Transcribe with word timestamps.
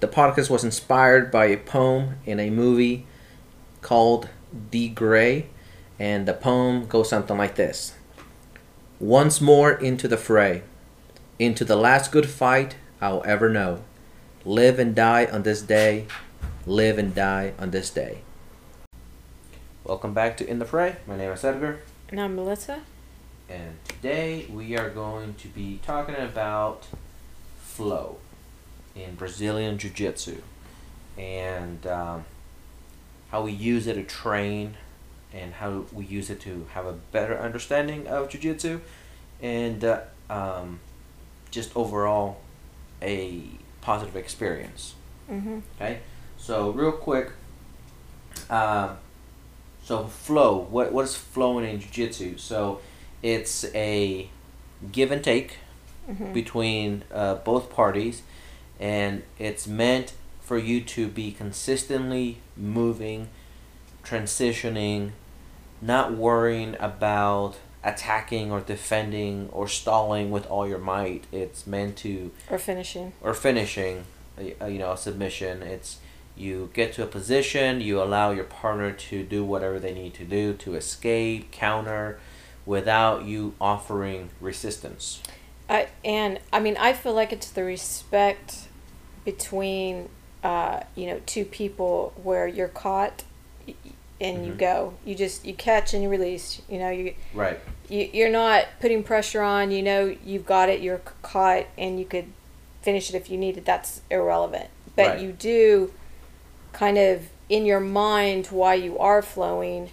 the 0.00 0.08
podcast 0.08 0.48
was 0.48 0.62
inspired 0.62 1.30
by 1.30 1.46
a 1.46 1.56
poem 1.56 2.18
in 2.24 2.38
a 2.38 2.50
movie 2.50 3.04
called 3.82 4.28
The 4.70 4.88
Grey, 4.90 5.46
and 5.98 6.26
the 6.26 6.34
poem 6.34 6.86
goes 6.86 7.08
something 7.08 7.36
like 7.36 7.56
this 7.56 7.94
Once 9.00 9.40
more 9.40 9.72
into 9.72 10.06
the 10.06 10.16
fray, 10.16 10.62
into 11.38 11.64
the 11.64 11.76
last 11.76 12.12
good 12.12 12.28
fight 12.28 12.76
I'll 13.00 13.22
ever 13.24 13.48
know. 13.48 13.82
Live 14.44 14.78
and 14.78 14.94
die 14.94 15.26
on 15.26 15.42
this 15.42 15.62
day, 15.62 16.06
live 16.64 16.96
and 16.98 17.14
die 17.14 17.54
on 17.58 17.72
this 17.72 17.90
day. 17.90 18.22
Welcome 19.82 20.14
back 20.14 20.36
to 20.36 20.48
In 20.48 20.58
the 20.58 20.64
Fray. 20.64 20.96
My 21.06 21.16
name 21.16 21.32
is 21.32 21.42
Edgar. 21.42 21.80
And 22.10 22.20
I'm 22.20 22.36
Melissa. 22.36 22.82
And 23.48 23.76
today 23.88 24.46
we 24.52 24.76
are 24.76 24.90
going 24.90 25.34
to 25.34 25.48
be 25.48 25.80
talking 25.82 26.14
about 26.14 26.86
flow 27.58 28.18
in 29.02 29.14
Brazilian 29.14 29.78
Jiu 29.78 29.90
Jitsu 29.90 30.42
and 31.16 31.86
um, 31.86 32.24
how 33.30 33.42
we 33.42 33.52
use 33.52 33.86
it 33.86 33.94
to 33.94 34.02
train 34.02 34.76
and 35.32 35.54
how 35.54 35.84
we 35.92 36.04
use 36.04 36.30
it 36.30 36.40
to 36.40 36.66
have 36.72 36.86
a 36.86 36.92
better 36.92 37.38
understanding 37.38 38.06
of 38.06 38.28
Jiu 38.28 38.40
Jitsu 38.40 38.80
and 39.40 39.84
uh, 39.84 40.00
um, 40.30 40.80
just 41.50 41.76
overall 41.76 42.40
a 43.02 43.42
positive 43.80 44.16
experience. 44.16 44.94
Mm-hmm. 45.30 45.58
Okay, 45.76 46.00
so 46.36 46.70
real 46.70 46.92
quick. 46.92 47.30
Um, 48.50 48.96
so 49.84 50.06
flow, 50.06 50.66
what 50.70 50.92
what 50.92 51.04
is 51.04 51.14
flowing 51.14 51.68
in 51.68 51.80
jiu-jitsu? 51.80 52.38
So 52.38 52.80
it's 53.22 53.64
a 53.74 54.28
give 54.92 55.10
and 55.10 55.22
take 55.22 55.58
Mm-hmm. 56.08 56.32
between 56.32 57.04
uh, 57.12 57.34
both 57.34 57.68
parties, 57.68 58.22
and 58.80 59.22
it's 59.38 59.66
meant 59.66 60.12
for 60.40 60.56
you 60.58 60.80
to 60.80 61.08
be 61.08 61.30
consistently 61.32 62.38
moving, 62.56 63.28
transitioning, 64.04 65.10
not 65.80 66.12
worrying 66.12 66.76
about 66.80 67.56
attacking 67.84 68.50
or 68.50 68.60
defending 68.60 69.48
or 69.52 69.68
stalling 69.68 70.30
with 70.30 70.46
all 70.46 70.66
your 70.66 70.78
might. 70.78 71.24
It's 71.30 71.66
meant 71.66 71.96
to 71.98 72.30
Or 72.50 72.58
finishing. 72.58 73.12
or 73.22 73.34
finishing, 73.34 74.04
uh, 74.60 74.66
you 74.66 74.78
know, 74.78 74.92
a 74.92 74.96
submission. 74.96 75.62
It's 75.62 75.98
you 76.36 76.70
get 76.72 76.92
to 76.94 77.02
a 77.02 77.06
position, 77.06 77.80
you 77.80 78.00
allow 78.02 78.30
your 78.30 78.44
partner 78.44 78.92
to 78.92 79.22
do 79.24 79.44
whatever 79.44 79.78
they 79.78 79.92
need 79.92 80.14
to 80.14 80.24
do 80.24 80.54
to 80.54 80.74
escape, 80.76 81.50
counter, 81.50 82.18
without 82.64 83.24
you 83.24 83.54
offering 83.60 84.30
resistance. 84.40 85.20
I 85.68 85.88
and 86.04 86.38
I 86.52 86.60
mean 86.60 86.76
I 86.78 86.92
feel 86.94 87.12
like 87.12 87.32
it's 87.32 87.50
the 87.50 87.64
respect 87.64 88.67
between 89.32 90.08
uh, 90.42 90.80
you 90.94 91.06
know 91.06 91.20
two 91.26 91.44
people 91.44 92.14
where 92.22 92.46
you're 92.46 92.68
caught 92.86 93.24
and 94.20 94.46
you 94.46 94.52
Mhm. 94.54 94.58
go. 94.58 94.94
You 95.04 95.14
just 95.14 95.44
you 95.44 95.52
catch 95.52 95.92
and 95.92 96.02
you 96.02 96.08
release. 96.08 96.62
You 96.66 96.78
know 96.78 96.88
you, 96.90 97.14
Right. 97.34 97.58
you 97.90 98.08
you're 98.12 98.30
not 98.30 98.64
putting 98.80 99.02
pressure 99.02 99.42
on. 99.42 99.70
You 99.70 99.82
know 99.82 100.16
you've 100.24 100.46
got 100.46 100.70
it. 100.70 100.80
You're 100.80 101.02
caught 101.20 101.66
and 101.76 101.98
you 102.00 102.06
could 102.06 102.26
finish 102.80 103.10
it 103.10 103.16
if 103.16 103.28
you 103.30 103.36
needed. 103.36 103.66
That's 103.66 104.00
irrelevant. 104.10 104.70
But 104.96 105.08
Right. 105.08 105.20
you 105.20 105.32
do 105.32 105.92
kind 106.72 106.96
of 106.96 107.28
in 107.50 107.66
your 107.66 107.80
mind 107.80 108.46
why 108.46 108.74
you 108.74 108.98
are 108.98 109.20
flowing 109.20 109.90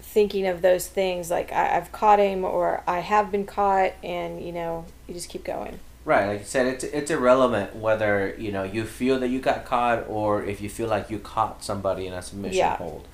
thinking 0.00 0.46
of 0.46 0.60
those 0.62 0.86
things 0.88 1.30
like 1.30 1.52
I, 1.52 1.76
I've 1.76 1.92
caught 1.92 2.18
him 2.18 2.44
or 2.44 2.82
I 2.86 3.00
have 3.00 3.30
been 3.30 3.46
caught 3.46 3.92
and 4.02 4.42
you 4.44 4.52
know 4.52 4.84
you 5.06 5.14
just 5.14 5.28
keep 5.28 5.44
going 5.44 5.78
Right, 6.04 6.26
like 6.26 6.38
you 6.40 6.44
said, 6.46 6.66
it's 6.66 6.84
it's 6.84 7.10
irrelevant 7.10 7.76
whether 7.76 8.34
you 8.38 8.50
know 8.50 8.62
you 8.62 8.84
feel 8.84 9.18
that 9.20 9.28
you 9.28 9.40
got 9.40 9.64
caught 9.66 10.06
or 10.08 10.42
if 10.42 10.60
you 10.60 10.70
feel 10.70 10.88
like 10.88 11.10
you 11.10 11.18
caught 11.18 11.62
somebody 11.62 12.06
in 12.06 12.14
a 12.14 12.22
submission 12.22 12.58
Yeah. 12.58 12.76
hold. 12.76 13.06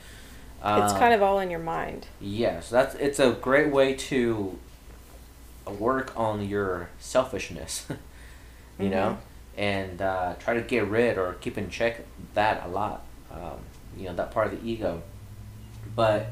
it's 0.62 0.92
Um, 0.92 0.98
kind 0.98 1.12
of 1.14 1.20
all 1.22 1.40
in 1.40 1.50
your 1.50 1.60
mind 1.60 2.06
Yes, 2.20 2.70
that's 2.70 2.94
it's 2.96 3.18
a 3.18 3.32
great 3.32 3.72
way 3.72 3.94
to 3.94 4.58
work 5.66 6.12
on 6.16 6.46
your 6.48 6.88
selfishness, 7.00 7.86
you 8.78 8.90
know, 8.90 9.18
and 9.56 10.00
uh, 10.00 10.34
try 10.38 10.54
to 10.54 10.60
get 10.60 10.86
rid 10.86 11.18
or 11.18 11.34
keep 11.40 11.58
in 11.58 11.70
check 11.70 12.02
that 12.34 12.62
a 12.64 12.68
lot. 12.68 13.04
Um, 13.32 13.58
you 13.96 14.04
know 14.06 14.14
that 14.14 14.30
part 14.30 14.52
of 14.52 14.60
the 14.62 14.68
ego, 14.68 15.02
but 15.96 16.26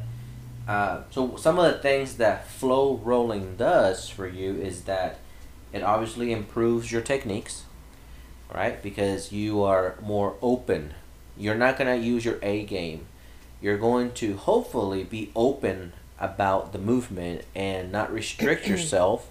uh, 0.68 1.00
so 1.10 1.34
some 1.36 1.58
of 1.58 1.72
the 1.72 1.78
things 1.78 2.18
that 2.18 2.46
flow 2.46 3.00
rolling 3.02 3.56
does 3.56 4.08
for 4.08 4.28
you 4.28 4.54
is 4.54 4.82
that 4.82 5.18
it 5.72 5.82
obviously 5.82 6.32
improves 6.32 6.92
your 6.92 7.02
techniques, 7.02 7.64
right? 8.54 8.82
Because 8.82 9.32
you 9.32 9.62
are 9.62 9.96
more 10.02 10.36
open. 10.42 10.94
You're 11.36 11.54
not 11.54 11.78
gonna 11.78 11.96
use 11.96 12.24
your 12.24 12.38
A 12.42 12.64
game 12.64 13.06
you're 13.62 13.78
going 13.78 14.10
to 14.10 14.36
hopefully 14.36 15.04
be 15.04 15.30
open 15.36 15.92
about 16.18 16.72
the 16.72 16.78
movement 16.78 17.42
and 17.54 17.92
not 17.92 18.12
restrict 18.12 18.66
yourself 18.68 19.30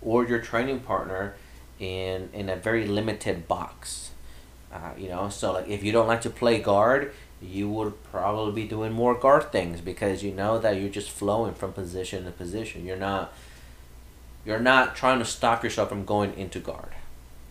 or 0.00 0.26
your 0.26 0.40
training 0.40 0.80
partner 0.80 1.34
in 1.78 2.30
in 2.32 2.48
a 2.48 2.56
very 2.56 2.86
limited 2.86 3.46
box. 3.46 4.10
Uh, 4.72 4.90
you 4.98 5.08
know, 5.08 5.28
so 5.28 5.52
like 5.52 5.68
if 5.68 5.84
you 5.84 5.92
don't 5.92 6.08
like 6.08 6.22
to 6.22 6.30
play 6.30 6.58
guard, 6.58 7.12
you 7.40 7.68
would 7.68 8.02
probably 8.10 8.62
be 8.62 8.66
doing 8.66 8.92
more 8.92 9.14
guard 9.14 9.52
things 9.52 9.80
because 9.80 10.22
you 10.24 10.32
know 10.32 10.58
that 10.58 10.80
you're 10.80 10.88
just 10.88 11.10
flowing 11.10 11.54
from 11.54 11.72
position 11.72 12.24
to 12.24 12.30
position. 12.30 12.84
You're 12.84 12.96
not 12.96 13.32
you're 14.46 14.60
not 14.60 14.94
trying 14.96 15.18
to 15.18 15.24
stop 15.24 15.62
yourself 15.64 15.88
from 15.88 16.04
going 16.04 16.32
into 16.38 16.60
guard. 16.60 16.92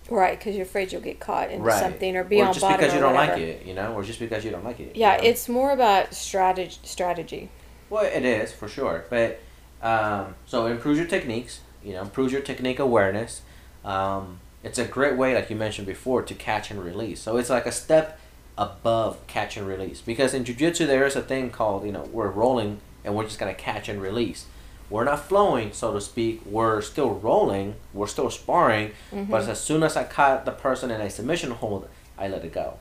right 0.09 0.37
because 0.39 0.55
you're 0.55 0.65
afraid 0.65 0.91
you'll 0.91 1.01
get 1.01 1.19
caught 1.19 1.51
into 1.51 1.63
Right. 1.63 1.79
something 1.79 2.15
or 2.15 2.23
be 2.23 2.39
or 2.41 2.45
on 2.47 2.53
just 2.53 2.65
because 2.67 2.93
you 2.93 2.99
don't 2.99 3.13
whatever. 3.13 3.33
like 3.33 3.41
it, 3.41 3.65
you 3.65 3.73
know, 3.73 3.93
or 3.93 4.03
just 4.03 4.19
because 4.19 4.45
you 4.45 4.51
don't 4.51 4.63
like 4.63 4.79
it. 4.79 4.95
you 4.95 5.01
yeah 5.01 5.17
know? 5.17 5.23
it's 5.23 5.49
more 5.49 5.71
about 5.71 6.13
strategy 6.13 6.77
strategy 6.83 7.49
Well, 7.89 8.05
it 8.05 8.25
is 8.25 8.51
for 8.53 8.67
sure, 8.67 9.05
but 9.09 9.39
um, 9.81 10.35
so 10.47 10.65
improves 10.67 10.97
your 10.97 11.07
techniques. 11.07 11.59
You 11.83 11.93
know, 11.93 12.01
improves 12.01 12.31
your 12.33 12.41
technique 12.41 12.79
awareness. 12.79 13.41
Um, 13.83 14.39
it's 14.63 14.79
a 14.79 14.85
great 14.85 15.15
way, 15.17 15.35
like 15.35 15.51
you 15.51 15.55
mentioned 15.55 15.85
before, 15.85 16.23
to 16.23 16.33
catch 16.33 16.71
and 16.71 16.83
release. 16.83 17.19
So 17.21 17.37
it's 17.37 17.51
like 17.51 17.67
a 17.67 17.71
step 17.71 18.19
above 18.57 19.17
catch 19.27 19.57
and 19.57 19.67
release 19.67 20.01
because 20.01 20.33
in 20.33 20.43
jiu-jitsu 20.45 20.87
there 20.87 21.05
is 21.05 21.15
a 21.15 21.21
thing 21.21 21.49
called 21.51 21.85
you 21.85 21.91
know 21.91 22.03
we're 22.13 22.29
rolling 22.29 22.79
and 23.03 23.13
we're 23.13 23.25
just 23.25 23.37
gonna 23.37 23.53
catch 23.53 23.87
and 23.89 24.01
release. 24.01 24.45
We're 24.89 25.03
not 25.03 25.27
flowing, 25.27 25.73
so 25.73 25.93
to 25.93 26.01
speak. 26.01 26.41
We're 26.45 26.81
still 26.81 27.09
rolling. 27.11 27.75
We're 27.93 28.07
still 28.07 28.29
sparring. 28.29 28.91
Mm-hmm. 29.11 29.31
But 29.31 29.47
as 29.49 29.59
soon 29.61 29.83
as 29.83 29.97
I 29.97 30.03
caught 30.03 30.45
the 30.45 30.51
person 30.51 30.91
in 30.91 31.01
a 31.01 31.09
submission 31.09 31.51
hold, 31.51 31.87
I 32.17 32.27
let 32.27 32.45
it 32.45 32.53
go. 32.53 32.77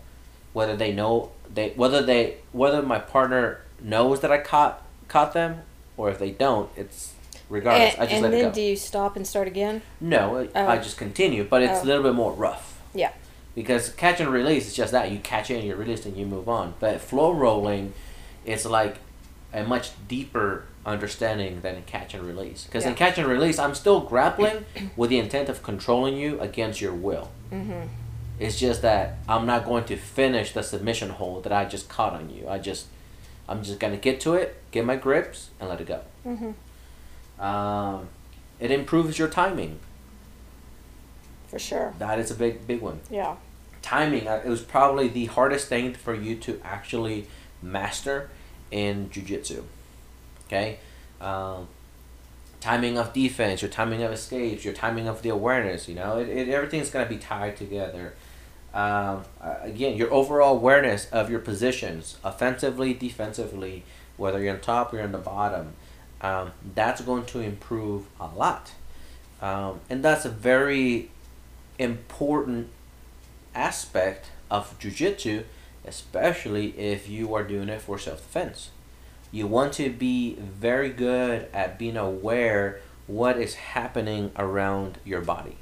Whether 0.52 0.76
they 0.76 0.92
know 0.92 1.32
they 1.52 1.70
whether 1.70 2.02
they 2.02 2.36
whether 2.52 2.82
my 2.82 2.98
partner 2.98 3.60
knows 3.80 4.20
that 4.20 4.30
I 4.30 4.38
caught 4.38 4.82
caught 5.08 5.32
them 5.32 5.62
or 5.96 6.10
if 6.10 6.18
they 6.18 6.30
don't, 6.30 6.70
it's 6.76 7.12
regardless. 7.48 7.94
and, 7.94 8.02
I 8.02 8.04
just 8.06 8.14
and 8.14 8.22
let 8.22 8.30
then 8.32 8.40
it 8.40 8.48
go. 8.50 8.52
do 8.52 8.60
you 8.62 8.76
stop 8.76 9.16
and 9.16 9.26
start 9.26 9.46
again 9.48 9.82
no, 10.00 10.38
I- 10.38 10.48
Oh. 10.54 10.68
I 10.68 10.78
just 10.78 10.96
continue, 10.96 11.44
but 11.44 11.62
it's 11.62 11.80
Oh. 11.80 11.84
a 11.84 11.86
little 11.86 12.02
bit 12.02 12.14
more 12.14 12.32
rough. 12.32 12.80
Yeah. 12.94 13.12
Because 13.54 13.90
catch 13.90 14.20
and 14.20 14.30
release 14.30 14.66
is 14.68 14.74
just 14.74 14.92
that 14.92 15.10
you 15.10 15.18
catch 15.18 15.50
it 15.50 15.54
and 15.56 15.64
you 15.64 15.74
release 15.76 16.04
and 16.06 16.16
you 16.16 16.26
move 16.26 16.48
on. 16.48 16.74
But 16.80 17.00
flow 17.00 17.32
rolling, 17.32 17.92
it's 18.44 18.64
like 18.64 18.96
a 19.52 19.62
much 19.64 19.90
deeper 20.08 20.64
understanding 20.86 21.60
than 21.62 21.82
catch 21.84 22.14
and 22.14 22.22
release. 22.24 22.64
Because 22.64 22.84
in 22.84 22.94
catch 22.94 23.18
and 23.18 23.26
release, 23.26 23.58
I'm 23.58 23.74
still 23.74 24.00
grappling 24.00 24.64
with 24.96 25.10
the 25.10 25.18
intent 25.18 25.48
of 25.48 25.62
controlling 25.62 26.16
you 26.16 26.38
against 26.40 26.80
your 26.80 26.94
will. 26.94 27.30
mm-hmm. 27.50 27.86
It's 28.38 28.58
just 28.58 28.82
that 28.82 29.18
I'm 29.28 29.46
not 29.46 29.64
going 29.64 29.84
to 29.84 29.96
finish 29.96 30.52
the 30.52 30.62
submission 30.64 31.10
hold 31.10 31.44
that 31.44 31.52
I 31.52 31.64
just 31.66 31.88
caught 31.88 32.14
on 32.14 32.30
you. 32.30 32.48
I 32.48 32.58
just, 32.58 32.86
I'm 33.48 33.62
just 33.62 33.78
gonna 33.78 33.96
get 33.96 34.20
to 34.22 34.34
it, 34.34 34.56
get 34.72 34.84
my 34.84 34.96
grips, 34.96 35.50
and 35.60 35.68
let 35.68 35.80
it 35.80 35.86
go. 35.86 36.00
Mm-hmm. 36.26 37.40
Um, 37.40 38.08
it 38.58 38.72
improves 38.72 39.18
your 39.20 39.28
timing. 39.28 39.78
for 41.46 41.58
sure 41.60 41.94
That 41.98 42.18
is 42.18 42.30
a 42.30 42.34
big, 42.34 42.66
big 42.66 42.80
one. 42.80 43.00
yeah 43.10 43.36
Timing. 43.82 44.26
uh, 44.26 44.42
It 44.44 44.48
was 44.48 44.62
probably 44.62 45.08
the 45.08 45.26
hardest 45.26 45.68
thing 45.68 45.94
for 45.94 46.14
you 46.14 46.34
to 46.36 46.60
actually 46.64 47.26
master 47.62 48.30
in 48.70 49.10
jujitsu. 49.10 49.62
Okay, 50.46 50.78
um, 51.20 51.68
timing 52.60 52.98
of 52.98 53.12
defense, 53.12 53.62
your 53.62 53.70
timing 53.70 54.02
of 54.02 54.12
escapes, 54.12 54.64
your 54.64 54.74
timing 54.74 55.08
of 55.08 55.22
the 55.22 55.30
awareness. 55.30 55.88
You 55.88 55.94
know, 55.94 56.18
it, 56.18 56.28
it 56.28 56.48
everything's 56.48 56.90
gonna 56.90 57.08
be 57.08 57.18
tied 57.18 57.56
together. 57.56 58.14
Um, 58.74 59.24
again, 59.40 59.96
your 59.96 60.12
overall 60.12 60.56
awareness 60.56 61.06
of 61.12 61.30
your 61.30 61.38
positions, 61.38 62.18
offensively, 62.24 62.92
defensively, 62.92 63.84
whether 64.16 64.42
you're 64.42 64.54
on 64.54 64.60
top 64.60 64.92
or 64.92 64.96
you're 64.96 65.04
on 65.04 65.12
the 65.12 65.18
bottom, 65.18 65.74
um, 66.20 66.50
that's 66.74 67.00
going 67.00 67.24
to 67.26 67.40
improve 67.40 68.06
a 68.18 68.26
lot. 68.26 68.72
Um, 69.40 69.80
and 69.88 70.02
that's 70.02 70.24
a 70.24 70.30
very 70.30 71.10
important 71.78 72.68
aspect 73.54 74.26
of 74.50 74.78
jujitsu, 74.78 75.44
especially 75.86 76.68
if 76.78 77.08
you 77.08 77.34
are 77.34 77.44
doing 77.44 77.68
it 77.68 77.80
for 77.80 77.98
self 77.98 78.18
defense. 78.18 78.70
You 79.34 79.48
want 79.48 79.72
to 79.74 79.90
be 79.90 80.36
very 80.36 80.90
good 80.90 81.48
at 81.52 81.76
being 81.76 81.96
aware 81.96 82.78
what 83.08 83.36
is 83.36 83.54
happening 83.54 84.30
around 84.36 84.98
your 85.04 85.22
body. 85.22 85.56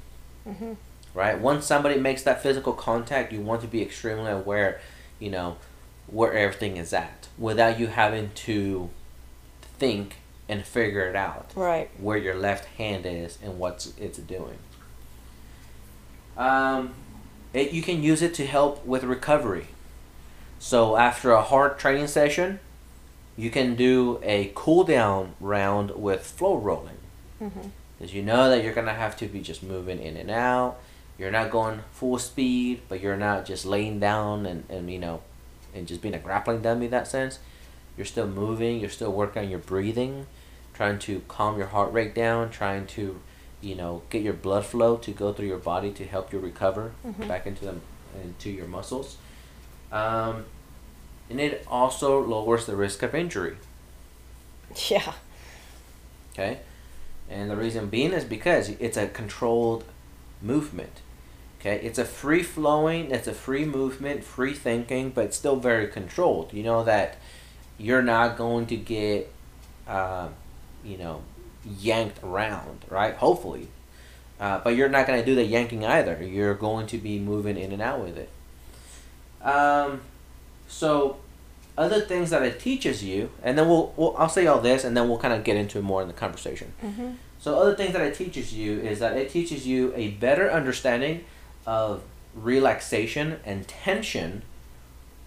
mm-hmm. 0.47 0.73
right? 1.15 1.39
Once 1.39 1.65
somebody 1.65 1.99
makes 1.99 2.21
that 2.21 2.43
physical 2.43 2.73
contact, 2.73 3.33
you 3.33 3.41
want 3.41 3.61
to 3.61 3.67
be 3.67 3.81
extremely 3.81 4.29
aware, 4.29 4.79
you 5.17 5.31
know, 5.31 5.57
where 6.05 6.33
everything 6.33 6.77
is 6.77 6.93
at 6.93 7.29
without 7.35 7.79
you 7.79 7.87
having 7.87 8.29
to 8.35 8.91
think 9.79 10.17
and 10.47 10.63
figure 10.63 11.09
it 11.09 11.15
out. 11.15 11.51
Right. 11.55 11.89
Where 11.99 12.17
your 12.17 12.35
left 12.35 12.65
hand 12.77 13.07
is 13.07 13.39
and 13.41 13.57
what 13.57 13.91
it's 13.99 14.19
doing. 14.19 14.59
Um, 16.37 16.93
it, 17.53 17.71
you 17.71 17.81
can 17.81 18.03
use 18.03 18.21
it 18.21 18.35
to 18.35 18.45
help 18.45 18.85
with 18.85 19.03
recovery. 19.03 19.65
So 20.59 20.95
after 20.95 21.31
a 21.31 21.41
hard 21.41 21.79
training 21.79 22.05
session, 22.05 22.59
you 23.37 23.49
can 23.49 23.75
do 23.75 24.19
a 24.23 24.51
cool 24.55 24.83
down 24.83 25.33
round 25.39 25.91
with 25.91 26.21
flow 26.25 26.57
rolling. 26.57 26.97
Mm-hmm. 27.41 27.69
Because 27.97 28.13
you 28.13 28.21
know 28.23 28.49
that 28.49 28.63
you're 28.63 28.73
going 28.73 28.87
to 28.87 28.93
have 28.93 29.15
to 29.17 29.27
be 29.27 29.39
just 29.41 29.63
moving 29.63 29.99
in 29.99 30.17
and 30.17 30.29
out. 30.29 30.77
You're 31.17 31.31
not 31.31 31.51
going 31.51 31.81
full 31.91 32.17
speed, 32.17 32.81
but 32.89 32.99
you're 33.01 33.17
not 33.17 33.45
just 33.45 33.65
laying 33.65 33.99
down 33.99 34.45
and, 34.45 34.63
and 34.69 34.91
you 34.91 34.99
know, 34.99 35.21
and 35.73 35.87
just 35.87 36.01
being 36.01 36.13
a 36.13 36.19
grappling 36.19 36.61
dummy 36.61 36.85
in 36.85 36.91
that 36.91 37.07
sense. 37.07 37.39
You're 37.95 38.05
still 38.05 38.27
moving, 38.27 38.79
you're 38.79 38.89
still 38.89 39.11
working 39.11 39.43
on 39.43 39.49
your 39.49 39.59
breathing, 39.59 40.25
trying 40.73 40.97
to 40.99 41.21
calm 41.27 41.57
your 41.57 41.67
heart 41.67 41.93
rate 41.93 42.15
down, 42.15 42.49
trying 42.49 42.87
to, 42.87 43.19
you 43.61 43.75
know, 43.75 44.01
get 44.09 44.23
your 44.23 44.33
blood 44.33 44.65
flow 44.65 44.97
to 44.97 45.11
go 45.11 45.31
through 45.31 45.47
your 45.47 45.59
body 45.59 45.91
to 45.91 46.05
help 46.05 46.33
you 46.33 46.39
recover 46.39 46.91
Mhm. 47.05 47.27
back 47.27 47.45
into 47.45 47.63
them 47.65 47.81
into 48.23 48.49
your 48.49 48.67
muscles. 48.67 49.17
Um, 49.91 50.45
and 51.29 51.39
it 51.39 51.65
also 51.67 52.21
lowers 52.21 52.65
the 52.65 52.75
risk 52.75 53.03
of 53.03 53.15
injury. 53.15 53.57
Yeah. 54.89 55.13
Okay? 56.33 56.59
And 57.29 57.49
the 57.49 57.55
reason 57.55 57.87
being 57.87 58.11
is 58.11 58.25
because 58.25 58.69
it's 58.69 58.97
a 58.97 59.07
controlled 59.07 59.83
movement. 60.41 61.01
Okay? 61.59 61.79
It's 61.81 61.97
a 61.97 62.05
free 62.05 62.43
flowing, 62.43 63.11
it's 63.11 63.27
a 63.27 63.33
free 63.33 63.65
movement, 63.65 64.23
free 64.23 64.53
thinking, 64.53 65.09
but 65.11 65.33
still 65.33 65.55
very 65.55 65.87
controlled. 65.87 66.53
You 66.53 66.63
know 66.63 66.83
that 66.83 67.17
you're 67.77 68.01
not 68.01 68.37
going 68.37 68.65
to 68.67 68.75
get, 68.75 69.31
uh, 69.87 70.29
you 70.83 70.97
know, 70.97 71.21
yanked 71.79 72.23
around, 72.23 72.85
right? 72.89 73.15
Hopefully. 73.15 73.67
Uh, 74.39 74.59
but 74.63 74.75
you're 74.75 74.89
not 74.89 75.07
going 75.07 75.19
to 75.19 75.25
do 75.25 75.35
the 75.35 75.45
yanking 75.45 75.85
either. 75.85 76.21
You're 76.21 76.55
going 76.55 76.87
to 76.87 76.97
be 76.97 77.17
moving 77.17 77.57
in 77.57 77.71
and 77.71 77.81
out 77.81 78.01
with 78.01 78.17
it. 78.17 78.29
Um, 79.41 80.01
so, 80.73 81.17
other 81.77 82.01
things 82.01 82.29
that 82.31 82.41
it 82.43 82.59
teaches 82.59 83.03
you, 83.03 83.29
and 83.43 83.57
then 83.57 83.67
we'll, 83.67 83.93
we'll 83.95 84.15
I'll 84.17 84.29
say 84.29 84.47
all 84.47 84.59
this, 84.59 84.83
and 84.83 84.95
then 84.97 85.07
we'll 85.07 85.19
kind 85.19 85.33
of 85.33 85.43
get 85.43 85.55
into 85.55 85.77
it 85.77 85.83
more 85.83 86.01
in 86.01 86.07
the 86.07 86.13
conversation. 86.13 86.73
Mm-hmm. 86.83 87.11
So 87.39 87.59
other 87.59 87.75
things 87.75 87.93
that 87.93 88.01
it 88.01 88.15
teaches 88.15 88.53
you 88.53 88.79
is 88.79 88.99
that 88.99 89.17
it 89.17 89.29
teaches 89.29 89.67
you 89.67 89.91
a 89.95 90.09
better 90.11 90.49
understanding 90.51 91.25
of 91.65 92.01
relaxation 92.33 93.39
and 93.45 93.67
tension 93.67 94.43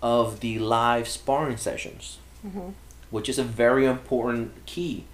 of 0.02 0.40
the 0.40 0.58
live 0.58 1.08
sparring 1.08 1.56
sessions, 1.56 2.18
Mm-hmm. 2.46 2.70
which 3.10 3.28
is 3.28 3.38
a 3.38 3.42
very 3.44 3.86
important 3.86 4.64
key. 4.66 5.04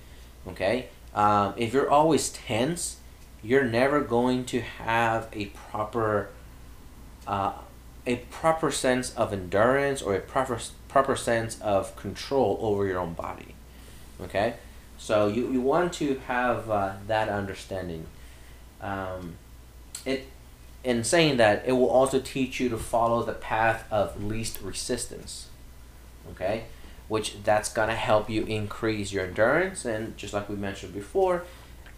Okay, 0.49 0.87
um, 1.15 1.55
if 1.57 1.73
you're 1.73 1.91
always 1.91 2.31
tense, 2.31 2.97
you're 3.43 3.65
never 3.65 4.01
going 4.01 4.45
to 4.47 4.61
have 4.61 5.29
a 5.33 5.47
proper 5.47 6.29
uh, 7.27 7.53
a 8.07 8.17
proper 8.17 8.71
sense 8.71 9.15
of 9.15 9.33
endurance 9.33 10.03
or 10.03 10.15
a 10.15 10.21
proper 10.21 10.59
proper 10.89 11.17
sense 11.17 11.61
of 11.61 11.97
control 11.97 12.59
over 12.61 12.87
your 12.87 12.99
own 12.99 13.15
body. 13.15 13.55
Okay, 14.21 14.55
so 14.99 15.29
you, 15.29 15.51
you 15.51 15.61
want 15.61 15.93
to 15.95 16.19
have 16.27 16.71
uh, 16.71 16.95
that 17.07 17.29
understanding. 17.29 18.07
Um, 18.81 19.35
it 20.05 20.27
in 20.85 21.05
saying 21.05 21.37
that 21.37 21.63
it 21.65 21.73
will 21.73 21.91
also 21.91 22.19
teach 22.19 22.59
you 22.59 22.69
to 22.69 22.79
follow 22.79 23.23
the 23.23 23.33
path 23.33 23.85
of 23.91 24.23
least 24.23 24.61
resistance. 24.61 25.49
Okay, 26.33 26.65
which 27.09 27.43
that's 27.45 27.73
gonna 27.73 27.95
help 27.95 28.29
you 28.29 28.45
increase 28.45 29.13
your 29.13 29.25
endurance 29.25 29.85
and 29.85 30.17
just 30.17 30.35
like 30.35 30.49
we 30.49 30.57
mentioned 30.57 30.93
before, 30.93 31.45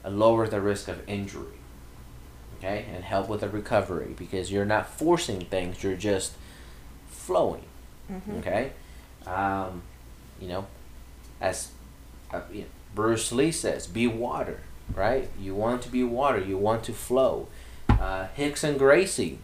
lower 0.04 0.46
the 0.46 0.60
risk 0.60 0.88
of 0.88 1.06
injury. 1.08 1.63
Okay, 2.64 2.86
and 2.94 3.04
help 3.04 3.28
with 3.28 3.42
the 3.42 3.48
recovery 3.50 4.14
because 4.16 4.50
you're 4.50 4.64
not 4.64 4.88
forcing 4.88 5.44
things; 5.44 5.82
you're 5.82 5.96
just 5.96 6.32
flowing. 7.10 7.64
Mm-hmm. 8.10 8.38
Okay, 8.38 8.72
um, 9.26 9.82
you 10.40 10.48
know, 10.48 10.66
as 11.42 11.72
uh, 12.32 12.40
you 12.50 12.62
know, 12.62 12.66
Bruce 12.94 13.30
Lee 13.32 13.52
says, 13.52 13.86
"Be 13.86 14.06
water." 14.06 14.60
Right? 14.94 15.28
You 15.38 15.54
want 15.54 15.82
to 15.82 15.88
be 15.90 16.04
water. 16.04 16.38
You 16.38 16.56
want 16.56 16.84
to 16.84 16.92
flow. 16.92 17.48
Uh, 17.88 18.28
and 18.36 18.78
Gracie. 18.78 19.38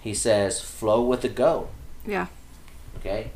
He 0.00 0.14
says, 0.14 0.60
"Flow 0.60 1.00
with 1.00 1.22
the 1.22 1.28
go." 1.28 1.68
Yeah. 2.04 2.26
Okay, 2.98 3.30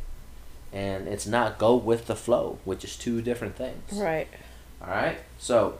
and 0.72 1.06
it's 1.06 1.26
not 1.26 1.58
go 1.58 1.76
with 1.76 2.06
the 2.08 2.16
flow, 2.16 2.58
which 2.64 2.82
is 2.82 2.96
two 2.96 3.22
different 3.22 3.54
things. 3.54 3.92
Right. 3.92 4.26
All 4.82 4.88
right. 4.88 5.18
So 5.38 5.78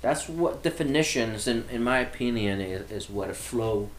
that's 0.00 0.28
what 0.28 0.62
definitions, 0.62 1.46
in, 1.46 1.64
in 1.70 1.82
my 1.82 1.98
opinion, 2.00 2.60
is, 2.60 2.90
is 2.90 3.10
what 3.10 3.30
a 3.30 3.34
flow 3.34 3.90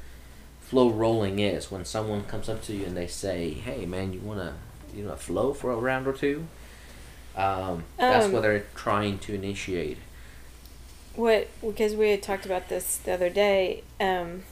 flow 0.61 0.89
rolling 0.89 1.39
is. 1.39 1.71
When 1.71 1.85
someone 1.85 2.23
comes 2.25 2.47
up 2.49 2.61
to 2.63 2.73
you 2.75 2.85
and 2.85 2.95
they 2.97 3.07
say, 3.07 3.51
"Hey, 3.51 3.85
man, 3.85 4.13
you 4.13 4.19
wanna 4.21 4.55
you 4.95 5.03
know 5.05 5.15
flow 5.15 5.53
for 5.53 5.71
a 5.71 5.77
round 5.77 6.07
or 6.07 6.13
two? 6.13 6.47
Um, 7.35 7.85
that's 7.97 8.25
Um, 8.25 8.31
what 8.31 8.41
they're 8.43 8.65
trying 8.75 9.19
to 9.19 9.33
initiate. 9.33 9.97
What? 11.15 11.47
Because 11.61 11.95
we 11.95 12.09
had 12.11 12.23
talked 12.23 12.45
about 12.45 12.69
this 12.69 12.97
the 12.97 13.11
other 13.13 13.29
day. 13.29 13.83
Um, 13.99 14.43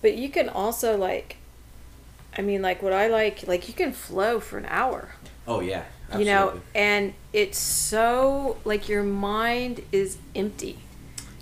but 0.00 0.14
you 0.16 0.28
can 0.28 0.48
also 0.48 0.96
like, 0.96 1.36
I 2.36 2.42
mean, 2.42 2.62
like 2.62 2.82
what 2.82 2.92
I 2.92 3.06
like, 3.08 3.46
like 3.46 3.68
you 3.68 3.74
can 3.74 3.92
flow 3.92 4.40
for 4.40 4.58
an 4.58 4.66
hour. 4.68 5.14
Oh 5.46 5.60
yeah, 5.60 5.84
You 6.18 6.26
know, 6.26 6.60
and 6.74 7.14
it's 7.32 7.58
so 7.58 8.58
like 8.64 8.88
your 8.88 9.02
mind 9.02 9.82
is 9.92 10.18
empty. 10.34 10.78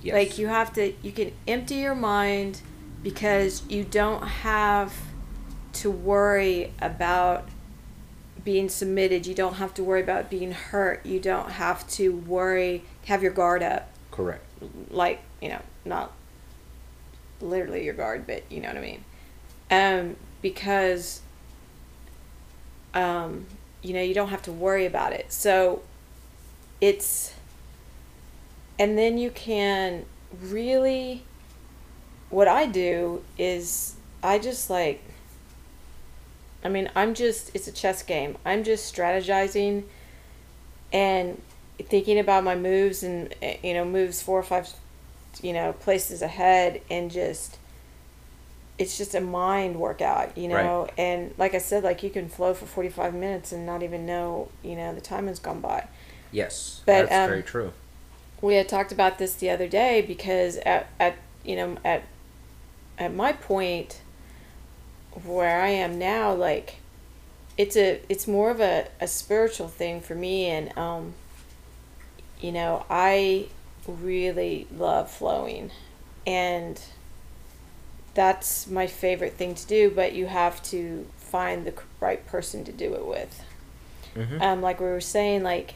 yes. 0.00 0.14
Like 0.14 0.38
you 0.38 0.46
have 0.46 0.72
to, 0.74 0.92
you 1.02 1.10
can 1.12 1.32
empty 1.48 1.76
your 1.76 1.94
mind 1.96 2.62
because 3.02 3.62
you 3.68 3.82
don't 3.84 4.22
have 4.22 4.94
to 5.72 5.90
worry 5.90 6.72
about 6.80 7.48
being 8.44 8.68
submitted. 8.68 9.26
You 9.26 9.34
don't 9.34 9.54
have 9.54 9.74
to 9.74 9.82
worry 9.84 10.02
about 10.02 10.30
being 10.30 10.52
hurt. 10.52 11.04
You 11.04 11.18
don't 11.18 11.50
have 11.50 11.86
to 11.90 12.10
worry, 12.14 12.84
have 13.06 13.22
your 13.22 13.32
guard 13.32 13.62
up. 13.62 13.90
correct. 14.10 14.44
Like, 14.90 15.20
you 15.42 15.48
know, 15.48 15.62
not 15.84 16.12
literally 17.40 17.84
your 17.84 17.94
guard, 17.94 18.26
but 18.26 18.44
you 18.50 18.60
know 18.60 18.68
what 18.68 18.76
I 18.76 18.80
mean. 18.80 19.04
Um, 19.70 20.16
because, 20.42 21.20
um, 22.94 23.46
you 23.82 23.94
know, 23.94 24.02
you 24.02 24.14
don't 24.14 24.28
have 24.28 24.42
to 24.42 24.52
worry 24.52 24.87
about 24.87 25.12
it. 25.12 25.32
So 25.32 25.82
it's, 26.80 27.34
and 28.78 28.96
then 28.96 29.18
you 29.18 29.30
can 29.30 30.04
really, 30.40 31.22
what 32.28 32.49
I 32.49 32.66
do 32.66 33.22
is 33.38 33.94
I 34.22 34.38
just 34.38 34.70
like, 34.70 35.02
I 36.62 36.68
mean, 36.68 36.90
I'm 36.94 37.14
just, 37.14 37.50
it's 37.54 37.68
a 37.68 37.72
chess 37.72 38.02
game. 38.02 38.37
I'm 38.44 38.64
just 38.64 38.94
strategizing 38.94 39.84
and 40.92 41.40
thinking 41.78 42.18
about 42.18 42.44
my 42.44 42.54
moves 42.54 43.02
and, 43.02 43.34
eh, 43.40 43.56
you 43.62 43.72
know, 43.72 43.84
moves 43.84 44.20
four 44.20 44.38
or 44.38 44.42
five, 44.42 44.68
you 45.42 45.54
know, 45.54 45.72
places 45.72 46.20
ahead 46.20 46.82
and 46.90 47.10
just, 47.10 47.56
it's 48.80 48.96
just 48.96 49.14
a 49.14 49.20
mind 49.20 49.76
workout, 49.76 50.38
you 50.38 50.49
know. 50.49 50.88
And 50.96 51.34
like 51.37 51.54
I 51.54 51.58
said, 51.58 51.84
like 51.84 52.02
you 52.02 52.08
can 52.08 52.30
flow 52.30 52.54
for 52.54 52.64
45 52.64 53.12
minutes 53.14 53.52
and 53.52 53.66
not 53.66 53.82
even 53.82 54.06
know, 54.06 54.49
you 54.62 54.75
know, 54.75 54.94
the 54.94 55.02
time 55.02 55.26
has 55.26 55.38
gone 55.38 55.60
by. 55.60 55.87
Yes, 56.32 56.80
But, 56.87 57.10
that's 57.10 57.12
um, 57.12 57.28
very 57.28 57.42
true. 57.42 57.72
we 58.40 58.54
had 58.54 58.70
talked 58.70 58.90
about 58.90 59.18
this 59.18 59.34
the 59.34 59.50
other 59.50 59.68
day 59.68 60.00
because 60.00 60.56
at, 60.58 60.88
at 60.99 61.16
you 61.44 61.56
know 61.56 61.76
at 61.84 62.04
at 62.99 63.12
my 63.12 63.32
point 63.32 64.00
where 65.25 65.60
I 65.60 65.68
am 65.68 65.99
now 65.99 66.32
like 66.32 66.76
it's 67.58 67.76
a 67.76 68.00
it's 68.08 68.26
more 68.26 68.50
of 68.50 68.60
a, 68.60 68.88
a 69.00 69.08
spiritual 69.08 69.68
thing 69.68 70.00
for 70.00 70.14
me 70.14 70.46
and 70.46 70.76
um 70.78 71.14
you 72.40 72.52
know 72.52 72.87
I 72.88 73.49
really 73.87 74.68
love 74.75 75.10
flowing 75.10 75.70
and 76.26 76.80
that's 78.14 78.67
my 78.67 78.87
favorite 78.87 79.35
thing 79.35 79.55
to 79.55 79.67
do 79.67 79.90
but 79.90 80.12
you 80.12 80.26
have 80.26 80.62
to 80.62 81.07
find 81.17 81.64
the 81.64 81.75
right 82.00 82.26
person 82.26 82.64
to 82.64 82.73
do 82.73 82.95
it 82.95 83.07
with 83.07 83.45
hmm 84.14 84.40
um, 84.40 84.61
like 84.61 84.81
we 84.81 84.87
were 84.87 85.00
saying, 85.00 85.43
like 85.43 85.75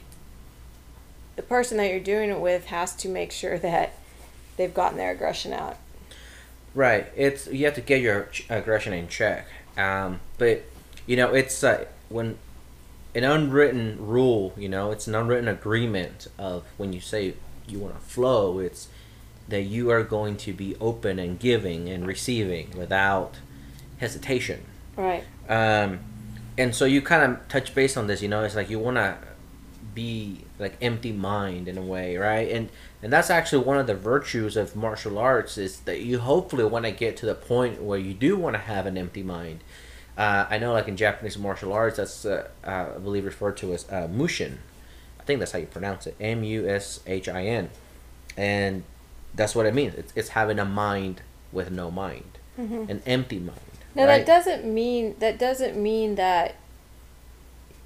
the 1.37 1.43
person 1.43 1.77
that 1.79 1.91
you're 1.91 2.01
doing 2.01 2.31
it 2.31 2.41
with 2.41 2.67
has 2.67 2.95
to 2.97 3.09
make 3.09 3.33
sure 3.33 3.59
that 3.61 3.95
they've 4.57 4.75
gotten 4.75 4.99
their 4.99 5.13
aggression 5.13 5.53
out. 5.53 5.77
Right. 6.75 7.07
It's 7.17 7.47
you 7.47 7.65
have 7.67 7.75
to 7.75 7.81
get 7.81 8.01
your 8.01 8.29
aggression 8.49 8.93
in 8.93 9.09
check. 9.09 9.47
Um, 9.77 10.21
but 10.39 10.65
you 11.07 11.17
know, 11.17 11.33
it's 11.35 11.63
uh, 11.63 11.87
when 12.09 12.39
an 13.15 13.25
unwritten 13.25 13.97
rule. 14.01 14.53
You 14.57 14.69
know, 14.69 14.91
it's 14.91 15.07
an 15.07 15.15
unwritten 15.15 15.49
agreement 15.49 16.27
of 16.39 16.65
when 16.77 16.93
you 16.93 17.01
say 17.01 17.35
you 17.69 17.79
want 17.79 17.95
to 17.95 18.01
flow. 18.01 18.59
It's 18.59 18.89
that 19.49 19.63
you 19.63 19.91
are 19.91 20.03
going 20.03 20.37
to 20.39 20.53
be 20.53 20.77
open 20.81 21.19
and 21.19 21.39
giving 21.39 21.89
and 21.89 22.07
receiving 22.07 22.71
without 22.77 23.37
hesitation. 23.99 24.65
Right. 24.97 25.25
Um, 25.49 26.01
and 26.57 26.75
so 26.75 26.85
you 26.85 27.03
kind 27.03 27.33
of 27.33 27.49
touch 27.49 27.75
base 27.75 27.97
on 27.97 28.07
this. 28.07 28.23
You 28.23 28.29
know, 28.29 28.45
it's 28.45 28.55
like 28.55 28.71
you 28.71 28.79
want 28.79 28.97
to 28.97 29.19
be 29.95 30.45
like 30.59 30.77
empty 30.81 31.13
mind 31.13 31.69
in 31.69 31.79
a 31.79 31.83
way, 31.83 32.17
right? 32.17 32.51
And 32.51 32.69
and 33.03 33.13
that's 33.13 33.31
actually 33.31 33.65
one 33.65 33.79
of 33.79 33.87
the 33.87 33.95
virtues 33.95 34.57
of 34.57 34.75
martial 34.75 35.19
arts 35.19 35.59
is 35.59 35.81
that 35.81 36.01
you 36.01 36.21
hopefully 36.21 36.65
want 36.65 36.85
to 36.87 36.91
get 36.91 37.17
to 37.19 37.27
the 37.27 37.35
point 37.35 37.83
where 37.83 37.99
you 37.99 38.15
do 38.15 38.37
want 38.37 38.55
to 38.55 38.61
have 38.61 38.87
an 38.87 38.97
empty 38.97 39.23
mind. 39.23 39.63
Uh, 40.17 40.47
I 40.49 40.59
know, 40.59 40.73
like 40.73 40.89
in 40.89 40.97
Japanese 40.97 41.37
martial 41.37 41.73
arts, 41.73 41.97
that's 41.97 42.25
uh, 42.25 42.49
uh, 42.65 42.87
I 42.95 42.99
believe 42.99 43.25
referred 43.25 43.57
to 43.59 43.75
as 43.75 43.91
uh, 43.91 44.09
mushin. 44.11 44.61
I 45.21 45.25
think 45.25 45.41
that's 45.41 45.53
how 45.53 45.59
you 45.59 45.67
pronounce 45.67 46.07
it. 46.07 46.17
M 46.21 46.45
U 46.45 46.69
S 46.69 47.01
H 47.07 47.29
I 47.29 47.47
N, 47.47 47.71
and 48.37 48.85
that's 49.35 49.55
what 49.55 49.67
it 49.67 49.75
means. 49.75 49.95
It's, 49.95 50.13
it's 50.17 50.29
having 50.31 50.59
a 50.59 50.65
mind 50.65 51.23
with 51.53 51.71
no 51.71 51.91
mind, 51.91 52.39
an 52.57 53.03
empty 53.07 53.39
mind. 53.39 53.59
Now 53.95 54.07
right? 54.07 54.19
that 54.19 54.27
doesn't 54.27 54.65
mean 54.65 55.15
that 55.21 55.39
doesn't 55.39 55.77
mean 55.77 56.17
that 56.17 56.57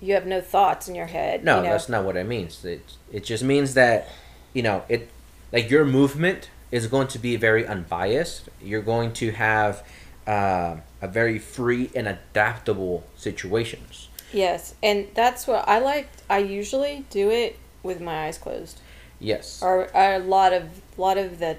you 0.01 0.15
have 0.15 0.27
no 0.27 0.41
thoughts 0.41 0.89
in 0.89 0.95
your 0.95 1.07
head. 1.07 1.45
No, 1.45 1.59
you 1.59 1.65
know? 1.65 1.71
that's 1.71 1.89
not 1.89 2.05
what 2.05 2.17
it 2.17 2.27
means. 2.27 2.65
It 2.65 2.83
it 3.13 3.25
just 3.25 3.45
means 3.45 3.75
that 3.75 4.09
you 4.55 4.63
know 4.63 4.85
it 4.89 5.11
like 5.53 5.71
your 5.71 5.85
movement 5.85 6.51
is 6.71 6.87
going 6.87 7.09
to 7.09 7.19
be 7.19 7.37
very 7.37 7.67
unbiased. 7.67 8.49
You're 8.63 8.83
going 8.83 9.13
to 9.15 9.33
have 9.33 9.87
uh, 10.27 10.77
a 11.01 11.09
very 11.09 11.39
free 11.39 11.91
and 11.95 12.07
adaptable 12.07 13.05
situations. 13.17 14.09
Yes, 14.33 14.75
and 14.83 15.09
that's 15.15 15.47
what 15.47 15.67
I 15.67 15.79
like. 15.79 16.09
I 16.29 16.39
usually 16.39 17.07
do 17.11 17.31
it 17.31 17.59
with 17.83 18.01
my 18.01 18.27
eyes 18.27 18.37
closed, 18.37 18.81
Yes. 19.21 19.63
or, 19.63 19.89
a 19.95 20.19
lot 20.19 20.53
of 20.53 20.65
lot 20.97 21.19
of 21.19 21.39
the 21.39 21.57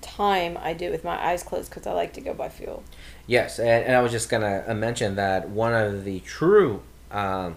time 0.00 0.58
I 0.60 0.74
do 0.74 0.86
it 0.86 0.92
with 0.92 1.04
my 1.04 1.20
eyes 1.24 1.42
closed 1.42 1.70
because 1.70 1.86
I 1.86 1.92
like 1.92 2.12
to 2.14 2.20
go 2.20 2.34
by 2.34 2.48
feel. 2.48 2.82
Yes, 3.26 3.58
and, 3.58 3.68
and 3.84 3.96
I 3.96 4.00
was 4.00 4.12
just 4.12 4.28
gonna 4.28 4.64
uh, 4.66 4.74
mention 4.74 5.16
that 5.16 5.48
one 5.48 5.74
of 5.74 6.04
the 6.04 6.20
true 6.20 6.82
um, 7.10 7.56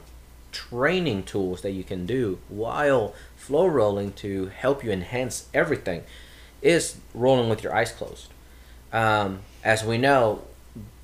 training 0.51 1.23
tools 1.23 1.61
that 1.61 1.71
you 1.71 1.83
can 1.83 2.05
do 2.05 2.39
while 2.49 3.13
flow 3.35 3.67
rolling 3.67 4.13
to 4.13 4.47
help 4.47 4.83
you 4.83 4.91
enhance 4.91 5.47
everything 5.53 6.03
is 6.61 6.97
rolling 7.13 7.49
with 7.49 7.63
your 7.63 7.75
eyes 7.75 7.91
closed. 7.91 8.29
Um, 8.91 9.41
as 9.63 9.83
we 9.83 9.97
know, 9.97 10.43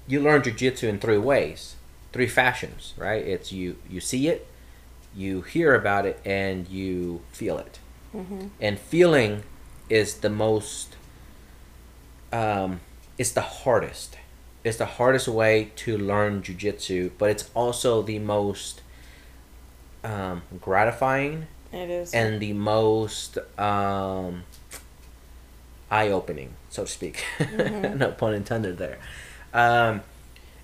you 0.07 0.21
learn 0.21 0.41
jujitsu 0.41 0.87
in 0.87 0.99
three 0.99 1.17
ways, 1.17 1.75
three 2.11 2.27
fashions, 2.27 2.93
right? 2.97 3.25
It's 3.25 3.51
you 3.51 3.77
you 3.89 3.99
see 3.99 4.27
it, 4.27 4.47
you 5.15 5.41
hear 5.41 5.75
about 5.75 6.05
it, 6.05 6.19
and 6.25 6.67
you 6.67 7.21
feel 7.31 7.57
it. 7.57 7.79
And 8.62 8.79
feeling 8.79 9.43
is 9.89 10.15
the 10.17 10.29
most 10.29 10.96
um, 12.32 12.79
it's 13.17 13.32
the 13.32 13.41
hardest. 13.41 14.17
It's 14.63 14.77
the 14.77 14.86
hardest 14.86 15.27
way 15.27 15.72
to 15.77 15.98
learn 15.98 16.41
jujitsu, 16.41 17.12
but 17.17 17.29
it's 17.29 17.50
also 17.53 18.01
the 18.01 18.20
most 18.20 18.82
um, 20.03 20.41
gratifying 20.62 21.48
It 21.72 21.89
is. 21.89 22.13
and 22.13 22.39
the 22.39 22.53
most 22.53 23.38
um, 23.60 24.43
eye 25.91 26.10
opening, 26.10 26.53
so 26.70 26.86
to 26.86 26.89
speak. 26.91 27.24
no 27.58 28.13
pun 28.17 28.34
intended 28.34 28.77
there. 28.77 28.98
Um, 29.53 30.01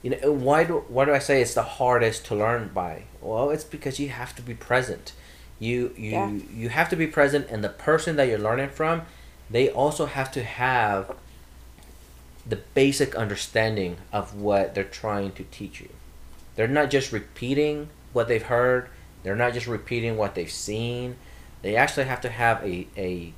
you 0.01 0.11
know 0.11 0.31
why 0.31 0.63
do 0.63 0.85
why 0.87 1.05
do 1.05 1.13
I 1.13 1.19
say 1.19 1.41
it's 1.41 1.53
the 1.53 1.63
hardest 1.63 2.25
to 2.27 2.35
learn 2.35 2.69
by? 2.73 3.03
Well, 3.21 3.49
it's 3.49 3.65
because 3.65 3.99
you 3.99 4.09
have 4.09 4.35
to 4.37 4.41
be 4.41 4.53
present. 4.53 5.11
You 5.59 5.93
you 5.97 6.11
Yeah. 6.11 6.29
you 6.53 6.69
have 6.69 6.89
to 6.89 6.95
be 6.95 7.07
present, 7.07 7.47
and 7.49 7.63
the 7.63 7.69
person 7.69 8.15
that 8.15 8.27
you're 8.27 8.39
learning 8.39 8.69
from, 8.69 9.03
they 9.49 9.69
also 9.69 10.05
have 10.05 10.31
to 10.33 10.43
have 10.43 11.15
the 12.47 12.55
basic 12.73 13.13
understanding 13.15 13.97
of 14.11 14.33
what 14.35 14.73
they're 14.73 14.83
trying 14.83 15.31
to 15.33 15.43
teach 15.51 15.81
you. 15.81 15.89
They're 16.55 16.67
not 16.67 16.89
just 16.89 17.11
repeating 17.11 17.89
what 18.13 18.27
they've 18.27 18.43
heard. 18.43 18.89
They're 19.23 19.35
not 19.35 19.53
just 19.53 19.67
repeating 19.67 20.17
what 20.17 20.33
they've 20.35 20.49
seen. 20.51 21.15
They 21.61 21.75
actually 21.75 22.05
have 22.05 22.21
to 22.21 22.29
have 22.29 22.63
a 22.63 22.87
a 22.97 23.33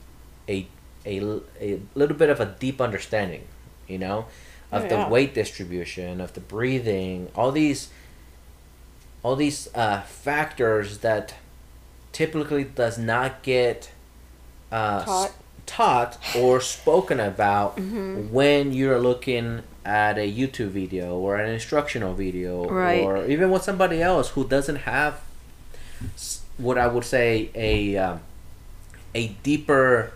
a 0.47 0.67
a, 1.05 1.19
a 1.59 1.79
little 1.95 2.15
bit 2.15 2.29
of 2.29 2.39
a 2.39 2.45
deep 2.59 2.79
understanding, 2.79 3.47
you 3.87 3.97
know, 3.97 4.27
of 4.71 4.83
Oh, 4.85 4.87
the 4.87 4.95
yeah. 4.95 5.09
weight 5.09 5.33
distribution, 5.33 6.21
of 6.21 6.33
the 6.33 6.39
breathing, 6.39 7.29
all 7.35 7.51
these 7.51 7.89
all 9.23 9.35
these 9.35 9.67
uh, 9.75 10.01
factors 10.01 10.99
that 10.99 11.33
typically 12.11 12.63
does 12.63 12.97
not 12.97 13.41
get 13.43 13.91
uh, 14.71 15.03
Taught. 15.05 15.31
taught 15.65 16.17
or 16.37 16.59
spoken 16.61 17.19
about 17.19 17.75
Mm-hmm. 17.81 18.31
when 18.33 18.71
you're 18.73 18.99
looking 18.99 19.63
at 19.83 20.17
a 20.17 20.31
YouTube 20.31 20.69
video 20.69 21.17
or 21.17 21.37
an 21.37 21.49
instructional 21.49 22.13
video 22.13 22.67
Right. 22.69 23.01
or 23.01 23.25
even 23.25 23.49
with 23.51 23.63
somebody 23.63 24.01
else 24.01 24.29
who 24.29 24.47
doesn't 24.47 24.77
have 24.87 25.19
what 26.57 26.77
I 26.77 26.87
would 26.87 27.03
say 27.05 27.49
a 27.55 27.97
um, 27.97 28.19
a 29.15 29.29
deeper 29.43 30.13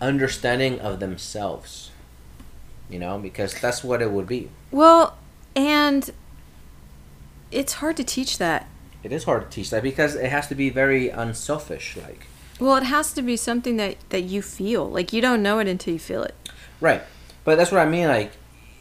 understanding 0.00 0.78
of 0.80 1.00
themselves. 1.00 1.90
You 2.88 2.98
know, 2.98 3.18
because 3.18 3.54
that's 3.60 3.84
what 3.84 4.02
it 4.02 4.10
would 4.10 4.26
be. 4.26 4.50
Well, 4.72 5.16
and 5.54 6.10
it's 7.52 7.74
hard 7.74 7.96
to 7.98 8.04
teach 8.04 8.38
that. 8.38 8.66
It 9.02 9.12
is 9.12 9.24
hard 9.24 9.42
to 9.42 9.48
teach 9.48 9.70
that 9.70 9.82
because 9.82 10.14
it 10.14 10.30
has 10.30 10.46
to 10.48 10.54
be 10.54 10.70
very 10.70 11.08
unselfish, 11.08 11.96
like 11.96 12.26
Well, 12.58 12.76
it 12.76 12.84
has 12.84 13.12
to 13.14 13.22
be 13.22 13.36
something 13.36 13.76
that 13.76 13.96
that 14.10 14.22
you 14.22 14.42
feel. 14.42 14.88
Like 14.88 15.12
you 15.12 15.20
don't 15.20 15.42
know 15.42 15.58
it 15.58 15.68
until 15.68 15.94
you 15.94 16.00
feel 16.00 16.22
it. 16.22 16.34
Right. 16.80 17.02
But 17.44 17.56
that's 17.56 17.72
what 17.72 17.80
I 17.80 17.88
mean. 17.88 18.08
Like, 18.08 18.32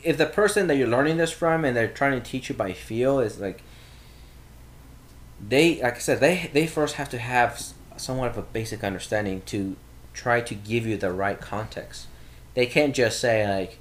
if 0.04 0.18
the 0.18 0.26
person 0.26 0.68
that 0.68 0.76
you're 0.76 0.88
learning 0.88 1.18
this 1.18 1.32
from 1.32 1.66
and 1.66 1.76
they're 1.76 1.88
trying 1.88 2.20
to 2.22 2.26
teach 2.32 2.50
you 2.50 2.56
by 2.56 2.74
feel 2.74 3.20
is 3.20 3.40
like, 3.40 3.62
they, 5.46 5.82
like 5.82 5.96
I 5.96 6.00
said, 6.00 6.20
they 6.20 6.50
they 6.54 6.68
first 6.68 6.96
have 6.96 7.10
to 7.10 7.18
have 7.18 7.62
somewhat 7.98 8.30
of 8.30 8.38
a 8.38 8.42
basic 8.42 8.84
understanding 8.84 9.42
to 9.48 9.76
try 10.14 10.42
to 10.42 10.56
give 10.56 10.86
you 10.86 10.98
the 10.98 11.12
right 11.12 11.40
context. 11.40 12.08
They 12.54 12.66
can't 12.66 12.94
just 12.94 13.20
say 13.20 13.48
like, 13.48 13.78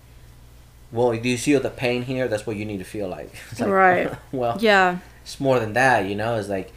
"Well, 0.93 1.13
do 1.17 1.29
you 1.29 1.39
feel 1.39 1.61
the 1.61 1.71
pain 1.71 2.03
here? 2.03 2.29
That's 2.29 2.47
what 2.47 2.57
you 2.57 2.65
need 2.65 2.79
to 2.79 2.85
feel 2.85 3.09
like." 3.09 3.33
Like, 3.59 3.69
Right. 3.69 4.15
well, 4.33 4.57
Yeah, 4.61 4.99
it's 5.29 5.39
more 5.39 5.61
than 5.61 5.75
that. 5.75 6.07
You 6.07 6.15
know, 6.15 6.37
it's 6.37 6.49
like, 6.49 6.73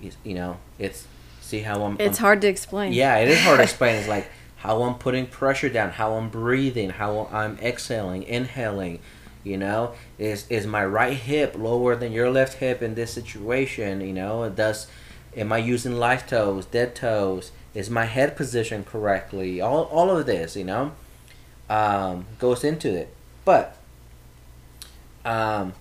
you, 0.00 0.34
know, 0.34 0.58
it's 0.78 1.08
see 1.40 1.58
how 1.58 1.82
I'm. 1.82 1.96
it's 1.98 2.18
I'm 2.18 2.22
hard 2.22 2.40
to 2.42 2.46
explain. 2.46 2.92
yeah, 2.92 3.16
it 3.16 3.28
is 3.28 3.40
hard 3.40 3.56
to 3.56 3.62
explain. 3.64 3.96
It's 3.96 4.06
like 4.06 4.30
how 4.58 4.82
I'm 4.84 4.94
putting 4.94 5.26
pressure 5.26 5.68
down, 5.68 5.90
how 5.90 6.14
I'm 6.14 6.28
breathing, 6.28 6.90
how 6.90 7.28
I'm 7.32 7.58
exhaling, 7.58 8.22
inhaling. 8.22 9.00
You 9.42 9.56
know, 9.56 9.92
is 10.18 10.46
is 10.48 10.68
my 10.68 10.86
right 10.86 11.16
hip 11.16 11.56
lower 11.58 11.96
than 11.96 12.12
your 12.12 12.30
left 12.30 12.58
hip 12.58 12.80
in 12.80 12.94
this 12.94 13.12
situation? 13.12 14.00
You 14.00 14.12
know, 14.12 14.48
does 14.48 14.86
am 15.36 15.52
I 15.52 15.58
using 15.58 15.96
live 15.96 16.28
toes, 16.28 16.66
dead 16.66 16.94
toes? 16.94 17.50
Is 17.74 17.90
my 17.90 18.04
head 18.04 18.36
positioned 18.36 18.86
correctly? 18.86 19.60
All 19.60 19.82
all 19.86 20.16
of 20.16 20.26
this, 20.26 20.54
you 20.54 20.64
know, 20.64 20.92
um, 21.68 22.26
goes 22.38 22.62
into 22.62 22.94
it. 22.94 23.12
But 23.44 23.76
um, 25.24 25.72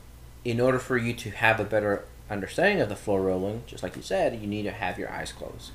in 0.45 0.59
order 0.59 0.79
for 0.79 0.97
you 0.97 1.13
to 1.13 1.31
have 1.31 1.59
a 1.59 1.63
better 1.63 2.03
understanding 2.29 2.81
of 2.81 2.89
the 2.89 2.95
flow 2.95 3.17
rolling, 3.17 3.63
just 3.67 3.83
like 3.83 3.95
you 3.95 4.01
said, 4.01 4.39
you 4.39 4.47
need 4.47 4.63
to 4.63 4.71
have 4.71 4.97
your 4.99 5.09
eyes 5.09 5.31
closed. 5.31 5.71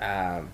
Um, 0.00 0.50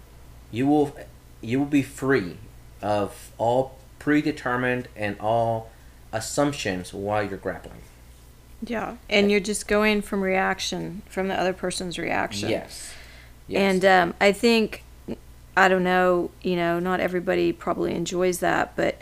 you 0.51 0.67
will 0.67 0.97
you 1.41 1.59
will 1.59 1.67
be 1.67 1.83
free 1.83 2.37
of 2.83 3.31
all 3.39 3.79
predetermined 3.99 4.89
and 4.97 5.19
all 5.21 5.71
assumptions 6.13 6.93
while 6.93 7.23
you're 7.23 7.39
grappling. 7.39 7.83
Yeah, 8.63 8.97
and 9.09 9.31
you're 9.31 9.41
just 9.41 9.67
going 9.69 10.03
from 10.03 10.21
reaction 10.21 11.03
from 11.09 11.29
the 11.29 11.35
other 11.39 11.53
person's 11.53 11.99
reaction. 11.99 12.51
Yes. 12.51 12.93
yes. 13.47 13.61
And 13.61 13.85
um, 13.85 14.15
I 14.21 14.33
think, 14.33 14.83
I 15.57 15.69
don't 15.69 15.85
know, 15.85 16.31
you 16.43 16.57
know, 16.57 16.79
not 16.79 17.01
everybody 17.01 17.53
probably 17.53 17.95
enjoys 17.95 18.41
that, 18.41 18.77
but 18.77 19.01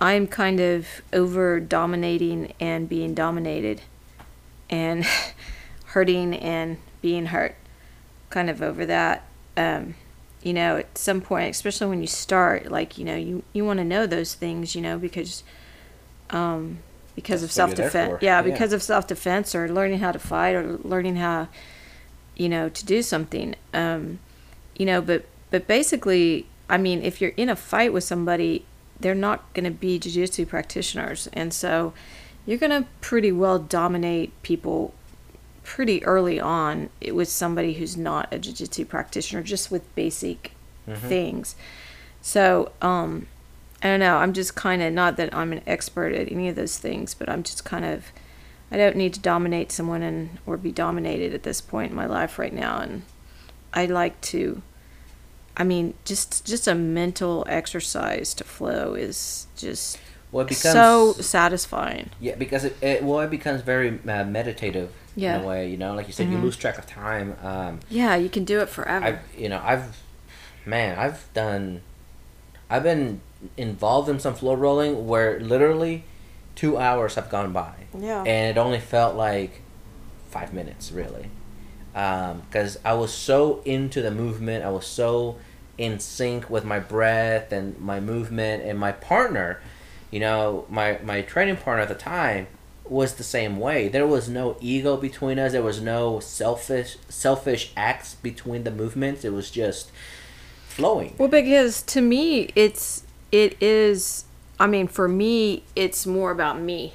I'm 0.00 0.26
kind 0.26 0.60
of 0.60 0.86
over 1.12 1.58
dominating 1.60 2.52
and 2.60 2.88
being 2.88 3.14
dominated 3.14 3.82
and 4.70 5.04
hurting 5.86 6.34
and 6.34 6.78
being 7.02 7.26
hurt. 7.26 7.56
Kind 8.30 8.50
of 8.50 8.62
over 8.62 8.86
that. 8.86 9.24
Um, 9.56 9.94
you 10.42 10.52
know, 10.52 10.76
at 10.76 10.96
some 10.96 11.20
point, 11.20 11.50
especially 11.50 11.88
when 11.88 12.00
you 12.00 12.06
start, 12.06 12.70
like, 12.70 12.96
you 12.96 13.04
know, 13.04 13.16
you, 13.16 13.42
you 13.52 13.64
want 13.64 13.78
to 13.78 13.84
know 13.84 14.06
those 14.06 14.34
things, 14.34 14.74
you 14.74 14.80
know, 14.82 14.98
because. 14.98 15.42
Um, 16.30 16.78
because 17.14 17.40
That's 17.40 17.50
of 17.50 17.54
self 17.54 17.74
defense. 17.74 18.18
yeah, 18.20 18.36
Yeah. 18.36 18.42
because 18.42 18.72
of 18.72 18.80
self 18.80 19.08
defense 19.08 19.52
or 19.52 19.68
learning 19.68 19.98
how 19.98 20.12
to 20.12 20.20
fight 20.20 20.54
or 20.54 20.78
learning 20.84 21.16
how, 21.16 21.48
you 22.36 22.48
know, 22.48 22.68
to 22.68 22.86
do 22.86 23.02
something. 23.02 23.56
Um, 23.74 24.20
you 24.76 24.86
know, 24.86 25.00
but 25.00 25.24
but 25.50 25.66
basically, 25.66 26.46
I 26.70 26.76
mean, 26.78 27.02
if 27.02 27.20
you're 27.20 27.32
in 27.36 27.48
a 27.48 27.56
fight 27.56 27.92
with 27.92 28.04
somebody, 28.04 28.64
they're 29.00 29.14
not 29.14 29.52
going 29.54 29.64
to 29.64 29.70
be 29.70 29.98
jujitsu 29.98 30.46
practitioners, 30.46 31.28
and 31.32 31.52
so 31.52 31.92
you're 32.46 32.58
going 32.58 32.82
to 32.82 32.88
pretty 33.00 33.32
well 33.32 33.58
dominate 33.58 34.32
people 34.42 34.94
pretty 35.64 36.02
early 36.04 36.40
on 36.40 36.88
with 37.12 37.28
somebody 37.28 37.74
who's 37.74 37.96
not 37.96 38.26
a 38.32 38.38
jiu-jitsu 38.38 38.86
practitioner 38.86 39.42
just 39.42 39.70
with 39.70 39.94
basic 39.94 40.52
things. 41.08 41.54
So, 42.22 42.72
um, 42.80 43.26
I 43.82 43.88
don't 43.88 44.00
know. 44.00 44.16
I'm 44.16 44.32
just 44.32 44.54
kind 44.54 44.82
of 44.82 44.92
not 44.92 45.16
that 45.18 45.34
I'm 45.34 45.52
an 45.52 45.60
expert 45.66 46.14
at 46.14 46.32
any 46.32 46.48
of 46.48 46.56
those 46.56 46.78
things, 46.78 47.14
but 47.14 47.28
I'm 47.28 47.42
just 47.42 47.64
kind 47.64 47.84
of 47.84 48.06
I 48.70 48.76
don't 48.76 48.96
need 48.96 49.14
to 49.14 49.20
dominate 49.20 49.70
someone 49.72 50.02
and 50.02 50.38
or 50.46 50.56
be 50.56 50.72
dominated 50.72 51.34
at 51.34 51.42
this 51.42 51.60
point 51.60 51.90
in 51.90 51.96
my 51.96 52.06
life 52.06 52.38
right 52.38 52.52
now. 52.52 52.80
And 52.80 53.02
I 53.72 53.86
like 53.86 54.20
to 54.22 54.62
I 55.58 55.64
mean 55.64 55.94
just 56.04 56.46
just 56.46 56.68
a 56.68 56.74
mental 56.74 57.44
exercise 57.48 58.32
to 58.34 58.44
flow 58.44 58.94
is 58.94 59.46
just 59.56 59.98
Well, 60.30 60.42
it 60.46 60.48
becomes 60.50 60.72
so 60.72 61.12
satisfying. 61.20 62.10
Yeah, 62.20 62.36
because 62.36 62.64
it, 62.64 62.76
it 62.82 63.02
well, 63.02 63.20
it 63.20 63.30
becomes 63.30 63.62
very 63.62 63.98
uh, 64.08 64.24
meditative 64.24 64.90
Yeah. 65.16 65.36
in 65.38 65.44
a 65.44 65.46
way. 65.46 65.68
You 65.68 65.76
know, 65.76 65.94
like 65.94 66.06
you 66.06 66.12
said, 66.12 66.28
you 66.30 66.38
Mhm. 66.38 66.42
lose 66.42 66.56
track 66.56 66.78
of 66.78 66.86
time. 66.86 67.36
Um, 67.42 67.80
Yeah, 67.90 68.14
you 68.14 68.28
can 68.28 68.44
do 68.44 68.60
it 68.60 68.68
forever. 68.68 69.04
I've 69.04 69.20
you 69.36 69.48
know 69.48 69.60
I've 69.64 69.96
man 70.64 70.98
I've 70.98 71.26
done 71.34 71.80
I've 72.70 72.82
been 72.82 73.20
involved 73.56 74.08
in 74.08 74.20
some 74.20 74.34
flow 74.34 74.54
rolling 74.54 75.06
where 75.06 75.40
literally 75.40 76.04
two 76.54 76.76
hours 76.76 77.14
have 77.14 77.30
gone 77.30 77.52
by 77.52 77.72
Yeah. 77.98 78.22
and 78.22 78.56
it 78.56 78.60
only 78.60 78.80
felt 78.80 79.14
like 79.16 79.62
five 80.30 80.52
minutes 80.52 80.92
really 80.92 81.30
because 81.92 82.78
I 82.84 82.94
was 82.94 83.12
so 83.12 83.62
into 83.64 84.02
the 84.02 84.10
movement 84.10 84.64
I 84.64 84.70
was 84.70 84.86
so 84.86 85.36
in 85.78 85.98
sync 86.00 86.50
with 86.50 86.64
my 86.64 86.78
breath 86.78 87.52
and 87.52 87.78
my 87.78 88.00
movement 88.00 88.62
and 88.64 88.78
my 88.78 88.92
partner 88.92 89.60
you 90.10 90.20
know 90.20 90.66
my 90.68 90.98
my 91.02 91.22
training 91.22 91.56
partner 91.56 91.82
at 91.82 91.88
the 91.88 91.94
time 91.94 92.46
was 92.84 93.14
the 93.14 93.22
same 93.24 93.58
way 93.58 93.88
there 93.88 94.06
was 94.06 94.28
no 94.28 94.56
ego 94.60 94.96
between 94.96 95.38
us 95.38 95.52
there 95.52 95.62
was 95.62 95.80
no 95.80 96.18
selfish 96.20 96.96
selfish 97.08 97.72
acts 97.76 98.14
between 98.16 98.64
the 98.64 98.70
movements 98.70 99.24
it 99.24 99.32
was 99.32 99.50
just 99.50 99.90
flowing 100.66 101.14
Well, 101.18 101.28
because 101.28 101.82
to 101.82 102.00
me, 102.00 102.50
it's 102.54 103.02
it 103.32 103.60
is. 103.62 104.24
I 104.60 104.66
mean, 104.66 104.88
for 104.88 105.08
me, 105.08 105.62
it's 105.76 106.06
more 106.06 106.30
about 106.30 106.60
me. 106.60 106.94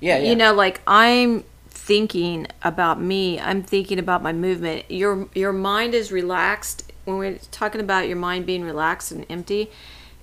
yeah, 0.00 0.18
yeah. 0.18 0.30
You 0.30 0.36
know, 0.36 0.54
like 0.54 0.80
I'm 0.86 1.44
thinking 1.70 2.46
about 2.62 3.00
me. 3.00 3.40
I'm 3.40 3.62
thinking 3.62 3.98
about 3.98 4.22
my 4.22 4.32
movement. 4.32 4.90
Your 4.90 5.26
your 5.34 5.52
mind 5.52 5.94
is 5.94 6.12
relaxed 6.12 6.87
when 7.08 7.16
we're 7.16 7.38
talking 7.50 7.80
about 7.80 8.06
your 8.06 8.18
mind 8.18 8.44
being 8.44 8.62
relaxed 8.62 9.10
and 9.10 9.24
empty. 9.30 9.70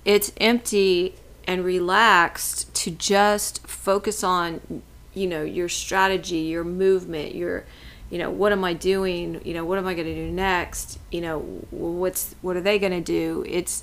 It's 0.04 0.32
empty 0.40 1.16
and 1.46 1.64
relaxed 1.64 2.72
to 2.76 2.92
just 2.92 3.66
focus 3.66 4.22
on 4.22 4.82
you 5.12 5.26
know 5.26 5.42
your 5.42 5.68
strategy, 5.68 6.38
your 6.38 6.62
movement, 6.62 7.34
your 7.34 7.64
you 8.08 8.18
know 8.18 8.30
what 8.30 8.52
am 8.52 8.64
I 8.64 8.72
doing? 8.72 9.40
You 9.44 9.54
know 9.54 9.64
what 9.64 9.78
am 9.78 9.86
I 9.86 9.94
going 9.94 10.06
to 10.06 10.14
do 10.14 10.30
next? 10.30 10.98
You 11.10 11.22
know 11.22 11.38
what's 11.70 12.36
what 12.40 12.56
are 12.56 12.60
they 12.60 12.78
going 12.78 12.92
to 12.92 13.00
do? 13.00 13.44
It's 13.48 13.82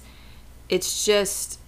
it's 0.69 1.03
just 1.03 1.60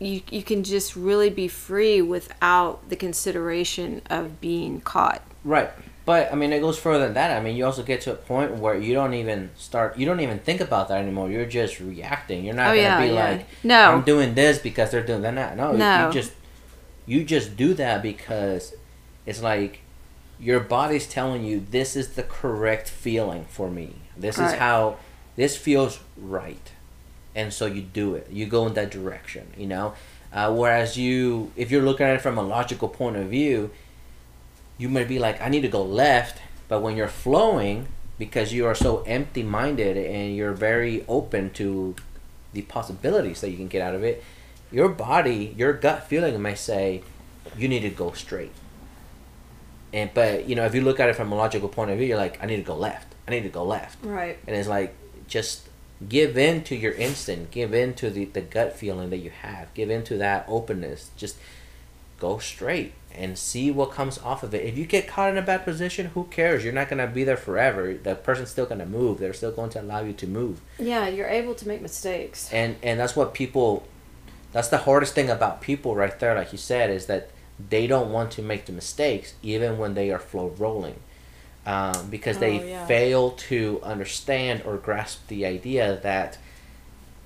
you 0.00 0.22
you 0.30 0.42
can 0.42 0.64
just 0.64 0.96
really 0.96 1.30
be 1.30 1.46
free 1.46 2.02
without 2.02 2.88
the 2.88 2.96
consideration 2.96 4.02
of 4.10 4.40
being 4.40 4.80
caught. 4.80 5.22
Right. 5.44 5.70
But 6.06 6.32
I 6.32 6.36
mean, 6.36 6.52
it 6.52 6.60
goes 6.60 6.78
further 6.78 7.04
than 7.04 7.14
that. 7.14 7.36
I 7.36 7.40
mean, 7.42 7.56
you 7.56 7.66
also 7.66 7.82
get 7.82 8.00
to 8.02 8.12
a 8.12 8.16
point 8.16 8.54
where 8.54 8.76
you 8.76 8.94
don't 8.94 9.12
even 9.12 9.50
start. 9.56 9.98
You 9.98 10.06
don't 10.06 10.20
even 10.20 10.38
think 10.38 10.60
about 10.60 10.88
that 10.88 10.98
anymore. 11.02 11.28
You're 11.28 11.44
just 11.46 11.80
reacting. 11.80 12.44
You're 12.44 12.54
not 12.54 12.68
Oh, 12.68 12.70
gonna 12.70 12.80
yeah, 12.80 13.00
be 13.00 13.08
yeah. 13.12 13.30
like, 13.30 13.46
No. 13.64 13.90
I'm 13.92 14.02
doing 14.02 14.34
this 14.34 14.58
because 14.58 14.90
they're 14.92 15.04
doing 15.04 15.22
that." 15.22 15.56
No, 15.56 15.72
No. 15.72 16.06
you 16.06 16.12
just 16.12 16.32
you 17.06 17.24
just 17.24 17.56
do 17.56 17.74
that 17.74 18.02
because 18.02 18.74
it's 19.26 19.42
like 19.42 19.80
your 20.38 20.60
body's 20.60 21.06
telling 21.08 21.44
you 21.44 21.64
this 21.70 21.96
is 21.96 22.10
the 22.10 22.22
correct 22.22 22.88
feeling 22.88 23.44
for 23.48 23.68
me. 23.68 23.96
This 24.16 24.38
is 24.38 24.52
how 24.52 24.96
this 25.34 25.56
feels 25.56 25.98
right, 26.16 26.70
and 27.34 27.52
so 27.52 27.66
you 27.66 27.82
do 27.82 28.14
it. 28.14 28.28
You 28.30 28.46
go 28.46 28.66
in 28.68 28.74
that 28.74 28.90
direction. 28.92 29.48
You 29.58 29.66
know. 29.66 29.94
Uh, 30.32 30.52
whereas 30.52 30.96
you, 30.98 31.50
if 31.56 31.70
you're 31.70 31.82
looking 31.82 32.04
at 32.06 32.14
it 32.14 32.20
from 32.20 32.36
a 32.36 32.42
logical 32.42 32.88
point 32.88 33.16
of 33.16 33.28
view, 33.28 33.70
you 34.78 34.88
might 34.88 35.08
be 35.08 35.18
like, 35.18 35.40
I 35.40 35.48
need 35.48 35.62
to 35.62 35.68
go 35.68 35.82
left, 35.82 36.40
but 36.68 36.80
when 36.80 36.96
you're 36.96 37.08
flowing, 37.08 37.88
because 38.18 38.52
you 38.52 38.66
are 38.66 38.74
so 38.74 39.02
empty 39.02 39.42
minded 39.42 39.96
and 39.96 40.34
you're 40.34 40.52
very 40.52 41.04
open 41.08 41.50
to 41.54 41.94
the 42.52 42.62
possibilities 42.62 43.40
that 43.40 43.50
you 43.50 43.56
can 43.56 43.68
get 43.68 43.82
out 43.82 43.94
of 43.94 44.02
it, 44.02 44.22
your 44.70 44.88
body, 44.88 45.54
your 45.56 45.72
gut 45.72 46.04
feeling 46.04 46.40
may 46.40 46.54
say, 46.54 47.02
you 47.56 47.68
need 47.68 47.80
to 47.80 47.90
go 47.90 48.12
straight. 48.12 48.52
And 49.92 50.10
but 50.12 50.48
you 50.48 50.56
know, 50.56 50.64
if 50.64 50.74
you 50.74 50.80
look 50.80 51.00
at 51.00 51.08
it 51.08 51.16
from 51.16 51.32
a 51.32 51.36
logical 51.36 51.68
point 51.68 51.90
of 51.90 51.98
view, 51.98 52.08
you're 52.08 52.18
like, 52.18 52.42
I 52.42 52.46
need 52.46 52.56
to 52.56 52.62
go 52.62 52.76
left. 52.76 53.14
I 53.26 53.30
need 53.30 53.42
to 53.42 53.48
go 53.48 53.64
left. 53.64 54.04
Right. 54.04 54.38
And 54.46 54.56
it's 54.56 54.68
like 54.68 54.94
just 55.28 55.68
give 56.08 56.36
in 56.36 56.64
to 56.64 56.76
your 56.76 56.92
instinct, 56.92 57.52
give 57.52 57.72
in 57.72 57.94
to 57.94 58.10
the, 58.10 58.26
the 58.26 58.40
gut 58.40 58.76
feeling 58.76 59.10
that 59.10 59.18
you 59.18 59.30
have, 59.30 59.72
give 59.74 59.90
in 59.90 60.04
to 60.04 60.18
that 60.18 60.44
openness. 60.48 61.10
Just 61.16 61.36
go 62.18 62.38
straight 62.38 62.92
and 63.16 63.36
see 63.38 63.70
what 63.70 63.90
comes 63.92 64.18
off 64.18 64.42
of 64.42 64.54
it. 64.54 64.64
If 64.64 64.76
you 64.76 64.84
get 64.86 65.06
caught 65.08 65.30
in 65.30 65.38
a 65.38 65.42
bad 65.42 65.64
position, 65.64 66.06
who 66.14 66.24
cares? 66.24 66.62
You're 66.64 66.72
not 66.72 66.88
gonna 66.88 67.06
be 67.06 67.24
there 67.24 67.36
forever. 67.36 67.94
The 67.94 68.14
person's 68.14 68.50
still 68.50 68.66
gonna 68.66 68.86
move. 68.86 69.18
They're 69.18 69.32
still 69.32 69.52
going 69.52 69.70
to 69.70 69.80
allow 69.80 70.00
you 70.00 70.12
to 70.14 70.26
move. 70.26 70.60
Yeah, 70.78 71.08
you're 71.08 71.28
able 71.28 71.54
to 71.54 71.66
make 71.68 71.80
mistakes. 71.82 72.52
And 72.52 72.76
and 72.82 73.00
that's 73.00 73.16
what 73.16 73.34
people 73.34 73.86
that's 74.52 74.68
the 74.68 74.78
hardest 74.78 75.14
thing 75.14 75.28
about 75.30 75.60
people 75.60 75.94
right 75.94 76.18
there, 76.18 76.34
like 76.34 76.52
you 76.52 76.58
said, 76.58 76.90
is 76.90 77.06
that 77.06 77.30
they 77.70 77.86
don't 77.86 78.10
want 78.12 78.30
to 78.32 78.42
make 78.42 78.66
the 78.66 78.72
mistakes 78.72 79.34
even 79.42 79.78
when 79.78 79.94
they 79.94 80.10
are 80.10 80.18
flow 80.18 80.54
rolling. 80.58 80.96
Um, 81.66 82.08
because 82.10 82.38
they 82.38 82.60
Oh, 82.60 82.64
yeah. 82.64 82.86
fail 82.86 83.30
to 83.32 83.80
understand 83.82 84.62
or 84.64 84.76
grasp 84.76 85.26
the 85.26 85.44
idea 85.44 85.98
that 86.02 86.38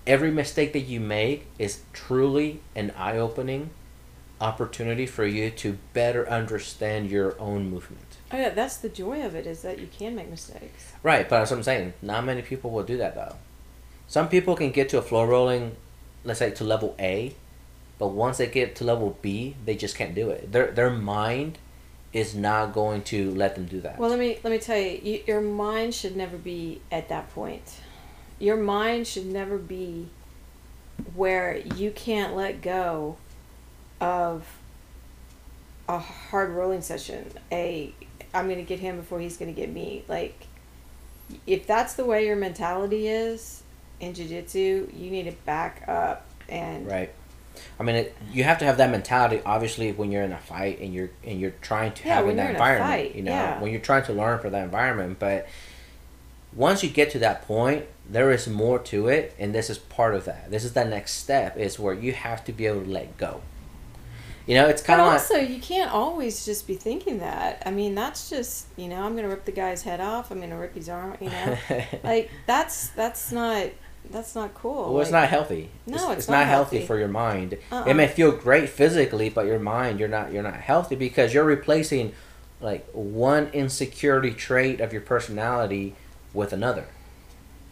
every 0.06 0.30
mistake 0.30 0.72
that 0.72 0.80
you 0.80 0.98
make 0.98 1.46
is 1.58 1.80
truly 1.92 2.60
an 2.74 2.90
eye 2.96 3.18
opening 3.18 3.68
opportunity 4.40 5.06
for 5.06 5.26
you 5.26 5.50
to 5.50 5.78
better 5.92 6.28
understand 6.28 7.10
your 7.10 7.38
own 7.40 7.70
movement. 7.70 8.16
Oh 8.32 8.36
yeah, 8.36 8.50
that's 8.50 8.78
the 8.78 8.88
joy 8.88 9.24
of 9.24 9.34
it 9.34 9.46
is 9.46 9.62
that 9.62 9.78
you 9.78 9.88
can 9.96 10.14
make 10.14 10.30
mistakes. 10.30 10.92
Right, 11.02 11.28
but 11.28 11.38
that's 11.38 11.50
what 11.50 11.58
I'm 11.58 11.62
saying. 11.62 11.92
Not 12.00 12.24
many 12.24 12.42
people 12.42 12.70
will 12.70 12.84
do 12.84 12.96
that 12.98 13.14
though. 13.14 13.36
Some 14.06 14.28
people 14.28 14.56
can 14.56 14.70
get 14.70 14.88
to 14.90 14.98
a 14.98 15.02
flow 15.02 15.24
rolling, 15.24 15.76
let's 16.24 16.38
say 16.38 16.50
to 16.52 16.64
level 16.64 16.94
A, 16.98 17.34
but 17.98 18.08
once 18.08 18.38
they 18.38 18.46
get 18.46 18.76
to 18.76 18.84
level 18.84 19.18
B, 19.20 19.56
they 19.64 19.76
just 19.76 19.96
can't 19.96 20.14
do 20.14 20.30
it. 20.30 20.50
Their 20.52 20.70
their 20.70 20.90
mind 20.90 21.58
is 22.12 22.34
not 22.34 22.72
going 22.72 23.02
to 23.02 23.32
let 23.34 23.54
them 23.54 23.66
do 23.66 23.80
that. 23.82 23.98
Well, 23.98 24.10
let 24.10 24.18
me 24.18 24.38
let 24.42 24.50
me 24.50 24.58
tell 24.58 24.78
you, 24.78 25.00
you, 25.02 25.22
your 25.26 25.40
mind 25.40 25.94
should 25.94 26.16
never 26.16 26.36
be 26.36 26.80
at 26.90 27.08
that 27.08 27.32
point. 27.34 27.80
Your 28.38 28.56
mind 28.56 29.06
should 29.06 29.26
never 29.26 29.58
be 29.58 30.08
where 31.14 31.56
you 31.76 31.90
can't 31.90 32.34
let 32.34 32.62
go 32.62 33.16
of 34.00 34.46
a 35.88 35.98
hard 35.98 36.50
rolling 36.50 36.82
session. 36.82 37.30
A 37.52 37.94
I'm 38.32 38.46
going 38.46 38.58
to 38.58 38.64
get 38.64 38.78
him 38.78 38.96
before 38.96 39.20
he's 39.20 39.36
going 39.36 39.52
to 39.52 39.60
get 39.60 39.70
me. 39.70 40.04
Like 40.08 40.46
if 41.46 41.66
that's 41.66 41.94
the 41.94 42.04
way 42.04 42.26
your 42.26 42.36
mentality 42.36 43.08
is 43.08 43.62
in 44.00 44.14
jiu-jitsu, 44.14 44.90
you 44.94 45.10
need 45.10 45.24
to 45.24 45.32
back 45.44 45.84
up 45.88 46.26
and 46.48 46.86
right. 46.86 47.12
I 47.78 47.82
mean, 47.82 47.96
it, 47.96 48.16
you 48.32 48.44
have 48.44 48.58
to 48.58 48.64
have 48.64 48.78
that 48.78 48.90
mentality. 48.90 49.42
Obviously, 49.44 49.92
when 49.92 50.10
you're 50.12 50.22
in 50.22 50.32
a 50.32 50.38
fight 50.38 50.80
and 50.80 50.94
you're 50.94 51.10
and 51.24 51.40
you're 51.40 51.54
trying 51.60 51.92
to 51.92 52.06
Yeah, 52.06 52.16
have 52.16 52.28
in 52.28 52.36
that 52.36 52.52
environment, 52.52 52.90
fight, 52.90 53.14
you 53.14 53.22
know, 53.22 53.32
yeah. 53.32 53.60
when 53.60 53.72
you're 53.72 53.80
trying 53.80 54.04
to 54.04 54.12
learn 54.12 54.38
for 54.38 54.50
that 54.50 54.64
environment. 54.64 55.18
But 55.18 55.48
once 56.54 56.82
you 56.82 56.88
get 56.88 57.10
to 57.10 57.18
that 57.18 57.42
point, 57.42 57.86
there 58.08 58.30
is 58.30 58.48
more 58.48 58.78
to 58.78 59.08
it, 59.08 59.34
and 59.38 59.54
this 59.54 59.68
is 59.68 59.78
part 59.78 60.14
of 60.14 60.24
that. 60.24 60.50
This 60.50 60.64
is 60.64 60.72
the 60.72 60.84
next 60.84 61.14
step. 61.14 61.56
Is 61.56 61.78
where 61.78 61.94
you 61.94 62.12
have 62.12 62.44
to 62.44 62.52
be 62.52 62.66
able 62.66 62.84
to 62.84 62.90
let 62.90 63.18
go. 63.18 63.42
You 64.50 64.56
know, 64.56 64.66
it's 64.66 64.82
kind 64.82 65.00
of 65.00 65.06
like 65.06 65.20
also, 65.20 65.36
you 65.36 65.60
can't 65.60 65.92
always 65.92 66.44
just 66.44 66.66
be 66.66 66.74
thinking 66.74 67.20
that. 67.20 67.62
I 67.64 67.70
mean, 67.70 67.94
that's 67.94 68.28
just 68.28 68.66
you 68.76 68.88
know, 68.88 69.00
I'm 69.00 69.14
gonna 69.14 69.28
rip 69.28 69.44
the 69.44 69.52
guy's 69.52 69.82
head 69.82 70.00
off. 70.00 70.32
I'm 70.32 70.40
gonna 70.40 70.58
rip 70.58 70.74
his 70.74 70.88
arm. 70.88 71.16
You 71.20 71.30
know, 71.30 71.56
like 72.02 72.32
that's 72.46 72.88
that's 72.88 73.30
not 73.30 73.68
that's 74.10 74.34
not 74.34 74.52
cool. 74.54 74.92
Well, 74.92 75.02
it's 75.02 75.12
not 75.12 75.28
healthy. 75.28 75.70
No, 75.86 76.10
it's 76.10 76.26
not, 76.26 76.38
not 76.38 76.46
healthy. 76.48 76.78
healthy. 76.78 76.86
for 76.88 76.98
your 76.98 77.06
mind. 77.06 77.58
Uh-uh. 77.70 77.84
It 77.84 77.94
may 77.94 78.08
feel 78.08 78.32
great 78.32 78.68
physically, 78.68 79.28
but 79.28 79.46
your 79.46 79.60
mind, 79.60 80.00
you're 80.00 80.08
not 80.08 80.32
you're 80.32 80.42
not 80.42 80.54
healthy 80.54 80.96
because 80.96 81.32
you're 81.32 81.44
replacing 81.44 82.12
like 82.60 82.88
one 82.90 83.50
insecurity 83.52 84.32
trait 84.32 84.80
of 84.80 84.92
your 84.92 85.02
personality 85.02 85.94
with 86.34 86.52
another. 86.52 86.86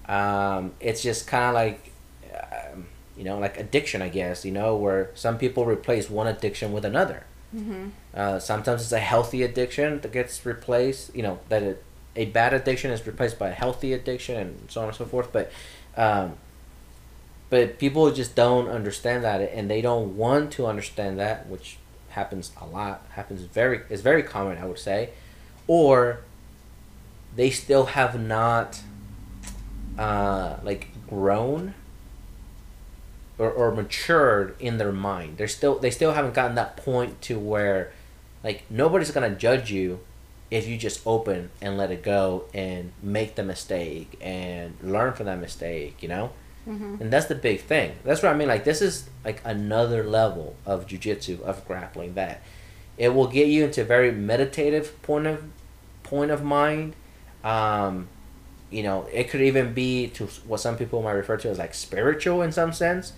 Um, 0.06 0.74
it's 0.78 1.02
just 1.02 1.26
kind 1.26 1.44
of 1.44 1.54
like 1.54 1.90
um, 2.72 2.86
you 3.18 3.24
know, 3.24 3.38
like 3.38 3.58
addiction, 3.58 4.00
I 4.00 4.08
guess. 4.08 4.44
You 4.44 4.52
know, 4.52 4.76
where 4.76 5.10
some 5.14 5.36
people 5.38 5.66
replace 5.66 6.08
one 6.08 6.26
addiction 6.28 6.72
with 6.72 6.84
another. 6.84 7.24
Mhm. 7.54 7.90
Uh, 8.14 8.38
sometimes 8.38 8.82
it's 8.82 8.92
a 8.92 8.98
healthy 8.98 9.42
addiction 9.42 10.00
that 10.00 10.12
gets 10.12 10.44
replaced. 10.46 11.14
You 11.14 11.22
know 11.22 11.38
that 11.48 11.62
it, 11.62 11.82
a 12.16 12.26
bad 12.26 12.52
addiction 12.54 12.90
is 12.90 13.06
replaced 13.06 13.38
by 13.38 13.48
a 13.48 13.52
healthy 13.54 13.92
addiction, 13.92 14.36
and 14.36 14.70
so 14.70 14.80
on 14.82 14.88
and 14.88 14.96
so 14.96 15.04
forth. 15.04 15.30
But 15.32 15.50
um, 15.96 16.34
but 17.50 17.78
people 17.78 18.10
just 18.12 18.34
don't 18.34 18.68
understand 18.68 19.24
that, 19.24 19.40
and 19.40 19.70
they 19.70 19.80
don't 19.80 20.16
want 20.16 20.52
to 20.52 20.66
understand 20.66 21.18
that, 21.18 21.46
which 21.48 21.78
happens 22.10 22.52
a 22.60 22.66
lot. 22.66 23.02
Happens 23.12 23.42
very 23.42 23.80
is 23.88 24.00
very 24.02 24.22
common, 24.22 24.58
I 24.58 24.66
would 24.66 24.78
say, 24.78 25.10
or 25.66 26.20
they 27.36 27.50
still 27.50 27.86
have 27.86 28.20
not 28.20 28.80
uh, 29.98 30.56
like 30.62 30.88
grown 31.08 31.74
or, 33.38 33.50
or 33.50 33.74
matured 33.74 34.56
in 34.58 34.78
their 34.78 34.92
mind. 34.92 35.38
They're 35.38 35.48
still 35.48 35.78
they 35.78 35.90
still 35.90 36.12
haven't 36.12 36.34
gotten 36.34 36.56
that 36.56 36.76
point 36.76 37.22
to 37.22 37.38
where 37.38 37.92
like 38.44 38.64
nobody's 38.70 39.10
gonna 39.10 39.30
judge 39.34 39.70
you 39.70 40.00
if 40.50 40.66
you 40.66 40.76
just 40.78 41.06
open 41.06 41.50
and 41.60 41.76
let 41.76 41.90
it 41.90 42.02
go 42.02 42.44
and 42.54 42.92
make 43.02 43.34
the 43.34 43.42
mistake 43.42 44.16
and 44.20 44.74
learn 44.82 45.12
from 45.12 45.26
that 45.26 45.38
mistake, 45.38 46.02
you 46.02 46.08
know? 46.08 46.30
Mm-hmm. 46.66 47.02
And 47.02 47.12
that's 47.12 47.26
the 47.26 47.34
big 47.34 47.60
thing. 47.60 47.96
That's 48.04 48.22
what 48.22 48.32
I 48.32 48.34
mean. 48.34 48.48
Like 48.48 48.64
this 48.64 48.82
is 48.82 49.08
like 49.24 49.40
another 49.44 50.04
level 50.04 50.56
of 50.66 50.86
jujitsu 50.86 51.40
of 51.42 51.66
grappling 51.66 52.14
that 52.14 52.42
it 52.96 53.10
will 53.14 53.28
get 53.28 53.48
you 53.48 53.64
into 53.64 53.82
a 53.82 53.84
very 53.84 54.10
meditative 54.10 55.00
point 55.02 55.26
of 55.26 55.44
point 56.02 56.30
of 56.30 56.42
mind. 56.42 56.94
Um, 57.44 58.08
you 58.70 58.82
know, 58.82 59.06
it 59.12 59.30
could 59.30 59.40
even 59.40 59.72
be 59.72 60.08
to 60.08 60.26
what 60.46 60.60
some 60.60 60.76
people 60.76 61.02
might 61.02 61.12
refer 61.12 61.36
to 61.38 61.48
as 61.48 61.58
like 61.58 61.74
spiritual 61.74 62.42
in 62.42 62.52
some 62.52 62.72
sense, 62.72 63.12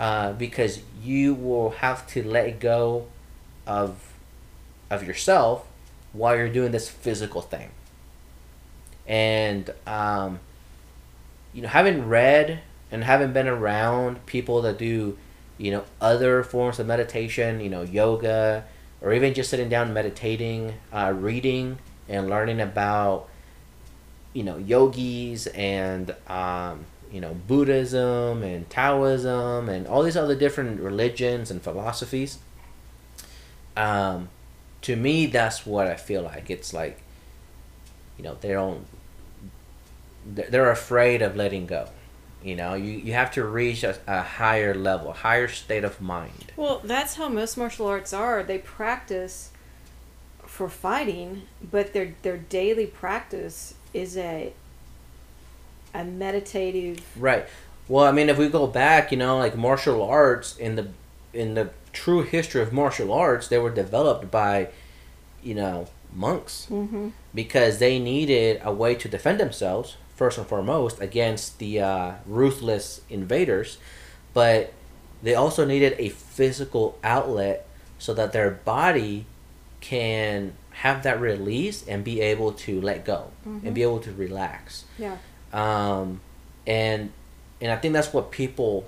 uh, 0.00 0.32
because 0.32 0.80
you 1.02 1.34
will 1.34 1.70
have 1.70 2.06
to 2.08 2.22
let 2.22 2.60
go 2.60 3.06
of 3.66 4.14
of 4.90 5.04
yourself 5.04 5.66
while 6.12 6.36
you're 6.36 6.48
doing 6.48 6.72
this 6.72 6.88
physical 6.88 7.42
thing. 7.42 7.70
And 9.06 9.70
um, 9.86 10.40
you 11.52 11.62
know, 11.62 11.68
having 11.68 12.08
read 12.08 12.60
and 12.90 13.04
having 13.04 13.32
been 13.32 13.48
around 13.48 14.24
people 14.26 14.62
that 14.62 14.78
do, 14.78 15.18
you 15.58 15.70
know, 15.70 15.84
other 16.00 16.42
forms 16.42 16.78
of 16.78 16.86
meditation, 16.86 17.60
you 17.60 17.68
know, 17.68 17.82
yoga, 17.82 18.64
or 19.00 19.12
even 19.12 19.34
just 19.34 19.50
sitting 19.50 19.68
down 19.68 19.92
meditating, 19.92 20.74
uh, 20.92 21.12
reading 21.16 21.78
and 22.08 22.28
learning 22.28 22.60
about, 22.60 23.28
you 24.36 24.42
know, 24.42 24.58
yogis 24.58 25.46
and, 25.46 26.14
um, 26.28 26.84
you 27.10 27.22
know, 27.22 27.34
Buddhism 27.48 28.42
and 28.42 28.68
Taoism 28.68 29.70
and 29.70 29.86
all 29.86 30.02
these 30.02 30.16
other 30.16 30.34
different 30.34 30.78
religions 30.78 31.50
and 31.50 31.62
philosophies. 31.62 32.38
Um, 33.78 34.28
to 34.82 34.94
me, 34.94 35.24
that's 35.24 35.64
what 35.64 35.86
I 35.86 35.94
feel 35.94 36.20
like. 36.20 36.50
It's 36.50 36.74
like, 36.74 37.00
you 38.18 38.24
know, 38.24 38.36
they 38.38 38.52
don't, 38.52 38.86
they're 40.26 40.70
afraid 40.70 41.22
of 41.22 41.34
letting 41.34 41.66
go. 41.66 41.88
You 42.44 42.56
know, 42.56 42.74
you, 42.74 42.92
you 42.92 43.14
have 43.14 43.30
to 43.32 43.42
reach 43.42 43.84
a, 43.84 43.96
a 44.06 44.20
higher 44.20 44.74
level, 44.74 45.14
higher 45.14 45.48
state 45.48 45.82
of 45.82 46.02
mind. 46.02 46.52
Well, 46.56 46.82
that's 46.84 47.14
how 47.14 47.30
most 47.30 47.56
martial 47.56 47.86
arts 47.86 48.12
are. 48.12 48.42
They 48.42 48.58
practice 48.58 49.50
for 50.44 50.68
fighting, 50.68 51.44
but 51.62 51.94
their 51.94 52.14
their 52.22 52.36
daily 52.36 52.86
practice 52.86 53.74
is 53.96 54.16
a 54.16 54.52
a 55.94 56.04
meditative. 56.04 57.00
Right. 57.16 57.46
Well, 57.88 58.04
I 58.04 58.12
mean, 58.12 58.28
if 58.28 58.36
we 58.36 58.48
go 58.48 58.66
back, 58.66 59.10
you 59.12 59.18
know, 59.18 59.38
like 59.38 59.56
martial 59.56 60.02
arts 60.02 60.56
in 60.56 60.76
the 60.76 60.88
in 61.32 61.54
the 61.54 61.70
true 61.92 62.22
history 62.22 62.60
of 62.62 62.72
martial 62.72 63.12
arts, 63.12 63.48
they 63.48 63.58
were 63.58 63.70
developed 63.70 64.30
by, 64.30 64.68
you 65.42 65.54
know, 65.54 65.88
monks 66.12 66.66
Mm-hmm. 66.70 67.08
because 67.34 67.78
they 67.78 67.98
needed 67.98 68.60
a 68.64 68.72
way 68.72 68.94
to 68.94 69.08
defend 69.08 69.38
themselves 69.40 69.96
first 70.14 70.38
and 70.38 70.46
foremost 70.46 71.00
against 71.00 71.58
the 71.58 71.80
uh, 71.80 72.12
ruthless 72.26 73.02
invaders, 73.10 73.78
but 74.32 74.72
they 75.22 75.34
also 75.34 75.64
needed 75.64 75.94
a 75.98 76.08
physical 76.08 76.98
outlet 77.04 77.66
so 77.98 78.14
that 78.14 78.32
their 78.32 78.50
body 78.50 79.26
can 79.80 80.52
have 80.80 81.02
that 81.04 81.20
release 81.20 81.86
and 81.88 82.04
be 82.04 82.20
able 82.20 82.52
to 82.52 82.80
let 82.80 83.04
go 83.04 83.30
and 83.44 83.74
be 83.74 83.82
able 83.82 83.98
to 84.00 84.12
relax. 84.12 84.84
Yeah. 84.98 85.16
Um, 85.52 86.20
and 86.66 87.12
and 87.60 87.72
I 87.72 87.76
think 87.76 87.94
that's 87.94 88.12
what 88.12 88.30
people 88.30 88.84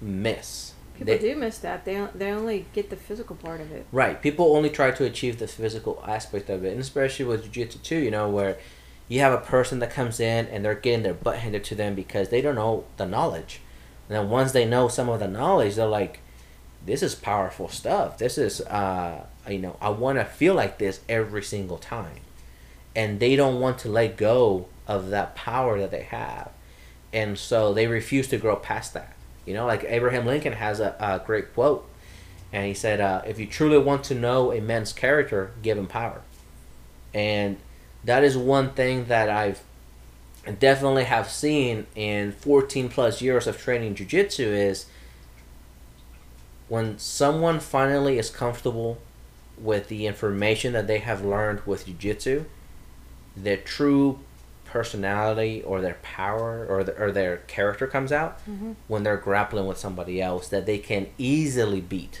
miss. 0.00 0.72
People 0.94 1.12
They- 1.14 1.18
do 1.18 1.36
miss 1.36 1.58
that. 1.58 1.84
They 1.84 2.06
they 2.14 2.30
only 2.30 2.64
get 2.72 2.88
the 2.90 2.96
physical 2.96 3.36
part 3.36 3.60
of 3.60 3.70
it. 3.72 3.86
Right. 3.92 4.20
People 4.22 4.56
only 4.56 4.70
try 4.70 4.90
to 4.90 5.04
achieve 5.04 5.38
the 5.38 5.46
physical 5.46 6.02
aspect 6.06 6.48
of 6.48 6.64
it, 6.64 6.72
and 6.72 6.80
especially 6.80 7.26
with 7.26 7.42
jiu-jitsu 7.44 7.78
too, 7.80 7.98
you 7.98 8.10
know, 8.10 8.28
where 8.30 8.56
you 9.08 9.20
have 9.20 9.32
a 9.32 9.38
person 9.44 9.78
that 9.80 9.90
comes 9.90 10.20
in 10.20 10.46
and 10.46 10.64
they're 10.64 10.74
getting 10.74 11.02
their 11.02 11.14
butt 11.14 11.38
handed 11.38 11.64
to 11.64 11.74
them 11.74 11.94
because 11.94 12.28
they 12.30 12.40
don't 12.40 12.54
know 12.56 12.84
the 12.96 13.06
knowledge. 13.06 13.60
And 14.08 14.16
then 14.16 14.30
once 14.30 14.52
they 14.52 14.64
know 14.64 14.88
some 14.88 15.08
of 15.08 15.20
the 15.20 15.28
knowledge, 15.28 15.74
they're 15.76 15.86
like, 15.86 16.20
this 16.84 17.02
is 17.02 17.14
powerful 17.14 17.68
stuff. 17.68 18.18
This 18.18 18.36
is, 18.38 18.60
uh, 18.62 19.24
you 19.48 19.58
know, 19.58 19.76
I 19.80 19.90
want 19.90 20.18
to 20.18 20.24
feel 20.24 20.54
like 20.54 20.78
this 20.78 21.00
every 21.08 21.42
single 21.42 21.78
time. 21.78 22.20
And 22.94 23.20
they 23.20 23.36
don't 23.36 23.60
want 23.60 23.78
to 23.80 23.88
let 23.88 24.16
go 24.16 24.66
of 24.86 25.10
that 25.10 25.34
power 25.34 25.78
that 25.78 25.90
they 25.90 26.02
have. 26.02 26.50
And 27.12 27.38
so 27.38 27.72
they 27.72 27.86
refuse 27.86 28.28
to 28.28 28.38
grow 28.38 28.56
past 28.56 28.94
that. 28.94 29.14
You 29.46 29.54
know, 29.54 29.66
like 29.66 29.84
Abraham 29.84 30.26
Lincoln 30.26 30.52
has 30.52 30.80
a, 30.80 30.94
a 31.00 31.24
great 31.24 31.54
quote 31.54 31.88
and 32.52 32.66
he 32.66 32.74
said, 32.74 33.00
uh, 33.00 33.22
"If 33.26 33.38
you 33.38 33.46
truly 33.46 33.78
want 33.78 34.04
to 34.04 34.14
know 34.14 34.52
a 34.52 34.60
man's 34.60 34.92
character, 34.92 35.52
give 35.62 35.78
him 35.78 35.86
power." 35.86 36.22
And 37.14 37.58
that 38.04 38.24
is 38.24 38.36
one 38.36 38.72
thing 38.72 39.06
that 39.06 39.28
I've 39.28 39.62
definitely 40.58 41.04
have 41.04 41.30
seen 41.30 41.86
in 41.94 42.32
14 42.32 42.88
plus 42.88 43.20
years 43.20 43.46
of 43.46 43.58
training 43.58 43.94
jiu-jitsu 43.94 44.44
is 44.44 44.86
when 46.68 46.98
someone 46.98 47.60
finally 47.60 48.18
is 48.18 48.30
comfortable 48.30 48.98
with 49.60 49.88
the 49.88 50.06
information 50.06 50.72
that 50.72 50.86
they 50.86 50.98
have 50.98 51.24
learned 51.24 51.60
with 51.66 51.86
jiu-jitsu, 51.86 52.44
their 53.36 53.56
true 53.56 54.18
personality 54.64 55.62
or 55.62 55.80
their 55.80 55.96
power 56.02 56.66
or, 56.68 56.84
the, 56.84 57.02
or 57.02 57.10
their 57.10 57.38
character 57.48 57.86
comes 57.86 58.12
out 58.12 58.38
Mhm. 58.46 58.74
when 58.86 59.02
they're 59.02 59.16
grappling 59.16 59.66
with 59.66 59.78
somebody 59.78 60.20
else 60.20 60.46
that 60.48 60.66
they 60.66 60.78
can 60.78 61.06
easily 61.16 61.80
beat 61.80 62.20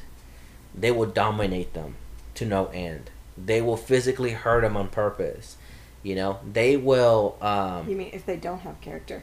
they 0.74 0.90
will 0.90 1.06
dominate 1.06 1.74
them 1.74 1.94
to 2.34 2.46
no 2.46 2.66
end 2.72 3.10
they 3.36 3.60
will 3.60 3.76
physically 3.76 4.30
hurt 4.30 4.62
them 4.62 4.76
on 4.78 4.88
purpose 4.88 5.56
you 6.02 6.14
know 6.14 6.38
they 6.50 6.74
will 6.76 7.36
um 7.42 7.86
You 7.88 7.96
mean 7.96 8.10
if 8.14 8.24
they 8.24 8.36
don't 8.36 8.60
have 8.60 8.80
character? 8.80 9.22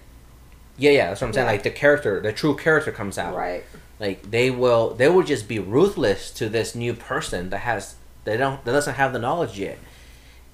yeah 0.78 0.91
yeah 0.91 1.08
that's 1.10 1.21
what 1.21 1.28
i'm 1.28 1.34
saying 1.34 1.47
Yeah. 1.47 1.51
like 1.54 1.63
the 1.63 1.71
character 1.71 2.19
the 2.21 2.32
true 2.32 2.56
character 2.56 2.91
comes 2.91 3.17
out 3.17 3.36
Right. 3.36 3.63
like 3.99 4.30
they 4.30 4.51
will 4.51 4.93
they 4.93 5.10
will 5.10 5.23
just 5.23 5.47
be 5.47 5.58
ruthless 5.58 6.30
to 6.32 6.47
this 6.47 6.75
new 6.75 6.93
person 6.93 7.49
that 7.49 7.60
has 7.60 7.95
they 8.26 8.36
don't 8.38 8.64
that 8.66 8.72
doesn't 8.74 8.96
have 8.96 9.14
the 9.14 9.20
knowledge 9.20 9.58
yet 9.58 9.78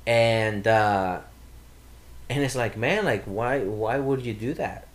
and 0.08 0.68
uh 0.68 1.20
and 2.30 2.44
it's 2.44 2.56
like 2.56 2.78
man 2.78 3.04
like 3.06 3.24
why 3.26 3.60
why 3.60 3.98
would 3.98 4.26
you 4.26 4.34
do 4.34 4.54
that 4.54 4.88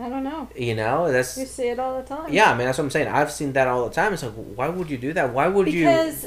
I 0.00 0.08
don't 0.08 0.22
know. 0.22 0.48
you 0.56 0.74
know 0.76 1.10
that's 1.10 1.36
You 1.36 1.46
see 1.46 1.68
it 1.68 1.78
all 1.78 2.00
the 2.00 2.06
time. 2.06 2.32
yeah 2.32 2.50
i 2.52 2.56
mean 2.56 2.66
that's 2.66 2.78
what 2.78 2.84
i'm 2.84 2.90
saying 2.90 3.08
i've 3.08 3.32
seen 3.32 3.52
that 3.54 3.66
all 3.68 3.88
the 3.88 3.94
time 3.94 4.12
it's 4.12 4.22
like 4.22 4.32
why 4.32 4.68
would 4.68 4.88
you 4.90 4.96
do 4.98 5.12
that 5.12 5.32
why 5.32 5.48
would 5.48 5.66
you 5.72 5.80
Because 5.84 6.26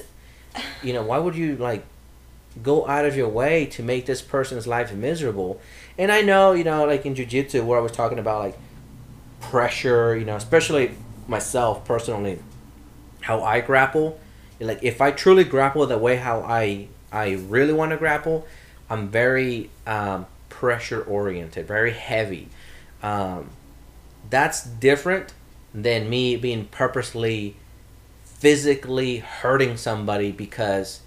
you 0.84 0.92
know, 0.94 1.04
why 1.04 1.18
would 1.18 1.36
you 1.36 1.56
like 1.56 1.86
go 2.62 2.86
out 2.86 3.06
of 3.06 3.16
your 3.16 3.30
way 3.30 3.66
to 3.68 3.82
make 3.82 4.06
this 4.06 4.22
person's 4.22 4.68
life 4.68 4.92
miserable? 4.94 5.62
And 5.98 6.12
I 6.12 6.22
know, 6.22 6.52
you 6.52 6.66
know, 6.66 6.84
like 6.86 7.06
in 7.06 7.16
jujitsu, 7.16 7.64
where 7.64 7.80
I 7.80 7.82
was 7.82 7.94
talking 7.94 8.20
about 8.20 8.40
like 8.40 8.58
pressure, 9.40 10.16
you 10.18 10.26
know, 10.26 10.36
especially 10.36 10.92
myself 11.28 11.86
personally, 11.86 12.40
how 13.22 13.42
I 13.42 13.62
grapple. 13.62 14.20
Like 14.62 14.80
if 14.84 15.02
I 15.02 15.12
truly 15.12 15.44
grapple 15.44 15.86
the 15.86 15.98
way 15.98 16.16
how 16.18 16.42
I 16.42 16.88
I 17.12 17.32
really 17.34 17.74
want 17.74 17.92
to 17.92 17.98
grapple, 17.98 18.48
I'm 18.90 19.10
very 19.10 19.70
um, 19.86 20.28
pressure 20.50 21.02
oriented, 21.02 21.68
very 21.68 21.92
heavy. 21.92 22.48
Um, 23.04 23.50
that's 24.30 24.64
different 24.64 25.34
than 25.74 26.10
me 26.10 26.36
being 26.36 26.66
purposely 26.66 27.56
physically 28.24 29.18
hurting 29.18 29.78
somebody 29.78 30.32
because 30.32 31.02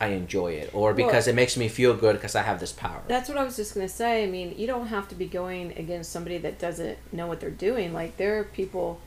I 0.00 0.08
enjoy 0.08 0.52
it 0.52 0.70
or 0.74 0.92
because 0.92 1.28
it 1.28 1.34
makes 1.34 1.56
me 1.56 1.68
feel 1.68 1.94
good 1.94 2.14
because 2.16 2.34
I 2.34 2.42
have 2.42 2.58
this 2.60 2.72
power. 2.72 3.02
That's 3.06 3.28
what 3.28 3.38
I 3.38 3.44
was 3.44 3.56
just 3.56 3.74
gonna 3.74 3.88
say. 3.88 4.24
I 4.24 4.26
mean, 4.26 4.54
you 4.58 4.66
don't 4.66 4.88
have 4.88 5.08
to 5.08 5.14
be 5.14 5.26
going 5.26 5.72
against 5.78 6.10
somebody 6.10 6.38
that 6.38 6.58
doesn't 6.58 6.98
know 7.12 7.26
what 7.26 7.40
they're 7.40 7.50
doing. 7.50 7.92
Like 7.92 8.16
there 8.16 8.38
are 8.40 8.44
people 8.44 9.00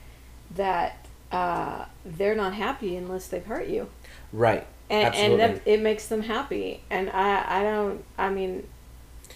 that 0.56 1.05
uh, 1.32 1.86
they're 2.06 2.36
not 2.36 2.54
happy 2.54 2.96
unless 2.96 3.28
they've 3.28 3.46
hurt 3.46 3.68
you, 3.68 3.90
right. 4.32 4.66
and 4.90 5.08
Absolutely. 5.08 5.44
and 5.44 5.56
that, 5.56 5.68
it 5.68 5.82
makes 5.82 6.08
them 6.08 6.22
happy. 6.22 6.82
And 6.90 7.10
I 7.10 7.60
I 7.60 7.64
don't 7.64 8.04
I 8.18 8.30
mean, 8.30 8.68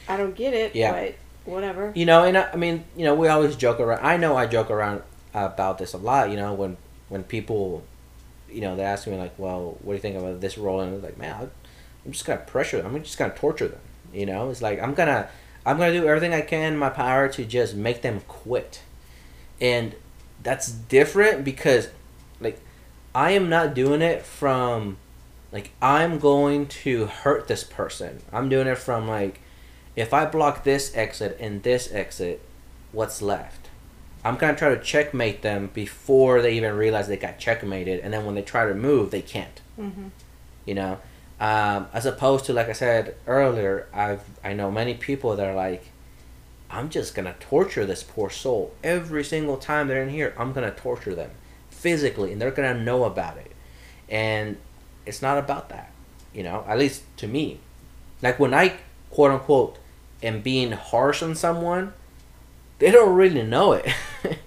I 0.07 0.17
don't 0.17 0.35
get 0.35 0.53
it. 0.53 0.75
Yeah. 0.75 0.91
But 0.91 1.15
whatever. 1.45 1.91
You 1.95 2.05
know, 2.05 2.23
and 2.23 2.37
I, 2.37 2.49
I 2.53 2.55
mean, 2.55 2.85
you 2.95 3.05
know, 3.05 3.15
we 3.15 3.27
always 3.27 3.55
joke 3.55 3.79
around. 3.79 4.05
I 4.05 4.17
know 4.17 4.37
I 4.37 4.45
joke 4.45 4.69
around 4.69 5.01
about 5.33 5.77
this 5.77 5.93
a 5.93 5.97
lot. 5.97 6.29
You 6.29 6.37
know, 6.37 6.53
when 6.53 6.77
when 7.09 7.23
people, 7.23 7.83
you 8.49 8.61
know, 8.61 8.75
they 8.75 8.83
ask 8.83 9.07
me 9.07 9.17
like, 9.17 9.33
"Well, 9.37 9.77
what 9.81 9.93
do 9.93 9.95
you 9.95 10.01
think 10.01 10.15
about 10.15 10.41
this 10.41 10.57
roll?" 10.57 10.81
And 10.81 10.95
I'm 10.95 11.01
like, 11.01 11.17
"Man, 11.17 11.49
I'm 12.05 12.11
just 12.11 12.25
gonna 12.25 12.41
pressure 12.41 12.81
them. 12.81 12.95
I'm 12.95 13.03
just 13.03 13.17
gonna 13.17 13.33
torture 13.33 13.67
them." 13.67 13.81
You 14.13 14.25
know, 14.25 14.49
it's 14.49 14.61
like 14.61 14.81
I'm 14.81 14.93
gonna 14.93 15.29
I'm 15.65 15.77
gonna 15.77 15.93
do 15.93 16.07
everything 16.07 16.33
I 16.33 16.41
can 16.41 16.73
in 16.73 16.79
my 16.79 16.89
power 16.89 17.27
to 17.29 17.45
just 17.45 17.75
make 17.75 18.01
them 18.01 18.21
quit, 18.27 18.81
and 19.59 19.95
that's 20.43 20.71
different 20.71 21.43
because, 21.43 21.89
like, 22.39 22.59
I 23.13 23.31
am 23.31 23.49
not 23.49 23.73
doing 23.73 24.01
it 24.01 24.23
from, 24.23 24.97
like, 25.51 25.71
I'm 25.81 26.19
going 26.19 26.67
to 26.67 27.05
hurt 27.07 27.47
this 27.47 27.63
person. 27.63 28.21
I'm 28.31 28.49
doing 28.49 28.67
it 28.67 28.77
from 28.77 29.07
like 29.07 29.41
if 29.99 30.13
I 30.13 30.25
block 30.25 30.63
this 30.63 30.95
exit 30.95 31.35
and 31.41 31.61
this 31.63 31.91
exit, 31.91 32.41
what's 32.93 33.21
left? 33.21 33.67
I'm 34.23 34.37
gonna 34.37 34.55
try 34.55 34.69
to 34.69 34.81
checkmate 34.81 35.41
them 35.41 35.69
before 35.73 36.41
they 36.41 36.53
even 36.53 36.75
realize 36.75 37.09
they 37.09 37.17
got 37.17 37.37
checkmated, 37.37 37.99
and 37.99 38.13
then 38.13 38.25
when 38.25 38.35
they 38.35 38.41
try 38.41 38.65
to 38.65 38.73
move, 38.73 39.11
they 39.11 39.21
can't. 39.21 39.61
Mm-hmm. 39.77 40.07
You 40.65 40.75
know, 40.75 40.99
um, 41.41 41.87
as 41.93 42.05
opposed 42.05 42.45
to 42.45 42.53
like 42.53 42.69
I 42.69 42.73
said 42.73 43.15
earlier, 43.27 43.87
I've 43.93 44.23
I 44.41 44.53
know 44.53 44.71
many 44.71 44.93
people 44.93 45.35
that 45.35 45.45
are 45.45 45.55
like, 45.55 45.91
I'm 46.71 46.89
just 46.89 47.15
gonna 47.15 47.35
torture 47.39 47.85
this 47.85 48.03
poor 48.03 48.29
soul 48.29 48.73
every 48.83 49.23
single 49.23 49.57
time 49.57 49.87
they're 49.87 50.03
in 50.03 50.09
here. 50.09 50.33
I'm 50.37 50.53
gonna 50.53 50.71
torture 50.71 51.15
them 51.15 51.31
physically, 51.69 52.31
and 52.31 52.41
they're 52.41 52.51
gonna 52.51 52.75
know 52.79 53.05
about 53.05 53.37
it. 53.37 53.51
And 54.07 54.57
it's 55.05 55.21
not 55.21 55.37
about 55.37 55.69
that, 55.69 55.91
you 56.33 56.43
know. 56.43 56.63
At 56.67 56.77
least 56.77 57.03
to 57.17 57.27
me, 57.27 57.59
like 58.21 58.39
when 58.39 58.53
I 58.53 58.73
quote 59.09 59.31
unquote 59.31 59.77
am 60.21 60.41
being 60.41 60.71
harsh 60.73 61.23
on 61.23 61.33
someone, 61.35 61.93
they 62.79 62.91
don't 62.91 63.15
really 63.15 63.41
know 63.43 63.73
it. 63.73 63.87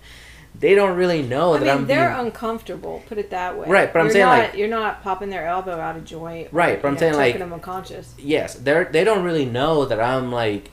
they 0.55 0.75
don't 0.75 0.97
really 0.97 1.23
know 1.23 1.55
I 1.55 1.59
that 1.59 1.65
mean, 1.65 1.75
I'm 1.75 1.87
they're 1.87 2.09
being 2.15 2.27
uncomfortable. 2.27 3.03
Put 3.09 3.19
it 3.19 3.31
that 3.31 3.59
way. 3.59 3.69
Right, 3.69 3.93
but 3.93 3.99
I'm 4.01 4.07
You're 4.07 4.13
saying, 4.13 4.27
not, 4.27 4.39
like- 4.39 4.55
you're 4.55 4.69
not 4.69 5.03
popping 5.03 5.31
their 5.31 5.47
elbow 5.47 5.79
out 5.81 5.97
of 5.97 6.05
joint. 6.05 6.49
or, 6.49 6.57
Right, 6.57 6.81
but 6.81 6.89
I'm 6.89 6.95
know, 6.95 7.01
saying, 7.01 7.15
like- 7.15 7.39
them 7.39 7.53
unconscious. 7.53 8.15
yes, 8.19 8.55
they're 8.55 8.85
they 8.85 9.03
don't 9.03 9.25
really 9.25 9.47
know 9.47 9.85
that 9.87 9.99
I'm 10.01 10.31
like 10.31 10.71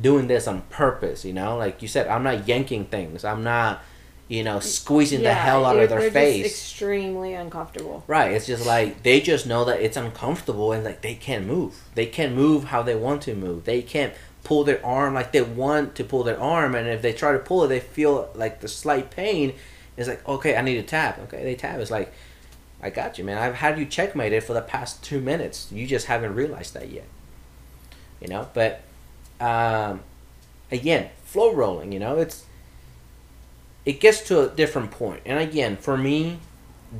doing 0.00 0.26
this 0.26 0.46
on 0.46 0.62
purpose. 0.62 1.24
You 1.24 1.32
know, 1.32 1.56
like 1.56 1.82
you 1.82 1.88
said, 1.88 2.08
I'm 2.08 2.22
not 2.22 2.48
yanking 2.48 2.86
things. 2.86 3.24
I'm 3.24 3.44
not, 3.44 3.82
you 4.28 4.42
know, 4.44 4.60
squeezing 4.60 5.22
the 5.22 5.34
hell 5.34 5.64
out 5.64 5.78
of 5.78 5.88
their 5.88 6.10
face. 6.10 6.46
Extremely 6.46 7.34
uncomfortable. 7.34 8.04
Right. 8.06 8.32
It's 8.32 8.46
just 8.46 8.66
like 8.66 9.02
they 9.02 9.20
just 9.20 9.46
know 9.46 9.64
that 9.64 9.80
it's 9.80 9.96
uncomfortable 9.96 10.72
and 10.72 10.84
like 10.84 11.02
they 11.02 11.14
can't 11.14 11.46
move. 11.46 11.82
They 11.94 12.06
can't 12.06 12.34
move 12.34 12.64
how 12.64 12.82
they 12.82 12.94
want 12.94 13.22
to 13.22 13.34
move. 13.34 13.64
They 13.64 13.82
can't 13.82 14.14
pull 14.44 14.64
their 14.64 14.84
arm 14.84 15.14
like 15.14 15.30
they 15.30 15.42
want 15.42 15.94
to 15.94 16.02
pull 16.02 16.24
their 16.24 16.40
arm 16.40 16.74
and 16.74 16.88
if 16.88 17.00
they 17.00 17.12
try 17.12 17.30
to 17.30 17.38
pull 17.38 17.62
it 17.62 17.68
they 17.68 17.78
feel 17.78 18.28
like 18.34 18.60
the 18.60 18.68
slight 18.68 19.10
pain. 19.10 19.54
It's 19.96 20.08
like, 20.08 20.26
okay, 20.26 20.56
I 20.56 20.62
need 20.62 20.76
to 20.76 20.82
tap. 20.82 21.18
Okay, 21.20 21.44
they 21.44 21.54
tap. 21.54 21.78
It's 21.78 21.90
like 21.90 22.12
I 22.82 22.90
got 22.90 23.16
you, 23.16 23.24
man. 23.24 23.38
I've 23.38 23.54
had 23.54 23.78
you 23.78 23.86
checkmated 23.86 24.42
for 24.42 24.54
the 24.54 24.60
past 24.60 25.04
two 25.04 25.20
minutes. 25.20 25.70
You 25.70 25.86
just 25.86 26.06
haven't 26.06 26.34
realized 26.34 26.74
that 26.74 26.90
yet. 26.90 27.06
You 28.20 28.28
know, 28.28 28.48
but 28.54 28.82
um, 29.42 30.00
again, 30.70 31.10
flow 31.24 31.52
rolling. 31.52 31.92
You 31.92 31.98
know, 31.98 32.18
it's 32.18 32.44
it 33.84 34.00
gets 34.00 34.20
to 34.28 34.40
a 34.40 34.48
different 34.48 34.90
point. 34.92 35.22
And 35.26 35.38
again, 35.38 35.76
for 35.76 35.96
me, 35.96 36.38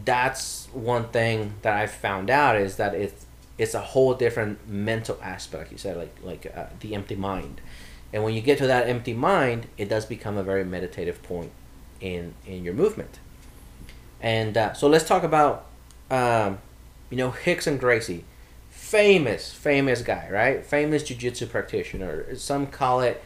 that's 0.04 0.66
one 0.72 1.08
thing 1.08 1.54
that 1.62 1.74
I 1.74 1.86
found 1.86 2.28
out 2.30 2.56
is 2.56 2.76
that 2.76 2.94
it's 2.94 3.26
it's 3.58 3.74
a 3.74 3.80
whole 3.80 4.14
different 4.14 4.68
mental 4.68 5.18
aspect. 5.22 5.70
You 5.70 5.78
said, 5.78 5.96
like 5.96 6.16
like 6.22 6.52
uh, 6.54 6.66
the 6.80 6.94
empty 6.94 7.16
mind. 7.16 7.60
And 8.12 8.22
when 8.24 8.34
you 8.34 8.42
get 8.42 8.58
to 8.58 8.66
that 8.66 8.88
empty 8.88 9.14
mind, 9.14 9.68
it 9.78 9.88
does 9.88 10.04
become 10.04 10.36
a 10.36 10.42
very 10.42 10.64
meditative 10.64 11.22
point 11.22 11.52
in 12.00 12.34
in 12.46 12.64
your 12.64 12.74
movement. 12.74 13.20
And 14.20 14.56
uh, 14.56 14.72
so 14.74 14.86
let's 14.88 15.06
talk 15.06 15.24
about, 15.24 15.66
um, 16.10 16.58
you 17.10 17.16
know, 17.16 17.30
Rickson 17.44 17.78
Gracie, 17.78 18.24
famous 18.92 19.50
famous 19.50 20.02
guy, 20.02 20.28
right? 20.30 20.66
Famous 20.66 21.02
jujitsu 21.02 21.48
practitioner. 21.48 22.36
Some 22.36 22.66
call 22.66 23.00
it, 23.00 23.24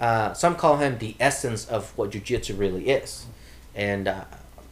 uh, 0.00 0.32
some 0.32 0.56
call 0.56 0.78
him 0.78 0.96
the 0.96 1.16
essence 1.20 1.66
of 1.68 1.96
what 1.98 2.12
jujitsu 2.12 2.58
really 2.58 2.88
is, 2.88 3.26
and 3.74 4.08
uh, 4.08 4.24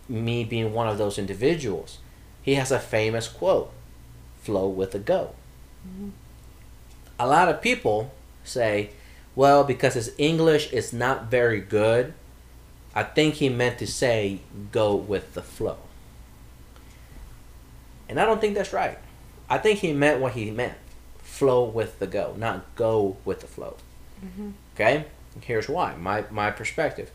me 0.09 0.43
being 0.43 0.73
one 0.73 0.89
of 0.89 0.97
those 0.97 1.19
individuals. 1.19 1.99
He 2.41 2.55
has 2.55 2.73
a 2.73 2.79
famous 2.79 3.29
quote: 3.29 3.71
"Flow 4.41 4.67
with 4.67 4.93
the 4.93 4.99
go." 4.99 5.35
A 7.19 7.27
lot 7.27 7.51
of 7.51 7.61
people 7.61 8.11
say, 8.43 8.93
"Well, 9.37 9.63
because 9.63 9.93
his 9.93 10.15
English 10.17 10.73
is 10.73 10.91
not 10.91 11.31
very 11.31 11.61
good." 11.61 12.15
I 12.95 13.03
think 13.03 13.35
he 13.35 13.51
meant 13.51 13.79
to 13.81 13.87
say 13.87 14.41
go 14.73 14.97
with 14.97 15.35
the 15.35 15.43
flow. 15.43 15.77
And 18.09 18.19
I 18.19 18.25
don't 18.25 18.41
think 18.41 18.55
that's 18.55 18.73
right. 18.73 18.99
I 19.51 19.59
think 19.59 19.81
he 19.81 19.93
meant 19.93 20.21
what 20.21 20.33
he 20.33 20.51
meant 20.51 20.79
flow 21.19 21.65
with 21.65 21.99
the 21.99 22.07
go, 22.07 22.35
not 22.39 22.75
go 22.77 23.17
with 23.25 23.41
the 23.41 23.47
flow. 23.47 23.77
Mm-hmm. 24.25 24.51
Okay? 24.75 25.07
Here's 25.43 25.69
why 25.69 25.97
my, 25.97 26.25
my 26.31 26.51
perspective. 26.51 27.11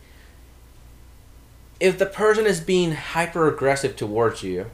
If 1.79 1.97
the 1.97 2.05
person 2.05 2.45
is 2.45 2.59
being 2.59 2.93
hyper 2.93 3.47
aggressive 3.47 3.95
towards 3.95 4.43
you 4.43 4.67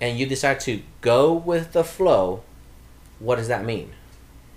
and 0.00 0.18
you 0.18 0.26
decide 0.26 0.60
to 0.60 0.82
go 1.00 1.32
with 1.32 1.72
the 1.72 1.84
flow, 1.84 2.42
what 3.18 3.36
does 3.36 3.48
that 3.48 3.64
mean? 3.64 3.92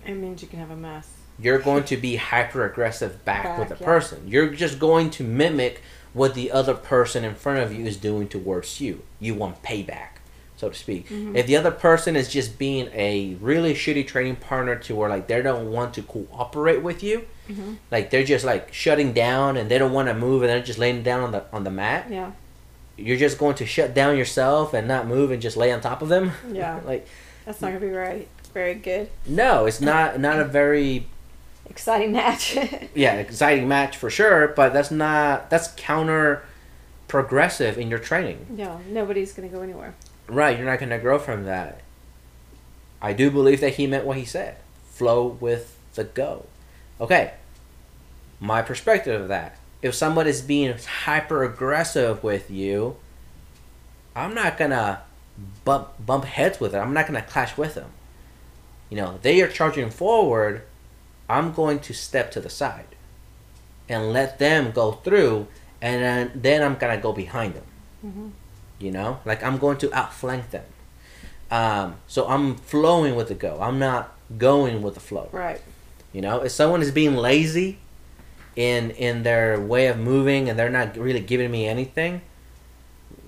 It 0.06 0.16
means 0.16 0.42
you 0.42 0.48
can 0.48 0.60
have 0.60 0.72
a 0.72 0.76
mess. 0.76 1.10
you're 1.40 1.60
going 1.60 1.84
to 1.92 1.98
be 1.98 2.16
hyper 2.18 2.66
aggressive 2.66 3.24
back, 3.26 3.58
with 3.58 3.70
the 3.70 3.78
yeah. 3.80 3.86
person. 3.86 4.28
You're 4.28 4.50
just 4.50 4.80
going 4.80 5.10
to 5.12 5.24
mimic 5.24 5.82
what 6.14 6.34
the 6.34 6.52
other 6.52 6.74
person 6.74 7.24
in 7.24 7.36
front 7.36 7.60
of 7.60 7.74
you 7.74 7.86
is 7.86 7.98
doing 7.98 8.28
towards 8.28 8.80
you. 8.80 9.04
You 9.20 9.34
want 9.36 9.64
payback, 9.64 10.15
so 10.66 10.70
to 10.72 10.78
speak. 10.80 11.10
Mm-hmm. 11.10 11.36
If 11.36 11.46
the 11.48 11.56
other 11.58 11.72
person 11.72 12.16
is 12.16 12.28
just 12.30 12.58
being 12.58 12.90
a 12.94 13.36
really 13.40 13.74
shitty 13.74 14.08
training 14.08 14.38
partner 14.38 14.76
to 14.76 14.96
where 14.96 15.10
like 15.10 15.28
they 15.28 15.42
don't 15.42 15.72
want 15.72 15.94
to 15.96 16.02
cooperate 16.02 16.82
with 16.84 17.04
you, 17.04 17.26
Mm-hmm. 17.48 17.74
like 17.92 18.10
they're 18.10 18.24
just 18.24 18.44
like 18.44 18.74
shutting 18.74 19.14
down 19.14 19.56
and 19.56 19.70
they 19.70 19.78
don't 19.78 19.94
want 19.94 20.08
to 20.08 20.16
move 20.16 20.42
and 20.42 20.50
they're 20.50 20.64
just 20.64 20.80
laying 20.80 21.04
down 21.04 21.22
on 21.22 21.32
the 21.32 21.44
on 21.54 21.64
the 21.64 21.70
mat, 21.70 22.08
Yeah. 22.10 22.32
you're 22.98 23.18
just 23.20 23.38
going 23.38 23.54
to 23.58 23.68
shut 23.68 23.94
down 23.94 24.18
yourself 24.18 24.74
and 24.74 24.88
not 24.88 25.06
move 25.06 25.30
and 25.30 25.40
just 25.40 25.56
lay 25.56 25.72
on 25.72 25.80
top 25.80 26.02
of 26.02 26.10
them. 26.10 26.32
Yeah. 26.52 26.80
like 26.86 27.08
That's 27.46 27.62
not 27.62 27.68
gonna 27.68 27.82
be 27.82 27.90
right. 27.92 28.28
Very 28.52 28.74
good. 28.74 29.10
no, 29.28 29.68
it's 29.68 29.80
not 29.80 30.20
not 30.20 30.40
a 30.40 30.46
very 30.62 31.06
Exciting 31.70 32.12
match. 32.14 32.58
yeah, 32.96 33.14
exciting 33.16 33.68
match 33.68 33.96
for 33.98 34.10
sure, 34.10 34.48
but 34.48 34.74
that's 34.74 34.90
not 34.90 35.50
that's 35.52 35.68
counter 35.78 36.42
progressive 37.08 37.78
in 37.78 37.90
your 37.90 38.00
training. 38.00 38.40
Yeah, 38.56 38.80
nobody's 38.90 39.34
gonna 39.34 39.50
go 39.50 39.62
anywhere. 39.62 39.94
Right, 40.28 40.58
you're 40.58 40.66
not 40.66 40.80
going 40.80 40.90
to 40.90 40.98
grow 40.98 41.20
from 41.20 41.44
that. 41.46 41.82
I 43.02 43.14
do 43.14 43.30
believe 43.30 43.62
that 43.62 43.76
he 43.76 43.88
meant 43.88 44.06
what 44.06 44.18
he 44.18 44.26
said. 44.26 44.58
Flow 44.86 45.28
with 45.40 45.78
the 45.94 46.04
go. 46.04 46.46
Okay. 47.00 47.34
My 48.40 48.62
perspective 48.62 49.22
of 49.22 49.28
that. 49.28 49.58
If 49.82 49.94
somebody's 49.94 50.42
being 50.42 50.76
hyper 51.04 51.44
aggressive 51.44 52.24
with 52.24 52.50
you, 52.50 52.96
I'm 54.16 54.34
not 54.34 54.58
going 54.58 54.72
to 54.72 55.02
bump 55.64 55.90
bump 56.04 56.26
heads 56.26 56.60
with 56.60 56.74
it. 56.74 56.80
I'm 56.80 56.94
not 56.94 57.08
going 57.08 57.22
to 57.22 57.28
clash 57.28 57.58
with 57.58 57.76
them. 57.76 57.92
You 58.90 58.98
know, 58.98 59.20
they 59.22 59.42
are 59.42 59.48
charging 59.48 59.90
forward, 59.90 60.64
I'm 61.30 61.54
going 61.54 61.80
to 61.80 61.94
step 61.94 62.32
to 62.32 62.40
the 62.40 62.50
side 62.50 62.96
and 63.90 64.14
let 64.14 64.40
them 64.40 64.72
go 64.72 64.94
through 64.94 65.48
and 65.82 66.02
then, 66.02 66.32
then 66.36 66.64
I'm 66.64 66.76
going 66.76 66.96
to 66.96 67.02
go 67.02 67.12
behind 67.12 67.56
them 67.56 67.66
Mm-hmm. 68.06 68.28
You 68.80 68.92
know? 68.92 69.20
Like 69.26 69.44
i'm 69.44 69.58
going 69.58 69.78
to 69.80 69.94
outflank 69.94 70.52
them. 70.52 70.66
Um, 71.52 71.96
so 72.08 72.28
i'm 72.28 72.56
flowing 72.56 73.16
with 73.16 73.28
the 73.30 73.36
go. 73.36 73.60
I'm 73.62 73.80
not 73.80 74.16
going 74.38 74.82
with 74.82 74.96
the 74.96 75.00
flow. 75.00 75.30
Right. 75.32 75.62
you 76.14 76.22
know? 76.22 76.42
If 76.42 76.52
someone 76.52 76.82
is 76.82 76.92
being 76.92 77.16
lazy 77.16 77.80
in 78.56 78.92
in 78.92 79.24
their 79.24 79.60
way 79.60 79.88
of 79.88 79.98
moving 79.98 80.50
and 80.50 80.58
they're 80.58 80.70
not 80.70 80.96
really 80.96 81.20
giving 81.20 81.52
me 81.52 81.68
anything 81.68 82.22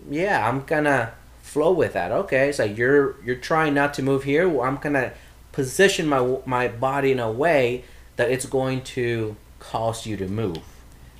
yeah 0.10 0.48
i'm 0.48 0.64
gonna 0.64 1.12
flow 1.42 1.72
with 1.72 1.94
that. 1.94 2.12
Okay 2.12 2.52
so 2.52 2.64
you're 2.64 3.16
you're 3.24 3.36
trying 3.36 3.74
not 3.74 3.94
to 3.96 4.04
move 4.04 4.24
here. 4.24 4.48
Well, 4.48 4.62
i'm 4.68 4.78
gonna 4.78 5.12
position 5.52 6.08
my 6.08 6.38
my 6.46 6.68
body 6.68 7.12
in 7.12 7.20
a 7.20 7.32
way 7.32 7.84
that 8.16 8.30
it's 8.30 8.46
going 8.46 8.82
to 8.84 9.36
cause 9.60 10.06
you 10.06 10.16
to 10.18 10.28
move 10.28 10.60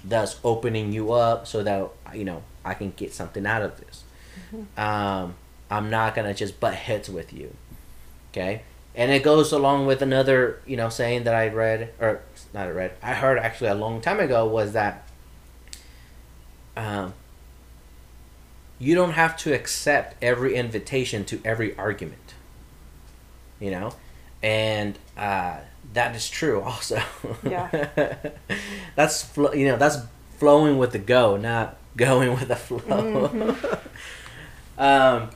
thus 0.04 0.40
opening 0.44 0.92
you 0.94 1.12
up 1.12 1.48
so 1.48 1.64
that 1.64 1.90
you 2.14 2.24
know 2.24 2.44
i 2.64 2.74
can 2.74 2.92
get 2.92 3.14
something 3.14 3.46
out 3.46 3.62
of 3.62 3.80
this 3.80 4.04
um, 4.78 5.36
i'm 5.70 5.90
not 5.90 6.16
gonna 6.16 6.34
just 6.34 6.60
butt 6.60 6.74
heads 6.76 7.10
with 7.10 7.34
you 7.34 7.54
okay 8.32 8.62
and 8.96 9.12
it 9.12 9.22
goes 9.24 9.52
along 9.52 9.86
with 9.86 10.02
another 10.02 10.62
you 10.66 10.76
know 10.78 10.90
saying 10.90 11.24
that 11.24 11.34
i 11.36 11.48
read 11.48 11.90
or 12.00 12.22
not 12.54 12.74
read 12.74 12.92
i 13.04 13.14
heard 13.14 13.38
actually 13.38 13.70
a 13.70 13.76
long 13.76 14.00
time 14.02 14.20
ago 14.20 14.46
was 14.48 14.74
that 14.74 15.08
um, 16.76 17.14
you 18.80 18.94
don't 18.96 19.12
have 19.14 19.36
to 19.38 19.54
accept 19.54 20.16
every 20.24 20.56
invitation 20.56 21.26
to 21.26 21.42
every 21.44 21.76
argument 21.78 22.34
you 23.60 23.72
know 23.72 23.92
and 24.44 24.98
uh, 25.18 25.58
that 25.94 26.16
is 26.16 26.30
true 26.30 26.62
also 26.62 27.02
Yeah. 27.44 27.88
that's 28.96 29.24
fl- 29.24 29.54
you 29.56 29.66
know 29.68 29.78
that's 29.78 29.98
flowing 30.38 30.78
with 30.78 30.92
the 30.92 31.00
go 31.00 31.38
not 31.38 31.78
going 31.96 32.32
with 32.34 32.48
the 32.48 32.56
flow 32.56 32.80
Mm-hmm. 32.80 33.74
um, 34.78 35.30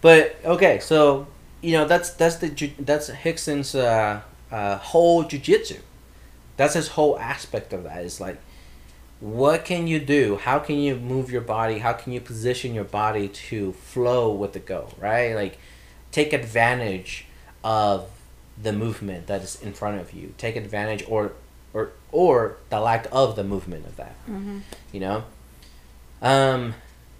but 0.00 0.36
okay 0.44 0.78
so 0.80 1.26
you 1.60 1.72
know 1.72 1.86
that's 1.86 2.10
that's 2.10 2.36
the 2.36 2.48
ju- 2.48 2.72
that's 2.78 3.10
Rickson's 3.24 3.74
uh, 3.74 4.20
uh, 4.50 4.78
whole 4.78 5.24
jujitsu. 5.24 5.78
That's 6.56 6.74
his 6.74 6.88
whole 6.88 7.18
aspect 7.18 7.72
of 7.72 7.84
that. 7.84 8.04
Is 8.04 8.20
like, 8.20 8.38
what 9.20 9.64
can 9.64 9.86
you 9.86 9.98
do? 9.98 10.36
How 10.36 10.58
can 10.58 10.76
you 10.78 10.94
move 10.96 11.30
your 11.30 11.40
body? 11.40 11.78
How 11.78 11.92
can 11.92 12.12
you 12.12 12.20
position 12.20 12.74
your 12.74 12.84
body 12.84 13.28
to 13.28 13.72
flow 13.72 14.32
with 14.32 14.52
the 14.52 14.60
go? 14.60 14.90
Right, 14.98 15.34
like 15.34 15.58
take 16.12 16.32
advantage 16.32 17.26
of 17.64 18.08
the 18.60 18.72
movement 18.72 19.26
that 19.26 19.42
is 19.42 19.60
in 19.60 19.72
front 19.72 20.00
of 20.00 20.12
you. 20.12 20.34
Take 20.38 20.56
advantage, 20.56 21.04
or 21.08 21.32
or 21.74 21.90
or 22.12 22.56
the 22.70 22.80
lack 22.80 23.06
of 23.10 23.34
the 23.34 23.44
movement 23.44 23.86
of 23.86 23.96
that. 23.96 24.14
You 24.92 25.00
know, 25.00 25.24
um, 26.22 26.74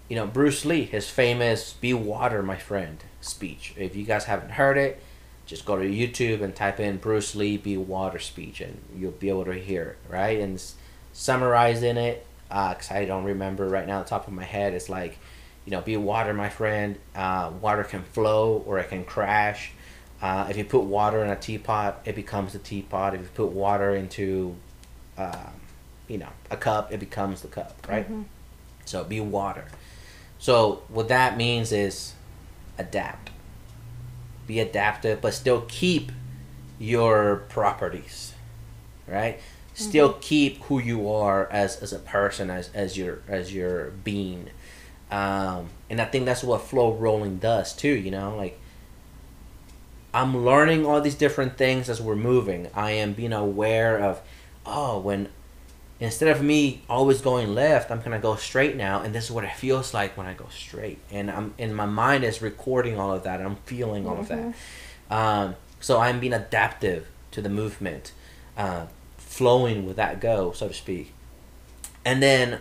you 0.09 0.17
know 0.17 0.27
Bruce 0.27 0.65
Lee, 0.65 0.85
his 0.85 1.09
famous 1.09 1.73
"Be 1.75 1.93
water, 1.95 2.43
my 2.43 2.57
friend" 2.57 2.99
speech. 3.21 3.75
If 3.77 3.95
you 3.97 4.05
guys 4.05 4.25
haven't 4.25 4.51
heard 4.53 4.77
it, 4.79 5.03
just 5.47 5.65
go 5.65 5.77
to 5.77 5.85
YouTube 5.85 6.43
and 6.43 6.55
type 6.55 6.81
in 6.81 6.97
Bruce 6.99 7.35
Lee 7.35 7.57
"Be 7.57 7.77
water" 7.77 8.19
speech, 8.19 8.61
and 8.61 8.79
you'll 8.97 9.11
be 9.13 9.29
able 9.29 9.45
to 9.47 9.55
hear 9.55 9.83
it. 9.83 10.13
Right, 10.13 10.41
and 10.41 10.55
s- 10.55 10.75
summarized 11.13 11.83
in 11.83 11.97
it, 11.99 12.27
because 12.49 12.91
I 12.91 13.05
don't 13.05 13.25
remember 13.25 13.69
right 13.69 13.87
now, 13.87 14.03
the 14.03 14.09
top 14.09 14.27
of 14.27 14.33
my 14.33 14.45
head, 14.45 14.73
it's 14.75 14.89
like, 14.89 15.19
you 15.65 15.73
know, 15.73 15.81
be 15.81 15.97
water, 15.97 16.33
my 16.33 16.49
friend. 16.49 16.97
Uh, 17.15 17.51
water 17.61 17.85
can 17.85 18.03
flow 18.03 18.63
or 18.67 18.79
it 18.79 18.89
can 18.89 19.05
crash. 19.05 19.73
Uh, 20.23 20.47
if 20.51 20.57
you 20.57 20.65
put 20.65 20.83
water 20.83 21.23
in 21.25 21.31
a 21.31 21.37
teapot, 21.37 22.01
it 22.05 22.15
becomes 22.15 22.55
a 22.55 22.59
teapot. 22.59 23.15
If 23.15 23.21
you 23.21 23.29
put 23.35 23.49
water 23.49 23.95
into, 23.95 24.57
um, 25.17 25.53
you 26.09 26.19
know, 26.19 26.31
a 26.51 26.57
cup, 26.57 26.93
it 26.93 26.99
becomes 27.01 27.43
the 27.43 27.49
cup, 27.49 27.87
right? 27.89 28.07
So 28.85 29.05
be 29.05 29.21
water. 29.21 29.65
So 30.39 30.83
what 30.89 31.09
that 31.09 31.37
means 31.37 31.73
is 31.73 32.15
adapt. 32.79 33.31
Be 34.47 34.61
adaptive, 34.61 35.21
but 35.21 35.35
still 35.35 35.65
keep 35.69 36.13
your 36.79 37.45
properties, 37.49 38.35
right? 39.07 39.41
Still 39.75 40.15
keep 40.21 40.63
who 40.65 40.81
you 40.81 41.09
are 41.09 41.49
as, 41.53 41.81
as 41.83 41.93
a 41.93 41.99
person, 42.01 42.51
as, 42.51 42.71
as 42.75 42.99
your 42.99 43.21
as 43.29 43.55
your 43.55 43.91
being, 43.91 44.51
um, 45.11 45.69
and 45.89 46.01
I 46.01 46.05
think 46.05 46.25
that's 46.25 46.43
what 46.43 46.63
flow 46.63 46.93
rolling 46.93 47.37
does 47.39 47.73
too. 47.73 47.95
You 47.95 48.11
know, 48.11 48.37
like 48.37 48.59
I'm 50.13 50.45
learning 50.45 50.85
all 50.85 51.01
these 51.01 51.15
different 51.15 51.57
things 51.57 51.89
as 51.89 52.01
we're 52.01 52.17
moving. 52.17 52.69
I 52.75 52.93
am 52.93 53.13
being 53.13 53.33
aware 53.33 53.99
of, 53.99 54.21
oh, 54.67 54.99
when 54.99 55.29
instead 56.01 56.29
of 56.29 56.43
me 56.43 56.83
always 56.89 57.21
going 57.21 57.55
left, 57.55 57.91
I'm 57.91 58.01
gonna 58.01 58.19
go 58.19 58.37
straight 58.37 58.77
now, 58.77 59.03
and 59.03 59.15
this 59.15 59.25
is 59.25 59.31
what 59.31 59.45
it 59.45 59.53
feels 59.53 59.93
like 59.93 60.17
when 60.17 60.27
I 60.27 60.35
go 60.35 60.47
straight. 60.51 60.99
And 61.11 61.31
I'm 61.31 61.55
and 61.59 61.75
my 61.75 61.87
mind 61.87 62.25
is 62.25 62.41
recording 62.41 62.99
all 62.99 63.13
of 63.13 63.25
that. 63.25 63.41
I'm 63.41 63.57
feeling 63.57 64.07
all 64.07 64.19
of 64.19 64.29
that. 64.29 64.55
Um, 65.11 65.57
so 65.81 66.01
I'm 66.01 66.21
being 66.21 66.33
adaptive 66.33 67.07
to 67.31 67.41
the 67.41 67.49
movement, 67.49 68.13
uh, 68.57 68.87
flowing 69.17 69.87
with 69.87 69.97
that 69.97 70.21
go, 70.21 70.53
so 70.53 70.69
to 70.69 70.75
speak. 70.75 71.13
And 72.05 72.23
then 72.23 72.61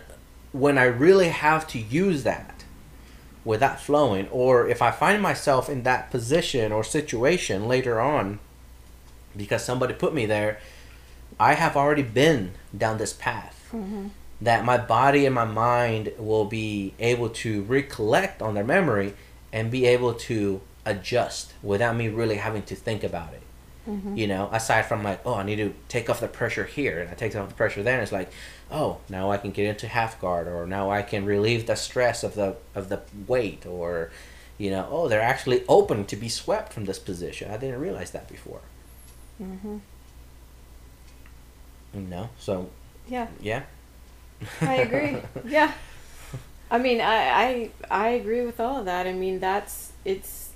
when 0.52 0.78
I 0.78 0.84
really 0.86 1.30
have 1.30 1.68
to 1.68 1.80
use 1.80 2.24
that 2.24 2.64
with 3.44 3.60
that 3.62 3.80
flowing, 3.80 4.28
or 4.30 4.68
if 4.68 4.82
I 4.82 4.92
find 4.92 5.22
myself 5.22 5.70
in 5.70 5.84
that 5.84 6.12
position 6.12 6.72
or 6.72 6.84
situation 6.84 7.68
later 7.68 8.00
on, 8.00 8.40
because 9.36 9.64
somebody 9.64 9.94
put 9.94 10.14
me 10.14 10.26
there, 10.26 10.60
I 11.40 11.54
have 11.54 11.76
already 11.78 12.04
been 12.04 12.52
down 12.76 12.98
this 12.98 13.14
path. 13.14 13.70
That 14.42 14.66
my 14.66 14.78
body 14.78 15.26
and 15.26 15.34
my 15.34 15.46
mind 15.46 16.12
will 16.18 16.46
be 16.46 16.94
able 17.00 17.30
to 17.30 17.64
recollect 17.64 18.42
on 18.42 18.54
their 18.54 18.64
memory 18.64 19.14
and 19.52 19.72
be 19.72 19.86
able 19.86 20.14
to 20.14 20.62
adjust 20.86 21.54
without 21.64 21.96
me 21.96 22.08
really 22.08 22.38
having 22.38 22.64
to 22.64 22.76
think 22.76 23.04
about 23.04 23.34
it. 23.34 23.42
You 24.18 24.28
know, 24.28 24.50
aside 24.52 24.82
from 24.86 25.02
like, 25.02 25.22
oh, 25.26 25.36
I 25.36 25.44
need 25.44 25.56
to 25.58 25.74
take 25.88 26.10
off 26.10 26.20
the 26.20 26.28
pressure 26.28 26.66
here, 26.66 27.00
and 27.00 27.10
I 27.10 27.14
take 27.14 27.34
off 27.38 27.48
the 27.48 27.56
pressure 27.56 27.84
there, 27.84 27.94
and 27.94 28.04
it's 28.04 28.12
like, 28.12 28.30
oh, 28.70 28.98
now 29.08 29.32
I 29.32 29.38
can 29.38 29.52
get 29.52 29.66
into 29.66 29.88
half 29.88 30.20
guard, 30.20 30.46
or 30.48 30.68
now 30.68 30.92
I 30.92 31.02
can 31.04 31.24
relieve 31.26 31.68
the 31.68 31.76
stress 31.76 32.22
of 32.22 32.36
the 32.36 32.58
of 32.76 32.90
the 32.90 33.02
weight, 33.28 33.66
or, 33.66 34.12
you 34.58 34.70
know, 34.72 34.88
oh, 34.92 35.08
they're 35.08 35.22
actually 35.22 35.64
open 35.70 36.04
to 36.06 36.18
be 36.18 36.28
swept 36.28 36.74
from 36.74 36.84
this 36.84 37.00
position. 37.00 37.50
I 37.50 37.56
didn't 37.56 37.80
realize 37.80 38.12
that 38.12 38.28
before. 38.28 38.60
Mm-hmm. 39.42 39.78
Know, 41.94 42.30
so 42.38 42.70
Yeah, 43.08 43.28
yeah, 43.42 43.64
I 44.62 44.76
agree. 44.76 45.18
yeah. 45.46 45.74
I 46.70 46.78
mean, 46.78 47.02
I, 47.02 47.16
I 47.30 47.72
I 47.90 48.10
agree 48.10 48.46
with 48.46 48.60
all 48.60 48.80
of 48.80 48.86
that. 48.86 49.08
I 49.08 49.14
mean, 49.14 49.40
that's 49.40 49.94
it's 50.06 50.52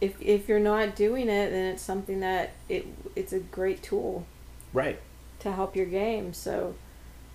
if 0.00 0.20
if 0.20 0.48
you're 0.48 0.58
not 0.58 0.96
doing 0.96 1.28
it, 1.28 1.50
then 1.50 1.72
it's 1.72 1.82
something 1.82 2.20
that 2.20 2.52
it 2.68 2.86
it's 3.14 3.32
a 3.32 3.40
great 3.40 3.82
tool 3.82 4.26
right. 4.72 4.98
to 5.40 5.52
help 5.52 5.76
your 5.76 5.86
game. 5.86 6.32
So 6.32 6.74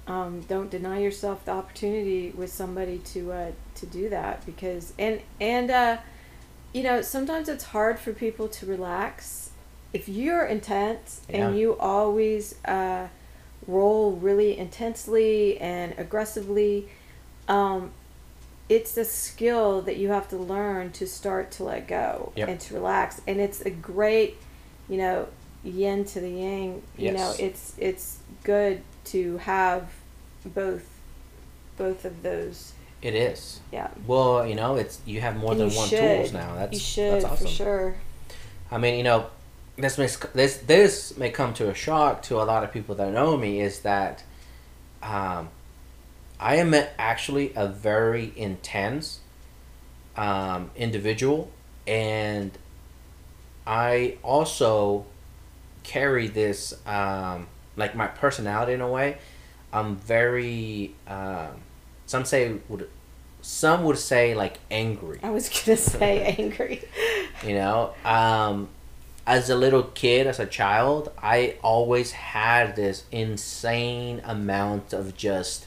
um, 0.08 0.42
don't 0.42 0.70
deny 0.70 1.00
yourself 1.00 1.46
the 1.46 1.52
opportunity 1.52 2.32
with 2.32 2.52
somebody 2.52 3.00
to 3.00 3.32
uh, 3.32 3.52
to 3.76 3.86
do 3.86 4.10
that 4.10 4.46
because 4.46 4.94
and 4.98 5.22
and 5.40 5.72
uh, 5.72 5.98
you 6.74 6.84
know 6.84 7.02
sometimes 7.02 7.50
it's 7.50 7.66
hard 7.66 8.00
for 8.00 8.14
people 8.14 8.48
to 8.48 8.66
relax 8.66 9.51
if 9.94 10.08
you're 10.10 10.46
intense 10.46 11.22
Yeah. 11.30 11.48
and 11.48 11.58
you 11.58 11.78
always 11.78 12.56
uh, 12.66 13.08
roll 13.68 14.14
really 14.14 14.58
intensely 14.58 15.60
and 15.60 15.94
aggressively. 15.98 16.88
Um, 17.48 17.92
it's 18.70 18.96
a 18.96 19.04
skill 19.04 19.82
that 19.82 19.98
you 19.98 20.10
have 20.10 20.30
to 20.30 20.38
learn 20.38 20.92
to 20.94 21.06
start 21.06 21.52
to 21.52 21.64
let 21.66 21.88
go 21.88 22.32
Yep. 22.38 22.48
and 22.48 22.60
to 22.62 22.74
relax, 22.74 23.20
and 23.28 23.42
it's 23.42 23.60
a 23.62 23.70
great, 23.70 24.38
you 24.88 24.98
know, 24.98 25.28
yin 25.64 26.06
to 26.06 26.22
the 26.22 26.30
yang. 26.30 26.82
You 26.98 27.12
know, 27.12 27.34
it's 27.38 27.74
it's 27.78 28.20
good 28.44 28.82
to 29.06 29.38
have 29.40 29.90
both 30.46 30.86
both 31.78 32.06
of 32.06 32.24
those. 32.24 32.72
It 33.02 33.16
is. 33.16 33.60
Yeah, 33.74 33.90
Well, 34.08 34.46
you 34.46 34.56
know, 34.56 34.76
it's 34.76 35.00
you 35.06 35.20
have 35.22 35.36
more 35.36 35.52
And 35.52 35.62
than 35.62 35.72
one 35.74 35.88
should. 35.90 36.00
tools 36.00 36.32
now. 36.32 36.56
That's 36.56 36.74
you 36.74 36.80
should 36.80 37.14
that's 37.14 37.26
awesome. 37.26 37.48
for 37.48 37.52
sure. 37.52 37.96
I 38.72 38.78
mean, 38.78 38.96
you 38.98 39.04
know, 39.04 39.26
this 39.82 39.98
may 39.98 40.08
this 40.34 40.58
this 40.58 41.18
may 41.18 41.30
come 41.30 41.54
to 41.56 41.70
a 41.70 41.74
shock 41.74 42.22
to 42.24 42.42
a 42.42 42.44
lot 42.44 42.64
of 42.64 42.72
people 42.72 42.96
that 42.96 43.12
know 43.12 43.38
me 43.38 43.62
is 43.62 43.82
that 43.82 44.24
um, 45.04 45.50
I 46.40 46.56
am 46.56 46.74
actually 46.98 47.54
a 47.56 47.68
very 47.68 48.34
intense 48.36 49.20
um, 50.16 50.72
individual, 50.76 51.52
and 51.86 52.52
I 53.66 54.18
also 54.24 55.06
carry 55.84 56.28
this 56.28 56.74
um, 56.86 57.48
like 57.76 57.96
my 57.96 58.08
personality 58.08 58.74
in 58.74 58.82
a 58.82 58.90
way. 58.90 59.18
I'm 59.74 59.96
very 59.96 60.96
um, 61.08 61.62
some 62.06 62.26
say 62.26 62.58
would 62.68 62.90
some 63.42 63.84
would 63.86 63.98
say 63.98 64.36
like 64.36 64.60
angry 64.70 65.20
I 65.24 65.32
was 65.32 65.50
gonna 65.50 65.78
say 65.78 66.36
angry. 66.38 66.84
you 67.44 67.56
know 67.56 67.94
um 68.06 68.70
as 69.26 69.50
a 69.50 69.56
little 69.56 69.84
kid 69.84 70.28
as 70.28 70.40
a 70.40 70.46
child 70.46 71.12
i 71.22 71.56
always 71.62 72.12
had 72.12 72.76
this 72.76 73.04
insane 73.12 74.22
amount 74.26 74.94
of 74.94 75.16
just 75.16 75.66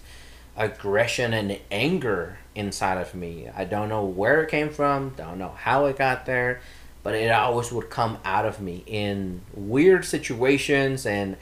aggression 0.56 1.32
and 1.32 1.58
anger 1.70 2.38
inside 2.54 2.98
of 2.98 3.14
me. 3.14 3.48
I 3.54 3.64
don't 3.64 3.88
know 3.88 4.04
where 4.04 4.42
it 4.42 4.50
came 4.50 4.70
from 4.70 5.10
don't 5.16 5.38
know 5.38 5.54
how 5.56 5.86
it 5.86 5.98
got 5.98 6.26
there 6.26 6.60
but 7.02 7.14
it 7.14 7.30
always 7.30 7.70
would 7.70 7.90
come 7.90 8.18
out 8.24 8.46
of 8.46 8.60
me 8.60 8.82
in 8.86 9.42
weird 9.52 10.04
situations. 10.04 11.04
And 11.04 11.36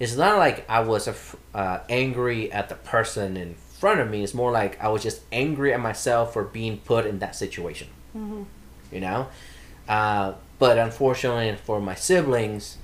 it's 0.00 0.16
not 0.16 0.38
like 0.38 0.68
i 0.68 0.80
was 0.80 1.08
uh, 1.54 1.78
angry 1.88 2.50
at 2.50 2.68
the 2.68 2.74
person 2.74 3.36
in 3.36 3.54
front 3.54 4.00
of 4.00 4.10
me. 4.10 4.22
It's 4.22 4.34
more 4.34 4.50
like 4.50 4.82
i 4.82 4.88
was 4.88 5.02
just 5.02 5.20
angry 5.30 5.72
at 5.72 5.80
myself 5.80 6.32
for 6.32 6.44
being 6.44 6.78
put 6.78 7.06
in 7.06 7.18
that 7.18 7.36
situation. 7.36 7.88
You 8.90 9.00
know? 9.00 9.28
Uh, 9.88 10.34
but 10.64 10.78
unfortunately 10.78 11.54
for 11.62 11.78
my 11.78 11.94
siblings 11.94 12.78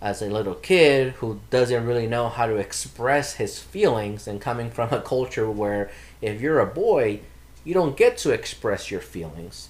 as 0.00 0.22
a 0.22 0.30
little 0.30 0.54
kid 0.54 1.12
who 1.18 1.38
doesn't 1.50 1.84
really 1.84 2.06
know 2.06 2.30
how 2.30 2.46
to 2.46 2.56
express 2.56 3.34
his 3.34 3.58
feelings 3.58 4.26
and 4.26 4.40
coming 4.40 4.70
from 4.70 4.88
a 4.90 5.02
culture 5.02 5.50
where 5.50 5.90
if 6.22 6.40
you're 6.40 6.60
a 6.60 6.64
boy 6.64 7.20
you 7.62 7.74
don't 7.74 7.94
get 7.94 8.16
to 8.16 8.30
express 8.30 8.90
your 8.90 9.02
feelings 9.02 9.68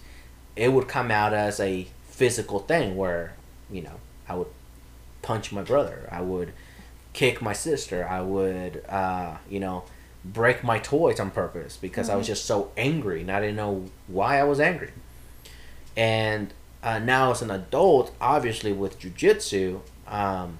it 0.54 0.68
would 0.68 0.86
come 0.86 1.10
out 1.10 1.34
as 1.34 1.58
a 1.58 1.88
physical 2.08 2.60
thing 2.60 2.96
where 2.96 3.34
you 3.68 3.82
know 3.82 3.98
i 4.28 4.34
would 4.36 4.46
punch 5.22 5.50
my 5.50 5.62
brother 5.62 6.08
i 6.12 6.20
would 6.20 6.52
kick 7.14 7.42
my 7.42 7.52
sister 7.52 8.06
i 8.08 8.20
would 8.20 8.80
uh, 8.88 9.36
you 9.50 9.58
know 9.58 9.82
break 10.24 10.62
my 10.62 10.78
toys 10.78 11.18
on 11.18 11.32
purpose 11.32 11.76
because 11.76 12.08
i 12.08 12.14
was 12.14 12.28
just 12.28 12.44
so 12.44 12.70
angry 12.76 13.22
and 13.22 13.32
i 13.32 13.40
didn't 13.40 13.56
know 13.56 13.86
why 14.06 14.38
i 14.38 14.44
was 14.44 14.60
angry. 14.60 14.92
And 15.96 16.52
uh, 16.86 16.98
now 16.98 17.30
as 17.32 17.42
an 17.42 17.50
adult 17.50 18.12
obviously 18.20 18.72
with 18.72 18.98
jiu-jitsu 18.98 19.80
um, 20.06 20.56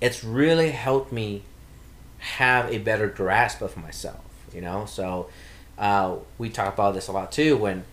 it's 0.00 0.24
really 0.24 0.70
helped 0.70 1.12
me 1.12 1.42
have 2.18 2.72
a 2.72 2.78
better 2.78 3.08
grasp 3.08 3.60
of 3.60 3.76
myself 3.76 4.24
you 4.54 4.60
know 4.60 4.86
so 4.86 5.28
uh, 5.78 6.16
we 6.38 6.48
talk 6.48 6.72
about 6.74 6.94
this 6.94 7.08
a 7.08 7.12
lot 7.12 7.30
too 7.32 7.56
when 7.56 7.84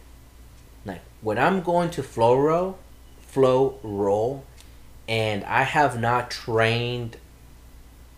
like 0.85 1.01
when 1.21 1.37
i'm 1.37 1.61
going 1.61 1.89
to 1.89 2.01
flow 2.03 2.35
row 2.37 2.75
flow 3.19 3.79
roll 3.83 4.43
and 5.07 5.43
i 5.45 5.63
have 5.63 5.99
not 5.99 6.29
trained 6.29 7.17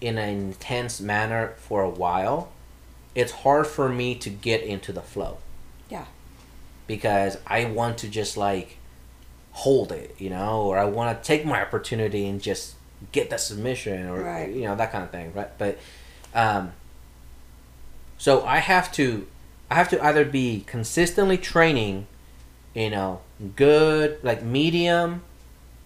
in 0.01 0.17
an 0.17 0.29
intense 0.29 0.99
manner 0.99 1.53
for 1.57 1.81
a 1.83 1.89
while 1.89 2.51
it's 3.15 3.31
hard 3.31 3.65
for 3.67 3.89
me 3.89 4.15
to 4.15 4.29
get 4.29 4.61
into 4.61 4.91
the 4.93 5.01
flow 5.01 5.37
Yeah. 5.89 6.05
because 6.87 7.37
I 7.47 7.65
want 7.65 7.97
to 7.99 8.07
just 8.07 8.37
like 8.37 8.77
hold 9.51 9.91
it, 9.91 10.15
you 10.17 10.29
know, 10.29 10.61
or 10.61 10.77
I 10.77 10.85
want 10.85 11.21
to 11.21 11.27
take 11.27 11.45
my 11.45 11.61
opportunity 11.61 12.27
and 12.27 12.41
just 12.41 12.75
get 13.11 13.29
that 13.29 13.39
submission 13.39 14.07
or 14.07 14.21
Right. 14.21 14.49
you 14.53 14.63
know 14.63 14.75
that 14.75 14.91
kind 14.91 15.03
of 15.03 15.11
thing, 15.11 15.33
right? 15.33 15.49
But 15.57 15.77
um, 16.33 16.73
so 18.17 18.45
I 18.45 18.57
have 18.59 18.91
to 18.93 19.27
I 19.71 19.75
have 19.75 19.89
to 19.89 20.03
either 20.03 20.25
be 20.25 20.63
consistently 20.67 21.37
training, 21.37 22.07
you 22.73 22.89
know, 22.89 23.21
good 23.55 24.19
like 24.23 24.43
medium 24.43 25.23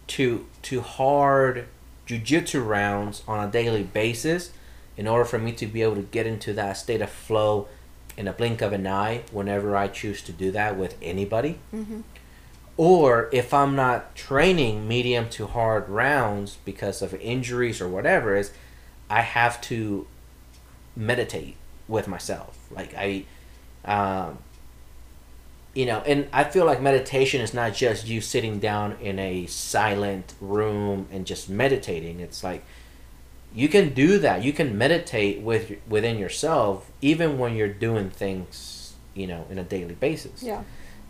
to 0.07 0.45
to 0.63 0.81
hard 0.81 1.65
jujitsu 2.07 2.65
rounds 2.65 3.23
on 3.27 3.45
a 3.47 3.51
daily 3.51 3.83
basis 3.83 4.51
in 4.97 5.07
order 5.07 5.25
for 5.25 5.39
me 5.39 5.51
to 5.53 5.65
be 5.65 5.81
able 5.81 5.95
to 5.95 6.01
get 6.01 6.27
into 6.27 6.53
that 6.53 6.73
state 6.73 7.01
of 7.01 7.09
flow 7.09 7.67
in 8.17 8.27
a 8.27 8.33
blink 8.33 8.61
of 8.61 8.73
an 8.73 8.85
eye 8.85 9.23
whenever 9.31 9.75
I 9.75 9.87
choose 9.87 10.21
to 10.23 10.31
do 10.31 10.51
that 10.51 10.77
with 10.77 10.95
anybody. 11.01 11.57
Or 12.75 13.29
if 13.31 13.53
I'm 13.53 13.75
not 13.75 14.15
training 14.15 14.87
medium 14.87 15.29
to 15.31 15.47
hard 15.47 15.87
rounds 15.89 16.57
because 16.65 17.01
of 17.01 17.13
injuries 17.15 17.79
or 17.79 17.87
whatever 17.87 18.35
is 18.35 18.51
I 19.09 19.21
have 19.21 19.61
to 19.61 20.07
meditate 20.95 21.55
with 21.87 22.07
myself. 22.07 22.57
Like 22.71 22.93
I 22.97 23.25
um 23.85 24.39
you 25.75 25.87
know, 25.87 26.01
and 26.05 26.27
I 26.31 26.43
feel 26.43 26.65
like 26.65 26.81
meditation 26.81 27.41
is 27.41 27.51
not 27.53 27.73
just 27.73 28.07
you 28.07 28.21
sitting 28.21 28.59
down 28.59 28.95
in 29.01 29.17
a 29.17 29.47
silent 29.47 30.35
room 30.39 31.07
and 31.11 31.25
just 31.25 31.49
meditating. 31.49 32.19
It's 32.19 32.43
like 32.43 32.63
you 33.55 33.67
can 33.67 33.93
do 33.93 34.19
that. 34.19 34.43
You 34.43 34.53
can 34.53 34.77
meditate 34.77 35.41
with 35.41 35.77
within 35.87 36.17
yourself 36.17 36.91
even 37.01 37.37
when 37.37 37.55
you're 37.55 37.67
doing 37.67 38.09
things, 38.09 38.93
you 39.13 39.27
know, 39.27 39.45
in 39.49 39.57
a 39.59 39.63
daily 39.63 39.95
basis. 39.95 40.41
Yeah. 40.41 40.63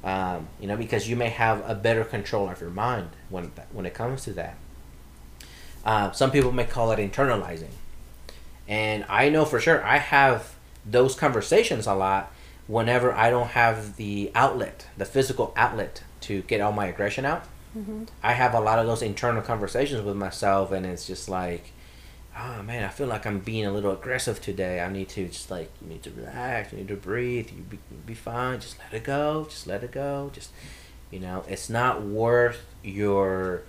Um, 0.04 0.48
you 0.60 0.68
know, 0.68 0.76
because 0.76 1.08
you 1.10 1.16
may 1.16 1.30
have 1.30 1.64
a 1.70 1.76
better 1.76 2.04
control 2.04 2.50
of 2.50 2.60
your 2.60 2.70
mind 2.70 3.10
when 3.30 3.52
when 3.72 3.86
it 3.86 3.94
comes 3.94 4.24
to 4.26 4.34
that. 4.34 4.58
Uh, 5.86 6.12
some 6.12 6.32
people 6.32 6.52
may 6.52 6.66
call 6.66 6.92
it 6.92 7.00
internalizing, 7.00 7.72
and 8.68 9.06
I 9.10 9.30
know 9.30 9.46
for 9.46 9.60
sure 9.60 9.84
I 9.84 9.98
have 9.98 10.56
those 10.86 11.16
conversations 11.16 11.88
a 11.88 11.94
lot 11.94 12.32
whenever 12.68 13.14
I 13.14 13.30
don't 13.30 13.50
have 13.50 13.98
the 13.98 14.32
outlet, 14.36 14.88
the 14.98 15.06
physical 15.06 15.54
outlet 15.58 16.04
to 16.22 16.42
get 16.44 16.62
all 16.62 16.72
my 16.72 16.88
aggression 16.88 17.26
out. 17.26 17.44
I 18.24 18.34
have 18.34 18.54
a 18.54 18.60
lot 18.62 18.80
of 18.80 18.86
those 18.88 19.02
internal 19.02 19.42
conversations 19.42 20.02
with 20.04 20.16
myself, 20.16 20.72
and 20.72 20.86
it's 20.86 21.06
just 21.08 21.28
like, 21.28 21.73
oh 22.38 22.64
man, 22.64 22.84
I 22.84 22.90
feel 22.90 23.08
like 23.08 23.26
I'm 23.26 23.40
being 23.40 23.66
a 23.66 23.72
little 23.72 23.92
aggressive 23.92 24.42
today. 24.42 24.82
I 24.82 24.92
need 24.92 25.10
to 25.10 25.28
just 25.28 25.52
like, 25.52 25.70
you 25.82 25.88
need 25.88 26.04
to 26.04 26.12
relax, 26.12 26.72
you 26.72 26.80
need 26.80 26.88
to 26.90 26.96
breathe, 26.96 27.52
you 27.52 27.64
be, 27.64 27.80
be 28.06 28.14
fine, 28.14 28.60
just 28.60 28.78
let 28.80 28.94
it 28.94 29.04
go, 29.04 29.46
just 29.50 29.68
let 29.68 29.84
it 29.84 29.92
go, 29.92 30.32
just, 30.34 30.52
you 31.12 31.20
know, 31.20 31.44
it's 31.48 31.70
not 31.70 32.04
worth 32.04 32.66
your, 32.84 33.64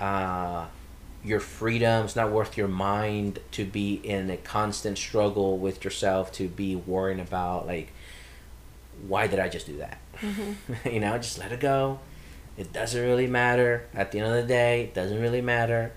uh, 0.00 0.66
your 1.26 1.40
freedom. 1.40 2.04
It's 2.04 2.16
not 2.16 2.30
worth 2.30 2.56
your 2.56 2.68
mind 2.68 3.40
to 3.52 3.64
be 3.64 3.94
in 3.94 4.30
a 4.30 4.36
constant 4.36 4.96
struggle 4.96 5.58
with 5.58 5.84
yourself, 5.84 6.32
to 6.32 6.48
be 6.48 6.76
worrying 6.76 7.20
about 7.20 7.66
like, 7.66 7.92
why 9.06 9.26
did 9.26 9.38
I 9.38 9.48
just 9.48 9.66
do 9.66 9.78
that? 9.78 9.98
you 10.90 11.00
know, 11.00 11.18
just 11.18 11.38
let 11.38 11.52
it 11.52 11.60
go. 11.60 11.98
It 12.56 12.72
doesn't 12.72 13.00
really 13.00 13.26
matter. 13.26 13.86
At 13.92 14.12
the 14.12 14.20
end 14.20 14.28
of 14.28 14.34
the 14.34 14.48
day, 14.48 14.84
it 14.84 14.94
doesn't 14.94 15.20
really 15.20 15.42
matter. 15.42 15.92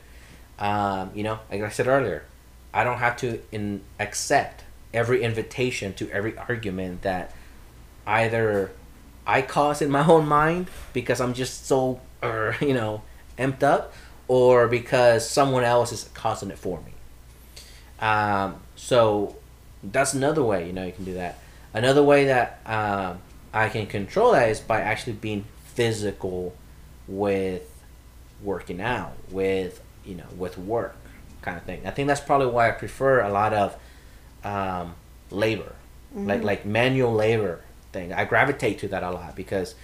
Um, 0.59 1.11
you 1.15 1.23
know, 1.23 1.39
like 1.49 1.61
I 1.61 1.69
said 1.69 1.87
earlier, 1.87 2.25
I 2.73 2.83
don't 2.83 2.99
have 2.99 3.17
to 3.17 3.41
in 3.51 3.81
accept 3.99 4.63
every 4.93 5.23
invitation 5.23 5.93
to 5.93 6.09
every 6.11 6.37
argument 6.37 7.01
that 7.03 7.33
either 8.05 8.71
I 9.25 9.41
cause 9.41 9.81
in 9.81 9.89
my 9.89 10.05
own 10.05 10.27
mind 10.27 10.69
because 10.91 11.21
I'm 11.21 11.33
just 11.33 11.65
so, 11.65 12.01
uh, 12.21 12.53
you 12.61 12.73
know, 12.73 13.03
amped 13.37 13.63
up, 13.63 13.93
or 14.27 14.67
because 14.67 15.27
someone 15.27 15.63
else 15.63 15.91
is 15.91 16.09
causing 16.13 16.51
it 16.51 16.57
for 16.57 16.81
me. 16.81 16.93
Um, 17.99 18.61
so 18.75 19.35
that's 19.83 20.13
another 20.13 20.43
way, 20.43 20.67
you 20.67 20.73
know, 20.73 20.85
you 20.85 20.91
can 20.91 21.05
do 21.05 21.15
that. 21.15 21.39
Another 21.73 22.03
way 22.03 22.25
that 22.25 22.59
um, 22.65 23.19
I 23.53 23.69
can 23.69 23.87
control 23.87 24.31
that 24.31 24.49
is 24.49 24.59
by 24.59 24.81
actually 24.81 25.13
being 25.13 25.45
physical 25.73 26.55
with 27.07 27.63
working 28.41 28.81
out, 28.81 29.13
with 29.29 29.81
you 30.05 30.15
know, 30.15 30.25
with 30.37 30.57
work 30.57 30.95
kind 31.41 31.57
of 31.57 31.63
thing. 31.63 31.81
I 31.85 31.91
think 31.91 32.07
that's 32.07 32.21
probably 32.21 32.47
why 32.47 32.67
I 32.69 32.71
prefer 32.71 33.21
a 33.21 33.29
lot 33.29 33.53
of 33.53 33.75
um, 34.43 34.95
labor, 35.31 35.73
like 36.15 36.43
like 36.43 36.65
manual 36.65 37.13
labor 37.13 37.61
thing. 37.91 38.13
I 38.13 38.25
gravitate 38.25 38.79
to 38.79 38.87
that 38.89 39.03
a 39.03 39.11
lot 39.11 39.35
because 39.35 39.75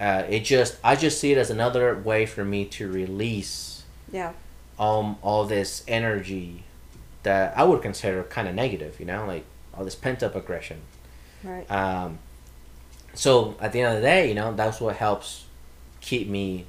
uh, 0.00 0.24
it 0.28 0.40
just 0.40 0.78
I 0.84 0.96
just 0.96 1.18
see 1.20 1.32
it 1.32 1.38
as 1.38 1.50
another 1.50 1.96
way 1.96 2.26
for 2.26 2.44
me 2.44 2.64
to 2.66 2.90
release 2.90 3.82
Yeah. 4.10 4.32
um 4.78 5.16
all 5.22 5.44
this 5.44 5.84
energy 5.86 6.64
that 7.22 7.56
I 7.56 7.62
would 7.64 7.82
consider 7.82 8.22
kind 8.24 8.48
of 8.48 8.54
negative. 8.54 8.98
You 9.00 9.06
know, 9.06 9.26
like 9.26 9.44
all 9.74 9.84
this 9.84 9.94
pent 9.94 10.22
up 10.22 10.34
aggression. 10.34 10.80
Right. 11.44 11.68
Um, 11.70 12.18
so 13.14 13.56
at 13.60 13.72
the 13.72 13.80
end 13.80 13.94
of 13.96 14.02
the 14.02 14.06
day, 14.06 14.28
you 14.28 14.34
know, 14.34 14.54
that's 14.54 14.80
what 14.80 14.96
helps 14.96 15.44
keep 16.00 16.28
me. 16.28 16.66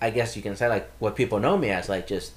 I 0.00 0.10
guess 0.10 0.36
you 0.36 0.42
can 0.42 0.56
say 0.56 0.68
like 0.68 0.90
what 0.98 1.16
people 1.16 1.38
know 1.40 1.58
me 1.58 1.70
as, 1.70 1.88
like 1.88 2.06
just 2.06 2.32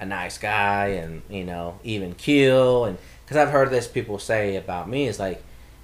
a 0.00 0.06
nice 0.06 0.38
guy, 0.38 0.86
and 0.88 1.22
you 1.28 1.44
know, 1.44 1.78
even 1.84 2.14
keel, 2.14 2.84
and 2.84 2.98
because 3.24 3.36
I've 3.36 3.50
heard 3.50 3.70
this 3.70 3.86
people 3.86 4.18
say 4.18 4.56
about 4.56 4.88
me 4.88 5.06
is 5.06 5.18
like, 5.18 5.42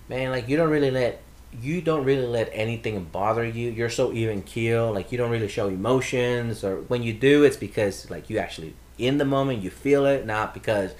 man, 0.08 0.30
like 0.30 0.48
you 0.48 0.56
don't 0.56 0.70
really 0.70 0.90
let 0.90 1.20
you 1.60 1.80
don't 1.80 2.04
really 2.04 2.26
let 2.26 2.50
anything 2.52 3.02
bother 3.04 3.44
you. 3.44 3.70
You're 3.70 3.90
so 3.90 4.12
even 4.12 4.42
keel, 4.42 4.92
like 4.92 5.12
you 5.12 5.18
don't 5.18 5.30
really 5.30 5.48
show 5.48 5.68
emotions, 5.68 6.64
or 6.64 6.80
when 6.82 7.02
you 7.02 7.12
do, 7.12 7.44
it's 7.44 7.56
because 7.56 8.10
like 8.10 8.28
you 8.28 8.38
actually 8.38 8.74
in 8.98 9.18
the 9.18 9.24
moment 9.24 9.62
you 9.62 9.70
feel 9.70 10.06
it, 10.06 10.26
not 10.26 10.54
because 10.54 10.92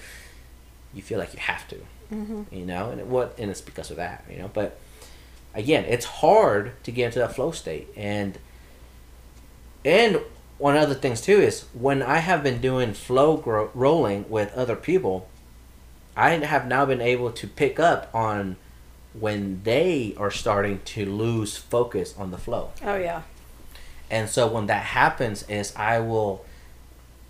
you 0.95 1.03
feel 1.03 1.19
like 1.19 1.33
you 1.33 1.41
have 1.41 1.67
to. 1.69 1.77
Mm-hmm. 2.13 2.43
You 2.53 2.65
know, 2.67 2.91
and 2.91 3.01
it, 3.01 3.07
what 3.07 3.35
and 3.39 3.51
it's 3.51 3.61
because 3.61 3.91
of 3.91 3.97
that, 3.97 4.25
you 4.31 4.39
know. 4.39 4.51
But 4.53 4.79
again, 5.55 5.85
it's 5.85 6.07
hard 6.07 6.73
to 6.85 6.93
get 6.93 7.07
into 7.07 7.19
that 7.19 7.35
flow 7.35 7.51
state, 7.51 7.89
and 7.97 8.39
and 9.87 10.20
one 10.59 10.76
of 10.76 10.89
the 10.89 10.97
things 10.97 11.20
too 11.20 11.41
is 11.41 11.66
when 11.72 12.03
I 12.03 12.18
have 12.18 12.43
been 12.43 12.61
doing 12.61 12.93
flow 12.93 13.37
gro- 13.37 13.70
rolling 13.72 14.28
with 14.28 14.53
other 14.55 14.74
people, 14.74 15.28
I 16.16 16.30
have 16.30 16.66
now 16.66 16.84
been 16.84 17.01
able 17.01 17.30
to 17.30 17.47
pick 17.47 17.78
up 17.78 18.11
on 18.12 18.57
when 19.12 19.62
they 19.62 20.12
are 20.18 20.30
starting 20.30 20.80
to 20.87 21.07
lose 21.07 21.57
focus 21.57 22.14
on 22.18 22.32
the 22.32 22.39
flow. 22.39 22.72
Oh 22.82 22.97
yeah. 22.97 23.22
And 24.11 24.28
so 24.28 24.49
when 24.49 24.66
that 24.66 24.82
happens 24.82 25.45
is 25.49 25.74
I 25.76 26.01
will 26.01 26.45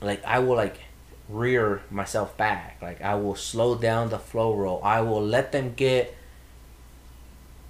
like 0.00 0.24
I 0.24 0.38
will 0.38 0.56
like 0.56 0.78
rear 1.28 1.82
myself 1.90 2.38
back. 2.38 2.78
Like 2.80 3.02
I 3.02 3.16
will 3.16 3.34
slow 3.34 3.74
down 3.76 4.08
the 4.08 4.18
flow 4.18 4.54
roll. 4.54 4.80
I 4.82 5.02
will 5.02 5.22
let 5.22 5.52
them 5.52 5.74
get 5.74 6.16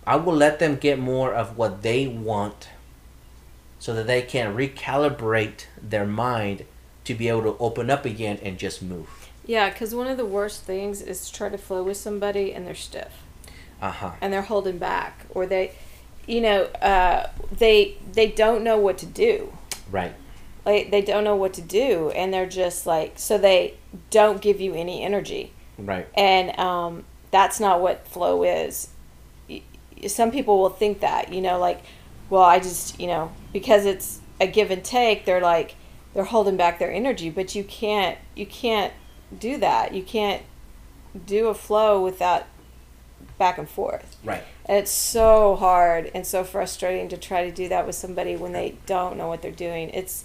I 0.06 0.14
will 0.14 0.36
let 0.36 0.60
them 0.60 0.76
get 0.76 1.00
more 1.00 1.34
of 1.34 1.56
what 1.56 1.82
they 1.82 2.06
want 2.06 2.68
so 3.78 3.94
that 3.94 4.06
they 4.06 4.22
can 4.22 4.54
recalibrate 4.56 5.66
their 5.80 6.06
mind 6.06 6.64
to 7.04 7.14
be 7.14 7.28
able 7.28 7.42
to 7.42 7.56
open 7.58 7.90
up 7.90 8.04
again 8.04 8.38
and 8.42 8.58
just 8.58 8.82
move. 8.82 9.28
Yeah, 9.44 9.70
because 9.70 9.94
one 9.94 10.08
of 10.08 10.16
the 10.16 10.26
worst 10.26 10.62
things 10.62 11.00
is 11.02 11.28
to 11.30 11.32
try 11.36 11.48
to 11.48 11.58
flow 11.58 11.82
with 11.82 11.96
somebody 11.96 12.52
and 12.52 12.66
they're 12.66 12.74
stiff 12.74 13.12
Uh-huh. 13.80 14.12
and 14.20 14.32
they're 14.32 14.42
holding 14.42 14.78
back 14.78 15.26
or 15.30 15.46
they, 15.46 15.72
you 16.26 16.40
know, 16.40 16.64
uh, 16.82 17.28
they 17.56 17.96
they 18.12 18.26
don't 18.26 18.64
know 18.64 18.76
what 18.78 18.98
to 18.98 19.06
do. 19.06 19.52
Right. 19.90 20.14
Like 20.64 20.90
they 20.90 21.00
don't 21.02 21.22
know 21.22 21.36
what 21.36 21.52
to 21.54 21.62
do 21.62 22.10
and 22.10 22.34
they're 22.34 22.48
just 22.48 22.86
like 22.86 23.12
so 23.20 23.38
they 23.38 23.74
don't 24.10 24.40
give 24.40 24.60
you 24.60 24.74
any 24.74 25.02
energy. 25.04 25.52
Right. 25.78 26.08
and 26.16 26.58
um, 26.58 27.04
that's 27.30 27.60
not 27.60 27.80
what 27.82 28.08
flow 28.08 28.42
is. 28.42 28.88
Some 30.08 30.30
people 30.30 30.58
will 30.58 30.70
think 30.70 31.00
that, 31.00 31.32
you 31.32 31.40
know, 31.40 31.58
like, 31.58 31.82
well, 32.30 32.42
I 32.42 32.58
just, 32.58 32.98
you 33.00 33.06
know, 33.06 33.32
because 33.52 33.86
it's 33.86 34.20
a 34.40 34.46
give 34.46 34.70
and 34.70 34.84
take, 34.84 35.24
they're 35.24 35.40
like, 35.40 35.76
they're 36.14 36.24
holding 36.24 36.56
back 36.56 36.78
their 36.78 36.92
energy, 36.92 37.30
but 37.30 37.54
you 37.54 37.64
can't, 37.64 38.18
you 38.34 38.46
can't 38.46 38.92
do 39.38 39.58
that. 39.58 39.92
You 39.94 40.02
can't 40.02 40.42
do 41.26 41.48
a 41.48 41.54
flow 41.54 42.02
without 42.02 42.44
back 43.38 43.58
and 43.58 43.68
forth. 43.68 44.16
Right. 44.24 44.42
And 44.64 44.78
it's 44.78 44.90
so 44.90 45.56
hard 45.56 46.10
and 46.14 46.26
so 46.26 46.42
frustrating 46.42 47.08
to 47.10 47.16
try 47.16 47.44
to 47.44 47.54
do 47.54 47.68
that 47.68 47.86
with 47.86 47.94
somebody 47.94 48.36
when 48.36 48.52
they 48.52 48.76
don't 48.86 49.16
know 49.16 49.28
what 49.28 49.42
they're 49.42 49.50
doing. 49.50 49.90
It's, 49.90 50.24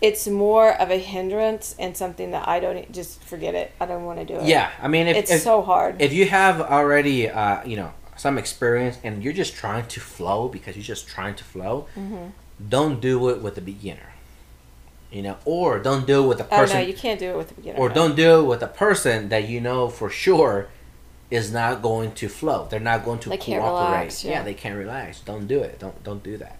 it's 0.00 0.26
more 0.26 0.72
of 0.80 0.90
a 0.90 0.96
hindrance 0.96 1.74
and 1.78 1.96
something 1.96 2.30
that 2.30 2.48
I 2.48 2.58
don't 2.58 2.90
just 2.90 3.22
forget 3.22 3.54
it. 3.54 3.72
I 3.80 3.86
don't 3.86 4.04
want 4.04 4.18
to 4.18 4.24
do 4.24 4.34
it. 4.34 4.46
Yeah, 4.46 4.70
I 4.80 4.88
mean 4.88 5.06
if 5.06 5.16
it's 5.16 5.30
if, 5.30 5.42
so 5.42 5.62
hard. 5.62 6.00
if 6.00 6.12
you 6.12 6.26
have 6.26 6.60
already 6.60 7.28
uh, 7.28 7.62
you 7.64 7.76
know 7.76 7.92
some 8.20 8.36
experience 8.38 8.96
and 9.02 9.22
you're 9.24 9.32
just 9.44 9.54
trying 9.54 9.86
to 9.94 9.98
flow 10.00 10.40
because 10.56 10.76
you're 10.76 10.90
just 10.96 11.06
trying 11.08 11.34
to 11.34 11.44
flow 11.52 11.86
Mm-hmm. 11.96 12.26
don't 12.76 13.00
do 13.00 13.14
it 13.30 13.38
with 13.44 13.56
a 13.56 13.60
beginner 13.72 14.10
you 15.10 15.22
know 15.26 15.36
or 15.44 15.78
don't 15.88 16.06
do 16.06 16.16
it 16.24 16.26
with 16.30 16.40
a 16.40 16.44
oh 16.46 16.56
person 16.60 16.76
no, 16.78 16.86
you 16.90 16.94
can't 17.04 17.18
do 17.18 17.30
it 17.32 17.36
with 17.40 17.48
the 17.48 17.54
beginner. 17.54 17.78
or 17.80 17.88
no. 17.88 17.94
don't 17.94 18.14
do 18.16 18.40
it 18.40 18.44
with 18.52 18.62
a 18.62 18.72
person 18.84 19.28
that 19.30 19.48
you 19.48 19.60
know 19.60 19.88
for 19.88 20.08
sure 20.10 20.68
is 21.30 21.50
not 21.52 21.80
going 21.82 22.12
to 22.20 22.28
flow 22.28 22.66
they're 22.70 22.78
not 22.92 23.04
going 23.04 23.18
to 23.20 23.28
They 23.30 23.38
cooperate 23.38 23.60
relax, 23.96 24.24
yeah. 24.24 24.42
they 24.42 24.54
can't 24.54 24.76
relax 24.76 25.20
don't 25.20 25.46
do 25.46 25.60
it 25.68 25.78
don't 25.78 25.98
don't 26.04 26.22
do 26.22 26.36
that 26.44 26.58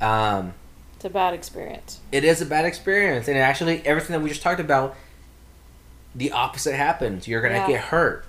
um 0.00 0.54
It's 0.96 1.04
a 1.04 1.10
bad 1.10 1.34
experience. 1.34 1.90
It 2.12 2.22
is 2.24 2.40
a 2.40 2.46
bad 2.46 2.64
experience, 2.64 3.26
and 3.30 3.36
actually, 3.36 3.76
everything 3.84 4.12
that 4.14 4.22
we 4.22 4.28
just 4.28 4.42
talked 4.42 4.60
about, 4.60 4.94
the 6.14 6.30
opposite 6.30 6.76
happens. 6.76 7.26
You're 7.26 7.42
gonna 7.42 7.62
Yeah. 7.62 7.66
get 7.74 7.80
hurt. 7.92 8.24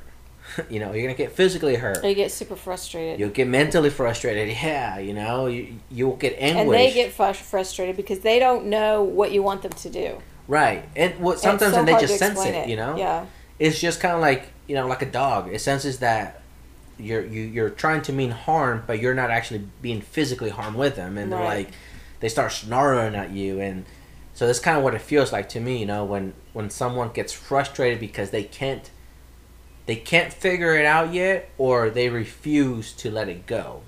you 0.69 0.79
know, 0.79 0.91
you're 0.93 1.03
gonna 1.03 1.13
get 1.17 1.31
physically 1.31 1.75
hurt. 1.75 2.01
They 2.01 2.13
get 2.15 2.31
super 2.31 2.55
frustrated. 2.55 3.19
You'll 3.19 3.29
get 3.29 3.47
mentally 3.47 3.89
frustrated. 3.89 4.49
Yeah, 4.61 4.99
you 4.99 5.13
know, 5.13 5.47
you 5.47 5.75
you'll 5.89 6.15
get 6.15 6.35
anguish. 6.37 6.61
and 6.61 6.71
they 6.73 6.91
get 6.93 7.15
frus- 7.15 7.35
frustrated 7.37 7.95
because 7.95 8.19
they 8.19 8.39
don't 8.39 8.65
know 8.65 9.03
what 9.03 9.31
you 9.31 9.41
want 9.43 9.61
them 9.61 9.71
to 9.71 9.89
do. 9.89 10.21
right, 10.47 10.83
and 10.95 11.17
what 11.19 11.39
sometimes 11.39 11.73
so 11.73 11.79
and 11.79 11.87
they 11.87 11.93
just 11.99 12.17
sense 12.19 12.33
explain 12.33 12.53
it. 12.55 12.69
You 12.69 12.75
know, 12.75 12.97
Yeah. 12.97 13.25
it's 13.59 13.79
just 13.79 13.99
kind 13.99 14.13
of 14.15 14.21
like 14.21 14.47
you 14.67 14.75
know, 14.75 14.87
like 14.87 15.01
a 15.01 15.09
dog. 15.09 15.53
It 15.53 15.59
senses 15.59 15.99
that 15.99 16.41
you're 16.99 17.25
you, 17.25 17.41
you're 17.41 17.69
trying 17.69 18.01
to 18.03 18.13
mean 18.13 18.31
harm, 18.31 18.83
but 18.85 18.99
you're 18.99 19.13
not 19.15 19.29
actually 19.31 19.67
being 19.81 20.01
physically 20.01 20.49
harmed 20.49 20.77
with 20.77 20.95
them, 20.95 21.17
and 21.17 21.31
they're 21.31 21.39
like, 21.43 21.69
they 22.19 22.29
start 22.29 22.51
snarling 22.51 23.15
at 23.15 23.31
you, 23.31 23.59
and 23.59 23.85
so 24.33 24.45
that's 24.47 24.59
kind 24.59 24.77
of 24.77 24.83
what 24.83 24.93
it 24.93 25.01
feels 25.01 25.31
like 25.31 25.49
to 25.49 25.59
me. 25.59 25.77
You 25.79 25.85
know, 25.85 26.03
when 26.05 26.33
when 26.53 26.69
someone 26.69 27.11
gets 27.13 27.33
frustrated 27.33 27.99
because 27.99 28.29
they 28.29 28.43
can't 28.43 28.89
they 29.85 29.95
can't 29.95 30.31
figure 30.31 30.75
it 30.75 30.85
out 30.85 31.13
yet, 31.13 31.49
or 31.57 31.89
they 31.89 32.09
refuse 32.09 32.93
to 32.93 33.11
let 33.11 33.29
it 33.29 33.45
go, 33.45 33.81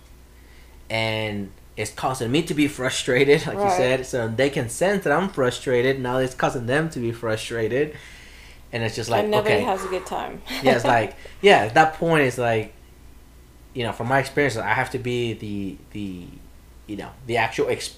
and. 0.89 1.51
It's 1.77 1.91
causing 1.91 2.31
me 2.31 2.41
to 2.43 2.53
be 2.53 2.69
frustrated, 2.69 3.45
like 3.47 3.57
you 3.57 3.69
said. 3.69 4.05
So 4.05 4.29
they 4.29 4.49
can 4.49 4.69
sense 4.69 5.03
that 5.03 5.11
I'm 5.11 5.27
frustrated. 5.27 5.99
Now 5.99 6.19
it's 6.19 6.33
causing 6.33 6.67
them 6.67 6.89
to 6.91 6.99
be 7.01 7.11
frustrated, 7.11 7.97
and 8.71 8.81
it's 8.81 8.95
just 8.95 9.09
like 9.09 9.23
and 9.23 9.31
nobody 9.31 9.55
okay, 9.55 9.63
has 9.65 9.83
a 9.83 9.89
good 9.89 10.05
time. 10.05 10.41
yeah, 10.63 10.77
it's 10.77 10.85
like 10.85 11.17
yeah, 11.41 11.65
at 11.65 11.73
that 11.73 11.95
point 11.95 12.23
it's 12.23 12.37
like 12.37 12.73
you 13.75 13.83
know, 13.83 13.91
from 13.91 14.07
my 14.07 14.19
experience, 14.19 14.55
I 14.57 14.73
have 14.73 14.89
to 14.91 14.99
be 14.99 15.33
the 15.33 15.77
the 15.91 16.27
you 16.87 16.95
know 16.95 17.11
the 17.27 17.37
actual 17.37 17.67
ex- 17.67 17.97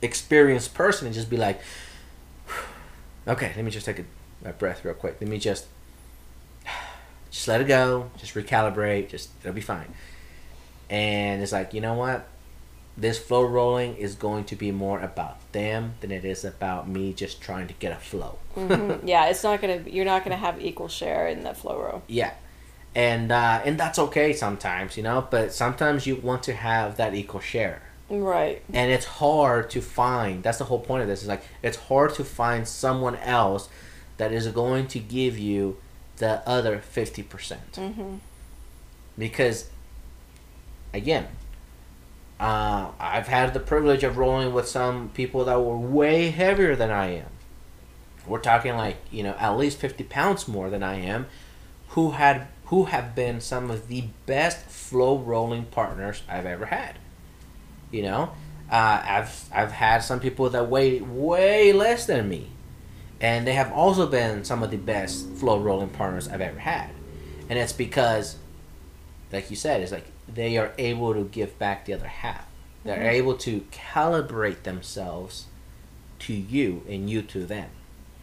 experienced 0.00 0.72
person 0.72 1.06
and 1.06 1.14
just 1.14 1.28
be 1.28 1.36
like, 1.36 1.60
okay, 3.28 3.52
let 3.56 3.64
me 3.64 3.70
just 3.70 3.84
take 3.84 3.98
a, 3.98 4.04
a 4.48 4.52
breath 4.52 4.84
real 4.84 4.94
quick. 4.94 5.18
Let 5.20 5.28
me 5.28 5.38
just 5.38 5.66
just 7.30 7.46
let 7.48 7.60
it 7.60 7.68
go, 7.68 8.10
just 8.18 8.34
recalibrate, 8.34 9.08
just 9.08 9.30
it'll 9.42 9.52
be 9.54 9.60
fine. 9.60 9.92
And 10.88 11.42
it's 11.42 11.52
like 11.52 11.72
you 11.74 11.80
know 11.80 11.94
what, 11.94 12.26
this 12.96 13.18
flow 13.18 13.42
rolling 13.44 13.96
is 13.96 14.14
going 14.14 14.44
to 14.44 14.56
be 14.56 14.72
more 14.72 15.00
about 15.00 15.36
them 15.52 15.94
than 16.00 16.10
it 16.10 16.24
is 16.24 16.44
about 16.44 16.88
me 16.88 17.12
just 17.12 17.40
trying 17.40 17.68
to 17.68 17.74
get 17.74 17.92
a 17.92 17.96
flow. 17.96 18.38
Mhm. 18.56 19.00
Yeah, 19.04 19.26
it's 19.26 19.44
not 19.44 19.60
gonna. 19.60 19.82
You're 19.86 20.04
not 20.04 20.24
gonna 20.24 20.36
have 20.36 20.60
equal 20.60 20.88
share 20.88 21.28
in 21.28 21.44
the 21.44 21.54
flow 21.54 21.80
roll. 21.80 22.02
Yeah, 22.08 22.32
and 22.96 23.30
uh, 23.30 23.62
and 23.64 23.78
that's 23.78 23.98
okay 23.98 24.32
sometimes, 24.32 24.96
you 24.96 25.02
know. 25.04 25.26
But 25.30 25.52
sometimes 25.52 26.06
you 26.06 26.16
want 26.16 26.42
to 26.44 26.52
have 26.54 26.96
that 26.96 27.14
equal 27.14 27.38
share, 27.40 27.80
Right. 28.08 28.60
and 28.72 28.90
it's 28.90 29.06
hard 29.06 29.70
to 29.70 29.80
find. 29.80 30.42
That's 30.42 30.58
the 30.58 30.64
whole 30.64 30.80
point 30.80 31.02
of 31.02 31.08
this. 31.08 31.22
Is 31.22 31.28
like 31.28 31.44
it's 31.62 31.76
hard 31.76 32.12
to 32.14 32.24
find 32.24 32.66
someone 32.66 33.14
else 33.16 33.68
that 34.16 34.32
is 34.32 34.48
going 34.48 34.88
to 34.88 34.98
give 34.98 35.38
you 35.38 35.76
the 36.20 36.48
other 36.48 36.78
fifty 36.78 37.22
percent, 37.22 37.76
hmm 37.76 38.16
because 39.18 39.68
again. 40.94 41.26
Uh, 42.38 42.90
I've 42.98 43.28
had 43.28 43.52
the 43.52 43.60
privilege 43.60 44.02
of 44.02 44.16
rolling 44.16 44.54
with 44.54 44.66
some 44.66 45.10
people 45.10 45.44
that 45.44 45.60
were 45.60 45.76
way 45.76 46.30
heavier 46.30 46.74
than 46.74 46.90
I 46.90 47.08
am. 47.16 47.26
We're 48.26 48.38
talking 48.38 48.76
like 48.76 48.96
you 49.10 49.22
know 49.22 49.34
at 49.38 49.58
least 49.58 49.76
fifty 49.76 50.04
pounds 50.04 50.48
more 50.48 50.70
than 50.70 50.82
I 50.82 50.94
am, 50.94 51.26
who 51.88 52.12
had 52.12 52.46
who 52.66 52.84
have 52.84 53.14
been 53.14 53.42
some 53.42 53.70
of 53.70 53.88
the 53.88 54.04
best 54.24 54.64
flow 54.68 55.18
rolling 55.18 55.64
partners 55.66 56.22
I've 56.30 56.46
ever 56.46 56.66
had. 56.66 56.94
You 57.90 58.02
know, 58.04 58.22
uh, 58.72 59.02
I've 59.04 59.44
I've 59.52 59.72
had 59.72 59.98
some 59.98 60.18
people 60.20 60.48
that 60.50 60.70
weigh 60.70 61.00
way 61.02 61.74
less 61.74 62.06
than 62.06 62.26
me, 62.28 62.48
and 63.20 63.46
they 63.46 63.52
have 63.54 63.72
also 63.72 64.06
been 64.06 64.44
some 64.44 64.62
of 64.62 64.70
the 64.70 64.76
best 64.76 65.28
flow 65.34 65.58
rolling 65.58 65.90
partners 65.90 66.28
I've 66.28 66.40
ever 66.40 66.58
had, 66.58 66.90
and 67.48 67.58
it's 67.58 67.72
because, 67.72 68.36
like 69.32 69.50
you 69.50 69.56
said, 69.56 69.80
it's 69.82 69.92
like 69.92 70.06
they 70.32 70.56
are 70.56 70.72
able 70.78 71.12
to 71.14 71.24
give 71.24 71.58
back 71.58 71.84
the 71.84 71.94
other 71.94 72.06
half. 72.06 72.44
They're 72.84 72.98
Mhm. 72.98 73.12
able 73.12 73.34
to 73.38 73.60
calibrate 73.72 74.62
themselves 74.62 75.46
to 76.20 76.32
you 76.32 76.82
and 76.88 77.10
you 77.10 77.22
to 77.22 77.44
them. 77.44 77.68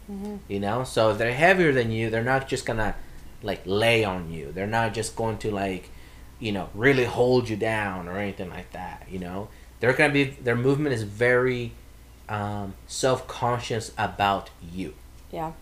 hmm 0.08 0.38
You 0.48 0.60
know, 0.62 0.84
so 0.86 1.12
if 1.12 1.18
they're 1.18 1.34
heavier 1.34 1.74
than 1.74 1.92
you, 1.92 2.10
they're 2.10 2.24
not 2.24 2.48
just 2.48 2.66
gonna 2.66 2.96
like 3.44 3.62
lay 3.66 4.04
on 4.04 4.32
you. 4.32 4.52
They're 4.54 4.66
not 4.66 4.94
just 4.94 5.16
going 5.16 5.38
to 5.40 5.52
like, 5.52 5.90
you 6.40 6.52
know, 6.52 6.70
really 6.74 7.04
hold 7.06 7.50
you 7.50 7.56
down 7.58 8.08
or 8.08 8.18
anything 8.18 8.50
like 8.50 8.72
that. 8.72 9.06
You 9.12 9.20
know, 9.20 9.50
they're 9.80 9.94
gonna 9.94 10.14
be 10.14 10.24
their 10.24 10.56
movement 10.56 10.96
is 10.96 11.04
very 11.04 11.74
um, 12.30 12.74
self 12.88 13.28
conscious 13.28 13.92
about 13.98 14.50
you. 14.72 14.94
Yeah. 15.32 15.54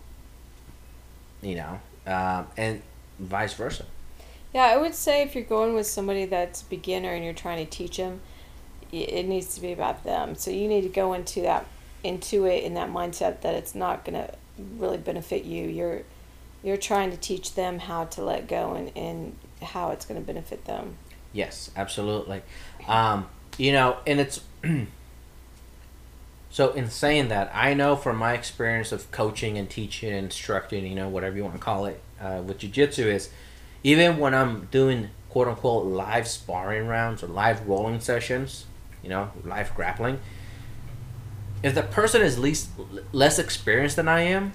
You 1.42 1.56
know, 1.56 1.80
um, 2.06 2.46
and 2.56 2.82
vice 3.18 3.54
versa. 3.54 3.84
Yeah, 4.54 4.64
I 4.64 4.76
would 4.76 4.94
say 4.94 5.22
if 5.22 5.34
you're 5.34 5.44
going 5.44 5.74
with 5.74 5.86
somebody 5.86 6.24
that's 6.24 6.62
beginner 6.62 7.10
and 7.10 7.24
you're 7.24 7.34
trying 7.34 7.64
to 7.64 7.70
teach 7.70 7.98
them, 7.98 8.20
it 8.90 9.26
needs 9.26 9.54
to 9.54 9.60
be 9.60 9.72
about 9.72 10.04
them. 10.04 10.34
So 10.34 10.50
you 10.50 10.68
need 10.68 10.82
to 10.82 10.88
go 10.88 11.12
into 11.12 11.42
that 11.42 11.66
into 12.02 12.44
it 12.44 12.62
in 12.62 12.74
that 12.74 12.90
mindset 12.90 13.40
that 13.40 13.54
it's 13.54 13.74
not 13.74 14.04
going 14.04 14.14
to 14.14 14.32
really 14.78 14.98
benefit 14.98 15.44
you. 15.44 15.66
You're 15.66 16.02
you're 16.62 16.76
trying 16.76 17.10
to 17.10 17.16
teach 17.16 17.54
them 17.54 17.78
how 17.78 18.04
to 18.04 18.22
let 18.22 18.48
go 18.48 18.74
and, 18.74 18.90
and 18.96 19.36
how 19.62 19.90
it's 19.90 20.04
going 20.04 20.20
to 20.20 20.26
benefit 20.26 20.64
them. 20.64 20.96
Yes, 21.32 21.70
absolutely. 21.76 22.42
Um, 22.88 23.28
you 23.58 23.72
know, 23.72 23.98
and 24.06 24.20
it's 24.20 24.40
so 26.56 26.72
in 26.72 26.88
saying 26.88 27.28
that, 27.28 27.50
I 27.52 27.74
know 27.74 27.96
from 27.96 28.16
my 28.16 28.32
experience 28.32 28.90
of 28.90 29.10
coaching 29.10 29.58
and 29.58 29.68
teaching 29.68 30.08
and 30.08 30.24
instructing, 30.24 30.86
you 30.86 30.94
know, 30.94 31.06
whatever 31.06 31.36
you 31.36 31.42
want 31.42 31.54
to 31.54 31.60
call 31.60 31.84
it, 31.84 32.00
uh, 32.18 32.40
with 32.46 32.60
jujitsu 32.60 33.04
is 33.04 33.28
even 33.84 34.16
when 34.16 34.32
I'm 34.32 34.64
doing 34.70 35.10
quote 35.28 35.48
unquote 35.48 35.84
live 35.84 36.26
sparring 36.26 36.86
rounds 36.86 37.22
or 37.22 37.26
live 37.26 37.68
rolling 37.68 38.00
sessions, 38.00 38.64
you 39.02 39.10
know, 39.10 39.32
live 39.44 39.74
grappling. 39.74 40.18
If 41.62 41.74
the 41.74 41.82
person 41.82 42.22
is 42.22 42.38
least 42.38 42.70
less 43.12 43.38
experienced 43.38 43.96
than 43.96 44.08
I 44.08 44.22
am, 44.22 44.54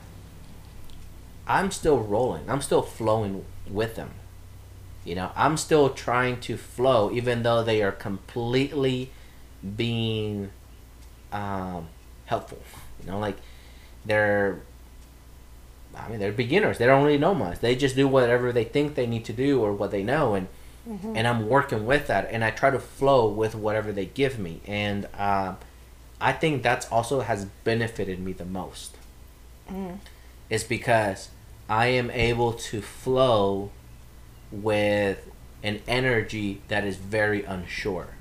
I'm 1.45 1.69
still 1.69 1.99
rolling. 1.99 2.49
I'm 2.49 2.61
still 2.61 2.81
flowing 2.81 3.45
with 3.69 3.95
them. 3.95 4.09
You 5.05 5.13
know, 5.13 5.29
I'm 5.35 5.55
still 5.55 5.91
trying 5.91 6.39
to 6.39 6.57
flow, 6.57 7.11
even 7.11 7.43
though 7.43 7.61
they 7.61 7.83
are 7.83 7.91
completely 7.91 9.11
being 9.77 10.49
um, 11.31 11.87
helpful. 12.25 12.59
You 13.03 13.11
know, 13.11 13.19
like 13.19 13.37
they're, 14.05 14.61
I 15.95 16.09
mean, 16.09 16.19
they're 16.19 16.31
beginners. 16.31 16.77
They 16.77 16.85
don't 16.85 17.03
really 17.03 17.17
know 17.17 17.33
much. 17.35 17.59
They 17.59 17.75
just 17.75 17.95
do 17.95 18.07
whatever 18.07 18.51
they 18.51 18.63
think 18.63 18.95
they 18.95 19.07
need 19.07 19.25
to 19.25 19.33
do 19.33 19.61
or 19.61 19.73
what 19.73 19.91
they 19.91 20.03
know, 20.03 20.35
and 20.35 20.47
and 21.15 21.27
I'm 21.27 21.47
working 21.47 21.85
with 21.85 22.07
that, 22.07 22.27
and 22.31 22.43
I 22.43 22.49
try 22.49 22.71
to 22.71 22.79
flow 22.79 23.27
with 23.29 23.53
whatever 23.53 23.91
they 23.91 24.05
give 24.07 24.39
me, 24.39 24.61
and 24.65 25.05
um, 25.17 25.57
I 26.19 26.31
think 26.33 26.63
that's 26.63 26.87
also 26.91 27.19
has 27.21 27.45
benefited 27.63 28.19
me 28.19 28.33
the 28.33 28.45
most. 28.45 28.97
Mm. 29.69 29.99
Is 30.49 30.63
because 30.63 31.29
I 31.69 31.85
am 31.87 32.09
able 32.09 32.53
to 32.53 32.81
flow 32.81 33.69
with 34.51 35.29
an 35.63 35.81
energy 35.87 36.61
that 36.67 36.83
is 36.83 36.95
very 36.97 37.43
unsure, 37.43 38.15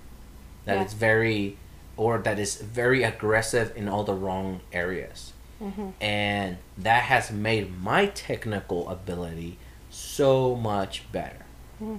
that 0.67 0.77
Yeah. 0.77 0.85
is 0.85 0.93
very, 0.93 1.57
or 2.01 2.17
that 2.19 2.39
is 2.39 2.57
very 2.57 3.03
aggressive 3.03 3.73
in 3.77 3.87
all 3.87 4.05
the 4.05 4.15
wrong 4.15 4.61
areas, 4.73 5.33
Mm-hmm. 5.63 5.89
and 6.01 6.57
that 6.79 7.03
has 7.13 7.31
made 7.31 7.67
my 7.83 8.07
technical 8.07 8.89
ability 8.89 9.59
so 9.91 10.57
much 10.57 10.95
better. 11.13 11.45
Mm. 11.83 11.99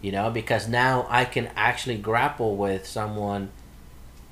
You 0.00 0.12
know, 0.12 0.30
because 0.30 0.66
now 0.66 1.06
I 1.10 1.26
can 1.26 1.50
actually 1.54 1.98
grapple 1.98 2.56
with 2.56 2.86
someone 2.86 3.50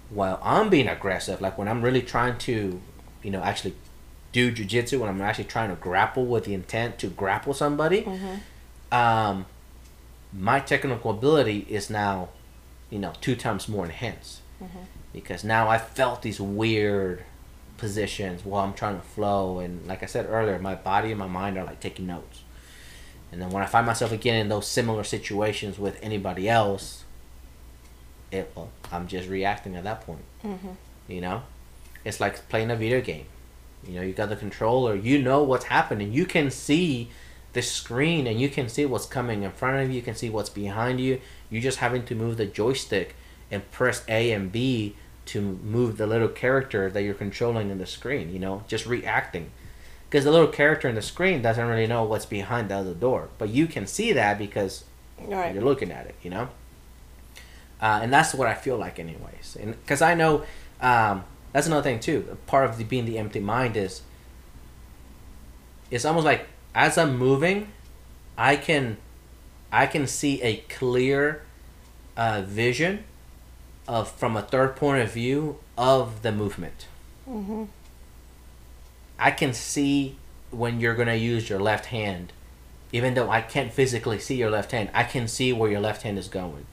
while 0.08 0.40
I'm 0.42 0.70
being 0.70 0.88
aggressive, 0.88 1.42
like 1.42 1.58
when 1.58 1.68
I'm 1.68 1.82
really 1.82 2.00
trying 2.00 2.38
to, 2.48 2.80
you 3.22 3.30
know, 3.30 3.42
actually 3.42 3.74
do 4.32 4.50
jujitsu, 4.50 4.98
when 5.00 5.10
I'm 5.10 5.20
actually 5.20 5.44
trying 5.56 5.68
to 5.68 5.76
grapple 5.76 6.24
with 6.24 6.44
the 6.46 6.54
intent 6.54 6.98
to 7.00 7.08
grapple 7.08 7.52
somebody, 7.52 8.00
Mm-hmm. 8.02 8.34
um, 9.00 9.44
my 10.32 10.58
technical 10.60 11.10
ability 11.10 11.66
is 11.68 11.90
now, 11.90 12.30
you 12.88 12.98
know, 12.98 13.12
two 13.20 13.36
times 13.36 13.68
more 13.68 13.84
enhanced. 13.84 14.40
Mhm. 14.62 14.86
Because 15.14 15.44
now 15.44 15.68
I 15.68 15.78
felt 15.78 16.20
these 16.20 16.40
weird 16.40 17.24
positions 17.78 18.44
while 18.44 18.64
I'm 18.64 18.74
trying 18.74 18.96
to 18.96 19.06
flow, 19.06 19.60
and 19.60 19.86
like 19.86 20.02
I 20.02 20.06
said 20.06 20.26
earlier, 20.28 20.58
my 20.58 20.74
body 20.74 21.10
and 21.10 21.18
my 21.18 21.28
mind 21.28 21.56
are 21.56 21.64
like 21.64 21.80
taking 21.80 22.06
notes. 22.06 22.42
And 23.32 23.40
then 23.40 23.50
when 23.50 23.62
I 23.62 23.66
find 23.66 23.86
myself 23.86 24.12
again 24.12 24.40
in 24.40 24.48
those 24.48 24.66
similar 24.66 25.04
situations 25.04 25.78
with 25.78 25.98
anybody 26.02 26.48
else, 26.48 27.04
it 28.30 28.50
well, 28.54 28.70
I'm 28.92 29.06
just 29.06 29.28
reacting 29.28 29.76
at 29.76 29.84
that 29.84 30.02
point. 30.02 30.24
Mm-hmm. 30.44 30.70
You 31.08 31.20
know, 31.20 31.42
it's 32.04 32.20
like 32.20 32.48
playing 32.48 32.70
a 32.70 32.76
video 32.76 33.00
game. 33.00 33.26
You 33.86 33.96
know, 33.96 34.02
you 34.02 34.12
got 34.12 34.28
the 34.28 34.36
controller. 34.36 34.94
You 34.94 35.20
know 35.22 35.42
what's 35.42 35.66
happening. 35.66 36.12
You 36.12 36.26
can 36.26 36.50
see 36.50 37.10
the 37.52 37.62
screen, 37.62 38.26
and 38.26 38.40
you 38.40 38.48
can 38.48 38.68
see 38.68 38.84
what's 38.84 39.06
coming 39.06 39.42
in 39.42 39.52
front 39.52 39.82
of 39.82 39.90
you. 39.90 39.96
You 39.96 40.02
can 40.02 40.16
see 40.16 40.30
what's 40.30 40.50
behind 40.50 41.00
you. 41.00 41.20
You're 41.50 41.62
just 41.62 41.78
having 41.78 42.04
to 42.06 42.14
move 42.14 42.36
the 42.36 42.46
joystick 42.46 43.14
and 43.50 43.70
press 43.70 44.02
A 44.08 44.32
and 44.32 44.50
B 44.50 44.96
to 45.26 45.40
move 45.40 45.96
the 45.96 46.06
little 46.06 46.28
character 46.28 46.90
that 46.90 47.02
you're 47.02 47.14
controlling 47.14 47.70
in 47.70 47.78
the 47.78 47.86
screen. 47.86 48.32
You 48.32 48.38
know, 48.38 48.64
just 48.68 48.86
reacting. 48.86 49.50
Because 50.08 50.24
the 50.24 50.30
little 50.30 50.48
character 50.48 50.88
in 50.88 50.94
the 50.94 51.02
screen 51.02 51.42
doesn't 51.42 51.66
really 51.66 51.86
know 51.86 52.04
what's 52.04 52.26
behind 52.26 52.68
the 52.70 52.76
other 52.76 52.94
door, 52.94 53.28
but 53.38 53.48
you 53.48 53.66
can 53.66 53.86
see 53.86 54.12
that 54.12 54.38
because 54.38 54.84
Right. 55.20 55.54
you're 55.54 55.64
looking 55.64 55.90
at 55.90 56.06
it, 56.06 56.14
you 56.22 56.30
know. 56.30 56.48
Uh, 57.80 58.00
and 58.02 58.12
that's 58.12 58.32
what 58.34 58.46
I 58.48 58.54
feel 58.54 58.76
like, 58.76 58.98
anyways. 58.98 59.56
And 59.60 59.72
because 59.80 60.02
I 60.02 60.14
know 60.14 60.44
um, 60.80 61.24
that's 61.52 61.66
another 61.66 61.82
thing 61.82 62.00
too. 62.00 62.36
Part 62.46 62.68
of 62.68 62.78
the, 62.78 62.84
being 62.84 63.04
the 63.06 63.18
empty 63.18 63.40
mind 63.40 63.76
is 63.76 64.02
it's 65.90 66.04
almost 66.04 66.24
like 66.24 66.46
as 66.74 66.98
I'm 66.98 67.16
moving, 67.16 67.68
I 68.36 68.56
can 68.56 68.96
I 69.72 69.86
can 69.86 70.06
see 70.06 70.40
a 70.42 70.56
clear 70.68 71.42
uh, 72.16 72.42
vision 72.46 73.04
of 73.86 74.10
from 74.10 74.36
a 74.36 74.42
third 74.42 74.76
point 74.76 75.02
of 75.02 75.12
view 75.12 75.58
of 75.76 76.22
the 76.22 76.32
movement. 76.32 76.86
Mm-hmm. 77.28 77.64
I 79.18 79.30
can 79.30 79.52
see 79.52 80.16
when 80.50 80.80
you're 80.80 80.94
gonna 80.94 81.14
use 81.14 81.48
your 81.48 81.60
left 81.60 81.86
hand, 81.86 82.32
even 82.92 83.14
though 83.14 83.30
I 83.30 83.40
can't 83.40 83.72
physically 83.72 84.18
see 84.18 84.36
your 84.36 84.50
left 84.50 84.72
hand. 84.72 84.90
I 84.94 85.04
can 85.04 85.28
see 85.28 85.52
where 85.52 85.70
your 85.70 85.80
left 85.80 86.02
hand 86.02 86.18
is 86.18 86.28
going. 86.28 86.66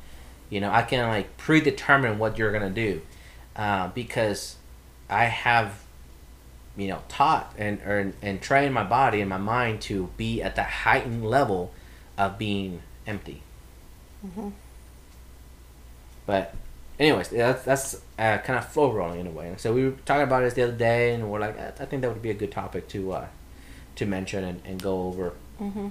You 0.50 0.60
know, 0.60 0.72
I 0.72 0.82
can 0.84 1.08
like 1.08 1.38
predetermine 1.38 2.20
what 2.20 2.38
you're 2.38 2.52
gonna 2.52 2.70
do, 2.70 3.02
uh, 3.56 3.90
because 3.90 4.58
I 5.10 5.26
have, 5.26 5.84
you 6.78 6.88
know, 6.88 7.02
taught 7.10 7.54
and 7.58 7.80
or, 7.82 8.14
and 8.22 8.42
trained 8.42 8.74
my 8.74 8.84
body 8.84 9.22
and 9.22 9.30
my 9.30 9.38
mind 9.38 9.82
to 9.82 10.10
be 10.18 10.42
at 10.42 10.56
that 10.56 10.70
heightened 10.70 11.26
level 11.26 11.74
of 12.18 12.38
being 12.38 12.82
empty. 13.08 13.42
But, 16.26 16.54
anyways, 17.02 17.30
that's 17.30 17.64
that's 17.64 17.96
uh, 18.18 18.38
kind 18.38 18.58
of 18.58 18.68
flow 18.70 18.92
rolling 18.92 19.20
in 19.20 19.28
a 19.28 19.32
way. 19.32 19.54
So 19.58 19.74
we 19.74 19.86
were 19.86 19.96
talking 20.06 20.24
about 20.24 20.42
this 20.42 20.54
the 20.54 20.64
other 20.64 20.78
day, 20.78 21.14
and 21.14 21.30
we're 21.30 21.40
like, 21.40 21.60
I 21.60 21.86
think 21.86 22.04
that 22.04 22.10
would 22.10 22.22
be 22.22 22.30
a 22.30 22.36
good 22.36 22.52
topic 22.52 22.88
to 22.90 23.12
uh, 23.14 23.28
to 23.96 24.06
mention 24.06 24.44
and, 24.44 24.62
and 24.64 24.82
go 24.82 25.04
over. 25.08 25.34
Mm-hmm. 25.60 25.90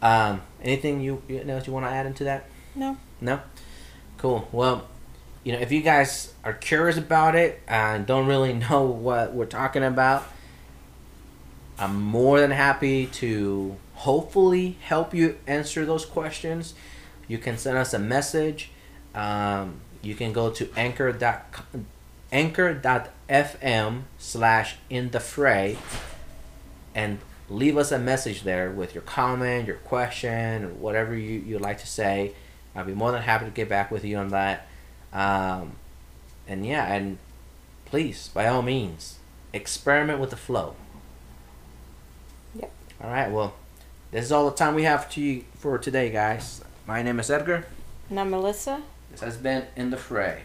Um, 0.00 0.42
anything 0.62 1.00
you, 1.00 1.22
you 1.28 1.40
else 1.40 1.66
you 1.66 1.72
want 1.72 1.86
to 1.86 1.90
add 1.90 2.06
into 2.06 2.24
that? 2.24 2.44
No. 2.74 2.96
No? 3.20 3.40
Cool. 4.18 4.48
Well, 4.52 4.86
you 5.42 5.52
know, 5.52 5.58
if 5.58 5.72
you 5.72 5.80
guys 5.82 6.34
are 6.44 6.52
curious 6.52 6.96
about 6.96 7.34
it 7.34 7.60
and 7.66 8.06
don't 8.06 8.26
really 8.26 8.52
know 8.70 8.82
what 8.82 9.32
we're 9.32 9.46
talking 9.46 9.82
about, 9.82 10.24
I'm 11.78 12.00
more 12.00 12.40
than 12.40 12.50
happy 12.50 13.06
to 13.06 13.76
hopefully 13.94 14.76
help 14.82 15.14
you 15.14 15.38
answer 15.46 15.84
those 15.84 16.04
questions. 16.04 16.74
You 17.26 17.38
can 17.38 17.58
send 17.58 17.76
us 17.76 17.94
a 17.94 17.98
message. 17.98 18.70
Um, 19.14 19.80
you 20.02 20.14
can 20.14 20.32
go 20.32 20.50
to 20.50 20.68
anchor 20.76 21.12
dot 21.12 21.64
anchor.fm 22.30 24.02
slash 24.18 24.76
in 24.90 25.10
the 25.10 25.20
fray 25.20 25.78
and 26.94 27.18
leave 27.48 27.76
us 27.76 27.90
a 27.90 27.98
message 27.98 28.42
there 28.42 28.70
with 28.70 28.94
your 28.94 29.02
comment, 29.02 29.66
your 29.66 29.76
question, 29.76 30.64
or 30.64 30.68
whatever 30.68 31.14
you, 31.14 31.40
you'd 31.40 31.60
like 31.60 31.78
to 31.78 31.86
say. 31.86 32.32
I'll 32.74 32.84
be 32.84 32.94
more 32.94 33.12
than 33.12 33.22
happy 33.22 33.46
to 33.46 33.50
get 33.50 33.68
back 33.68 33.90
with 33.90 34.04
you 34.04 34.18
on 34.18 34.28
that. 34.28 34.66
Um, 35.12 35.72
and 36.46 36.66
yeah, 36.66 36.92
and 36.92 37.18
please, 37.86 38.28
by 38.28 38.46
all 38.46 38.62
means, 38.62 39.18
experiment 39.52 40.20
with 40.20 40.30
the 40.30 40.36
flow. 40.36 40.76
Yep. 42.54 42.70
All 43.02 43.10
right. 43.10 43.30
Well, 43.30 43.54
this 44.10 44.24
is 44.24 44.32
all 44.32 44.48
the 44.48 44.56
time 44.56 44.74
we 44.74 44.84
have 44.84 45.08
to 45.10 45.20
you 45.20 45.44
for 45.56 45.78
today, 45.78 46.10
guys. 46.10 46.62
My 46.86 47.02
name 47.02 47.18
is 47.18 47.30
Edgar. 47.30 47.66
And 48.10 48.20
I'm 48.20 48.30
Melissa. 48.30 48.82
Has 49.20 49.36
been 49.36 49.66
in 49.74 49.90
the 49.90 49.96
fray. 49.96 50.44